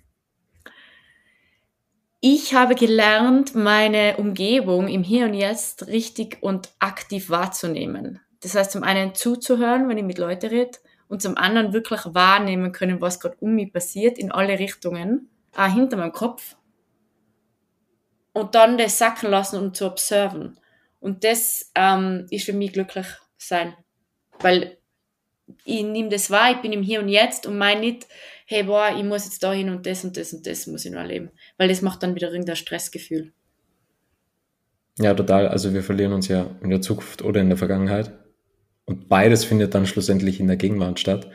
Ich 2.21 2.55
habe 2.55 2.75
gelernt, 2.75 3.55
meine 3.55 4.17
Umgebung 4.17 4.89
im 4.89 5.03
Hier 5.03 5.27
und 5.27 5.35
Jetzt 5.35 5.87
richtig 5.87 6.39
und 6.41 6.71
aktiv 6.81 7.31
wahrzunehmen. 7.31 8.21
Das 8.41 8.55
heißt, 8.55 8.73
zum 8.73 8.83
einen 8.83 9.15
zuzuhören, 9.15 9.89
wenn 9.89 9.99
ich 9.99 10.05
mit 10.05 10.19
Leuten 10.19 10.47
rede, 10.47 10.79
und 11.09 11.23
zum 11.23 11.37
anderen 11.37 11.73
wirklich 11.73 12.01
wahrnehmen 12.07 12.73
können, 12.73 13.01
was 13.01 13.21
gerade 13.21 13.37
um 13.41 13.55
mich 13.55 13.73
passiert, 13.73 14.19
in 14.19 14.31
alle 14.31 14.59
Richtungen, 14.59 15.29
auch 15.57 15.73
hinter 15.73 15.97
meinem 15.97 16.13
Kopf. 16.13 16.57
Und 18.33 18.55
dann 18.55 18.79
das 18.79 18.99
sacken 18.99 19.31
lassen 19.31 19.59
und 19.59 19.77
zu 19.77 19.87
observen. 19.87 20.59
Und 21.01 21.25
das 21.25 21.73
ähm, 21.75 22.27
ist 22.31 22.45
für 22.45 22.53
mich 22.53 22.73
glücklich 22.73 23.07
sein. 23.37 23.75
Weil 24.41 24.77
ich 25.65 25.83
nehme 25.83 26.09
das 26.09 26.31
wahr, 26.31 26.53
ich 26.53 26.61
bin 26.61 26.73
im 26.73 26.83
Hier 26.83 27.01
und 27.01 27.09
Jetzt 27.09 27.47
und 27.47 27.57
meine 27.57 27.81
nicht, 27.81 28.07
hey, 28.47 28.65
boah, 28.65 28.95
ich 28.97 29.05
muss 29.05 29.25
jetzt 29.25 29.43
dahin 29.43 29.71
und 29.71 29.87
das 29.87 30.05
und 30.05 30.17
das 30.17 30.33
und 30.33 30.47
das 30.47 30.67
muss 30.67 30.85
ich 30.85 30.93
noch 30.93 31.01
erleben. 31.01 31.31
Weil 31.57 31.69
das 31.69 31.83
macht 31.83 32.03
dann 32.03 32.15
wieder 32.15 32.31
irgendein 32.31 32.57
Stressgefühl. 32.57 33.33
Ja, 34.99 35.15
total. 35.15 35.49
Also 35.49 35.73
wir 35.73 35.83
verlieren 35.83 36.13
uns 36.13 36.29
ja 36.29 36.51
in 36.61 36.71
der 36.71 36.81
Zukunft 36.81 37.23
oder 37.23 37.41
in 37.41 37.49
der 37.49 37.59
Vergangenheit. 37.59 38.13
Und 38.89 39.07
beides 39.07 39.45
findet 39.45 39.75
dann 39.75 39.87
schlussendlich 39.87 40.41
in 40.41 40.47
der 40.47 40.57
Gegenwart 40.57 40.99
statt. 40.99 41.31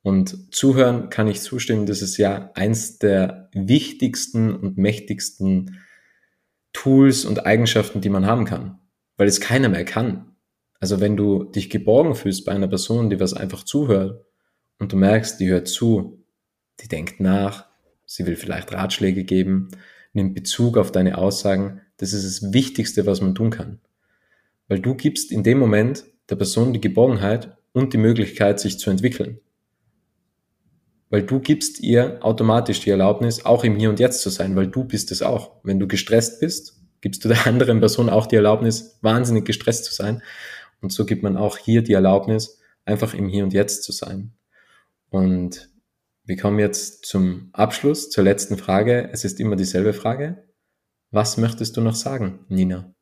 Und 0.00 0.54
zuhören 0.54 1.10
kann 1.10 1.28
ich 1.28 1.42
zustimmen, 1.42 1.84
das 1.84 2.00
ist 2.00 2.16
ja 2.16 2.50
eins 2.54 2.98
der 2.98 3.50
wichtigsten 3.52 4.56
und 4.56 4.78
mächtigsten 4.78 5.78
Tools 6.72 7.26
und 7.26 7.44
Eigenschaften, 7.44 8.00
die 8.00 8.08
man 8.08 8.24
haben 8.24 8.46
kann, 8.46 8.78
weil 9.18 9.28
es 9.28 9.42
keiner 9.42 9.68
mehr 9.68 9.84
kann. 9.84 10.36
Also 10.80 10.98
wenn 10.98 11.18
du 11.18 11.44
dich 11.44 11.68
geborgen 11.68 12.14
fühlst 12.14 12.46
bei 12.46 12.52
einer 12.52 12.68
Person, 12.68 13.10
die 13.10 13.20
was 13.20 13.34
einfach 13.34 13.62
zuhört 13.62 14.24
und 14.78 14.90
du 14.90 14.96
merkst, 14.96 15.38
die 15.38 15.48
hört 15.50 15.68
zu, 15.68 16.24
die 16.80 16.88
denkt 16.88 17.20
nach, 17.20 17.66
sie 18.06 18.26
will 18.26 18.36
vielleicht 18.36 18.72
Ratschläge 18.72 19.24
geben, 19.24 19.68
nimmt 20.14 20.34
Bezug 20.34 20.78
auf 20.78 20.92
deine 20.92 21.18
Aussagen, 21.18 21.82
das 21.98 22.14
ist 22.14 22.24
das 22.24 22.54
Wichtigste, 22.54 23.04
was 23.04 23.20
man 23.20 23.34
tun 23.34 23.50
kann. 23.50 23.80
Weil 24.66 24.80
du 24.80 24.94
gibst 24.94 25.30
in 25.30 25.42
dem 25.42 25.58
Moment 25.58 26.04
der 26.30 26.36
Person 26.36 26.72
die 26.72 26.80
Geborgenheit 26.80 27.56
und 27.72 27.92
die 27.92 27.98
Möglichkeit, 27.98 28.60
sich 28.60 28.78
zu 28.78 28.90
entwickeln. 28.90 29.40
Weil 31.08 31.22
du 31.22 31.38
gibst 31.40 31.80
ihr 31.80 32.18
automatisch 32.22 32.80
die 32.80 32.90
Erlaubnis, 32.90 33.44
auch 33.44 33.64
im 33.64 33.76
Hier 33.76 33.90
und 33.90 34.00
Jetzt 34.00 34.22
zu 34.22 34.30
sein, 34.30 34.56
weil 34.56 34.66
du 34.66 34.84
bist 34.84 35.12
es 35.12 35.22
auch. 35.22 35.60
Wenn 35.62 35.78
du 35.78 35.86
gestresst 35.86 36.40
bist, 36.40 36.80
gibst 37.00 37.24
du 37.24 37.28
der 37.28 37.46
anderen 37.46 37.80
Person 37.80 38.08
auch 38.08 38.26
die 38.26 38.36
Erlaubnis, 38.36 38.98
wahnsinnig 39.02 39.44
gestresst 39.44 39.84
zu 39.84 39.94
sein. 39.94 40.22
Und 40.80 40.92
so 40.92 41.06
gibt 41.06 41.22
man 41.22 41.36
auch 41.36 41.58
hier 41.58 41.82
die 41.82 41.92
Erlaubnis, 41.92 42.60
einfach 42.84 43.14
im 43.14 43.28
Hier 43.28 43.44
und 43.44 43.52
Jetzt 43.52 43.84
zu 43.84 43.92
sein. 43.92 44.32
Und 45.10 45.70
wir 46.24 46.36
kommen 46.36 46.58
jetzt 46.58 47.06
zum 47.06 47.50
Abschluss, 47.52 48.10
zur 48.10 48.24
letzten 48.24 48.56
Frage. 48.56 49.10
Es 49.12 49.24
ist 49.24 49.38
immer 49.38 49.54
dieselbe 49.54 49.92
Frage. 49.92 50.44
Was 51.12 51.36
möchtest 51.36 51.76
du 51.76 51.80
noch 51.80 51.94
sagen, 51.94 52.40
Nina? 52.48 52.95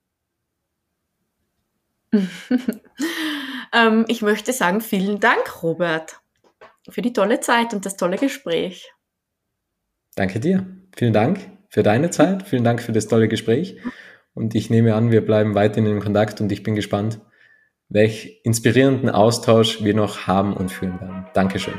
ähm, 3.72 4.04
ich 4.08 4.22
möchte 4.22 4.52
sagen, 4.52 4.80
vielen 4.80 5.20
Dank, 5.20 5.62
Robert, 5.62 6.20
für 6.88 7.02
die 7.02 7.12
tolle 7.12 7.40
Zeit 7.40 7.74
und 7.74 7.86
das 7.86 7.96
tolle 7.96 8.16
Gespräch. 8.16 8.92
Danke 10.16 10.40
dir. 10.40 10.66
Vielen 10.96 11.12
Dank 11.12 11.40
für 11.68 11.82
deine 11.82 12.10
Zeit. 12.10 12.44
Vielen 12.44 12.64
Dank 12.64 12.80
für 12.82 12.92
das 12.92 13.08
tolle 13.08 13.28
Gespräch. 13.28 13.80
Und 14.32 14.54
ich 14.54 14.70
nehme 14.70 14.94
an, 14.94 15.10
wir 15.10 15.24
bleiben 15.24 15.54
weiterhin 15.54 15.90
in 15.90 16.00
Kontakt 16.00 16.40
und 16.40 16.50
ich 16.52 16.62
bin 16.62 16.74
gespannt, 16.74 17.20
welch 17.88 18.40
inspirierenden 18.44 19.10
Austausch 19.10 19.82
wir 19.82 19.94
noch 19.94 20.26
haben 20.26 20.54
und 20.54 20.70
führen 20.70 21.00
werden. 21.00 21.26
Dankeschön. 21.34 21.78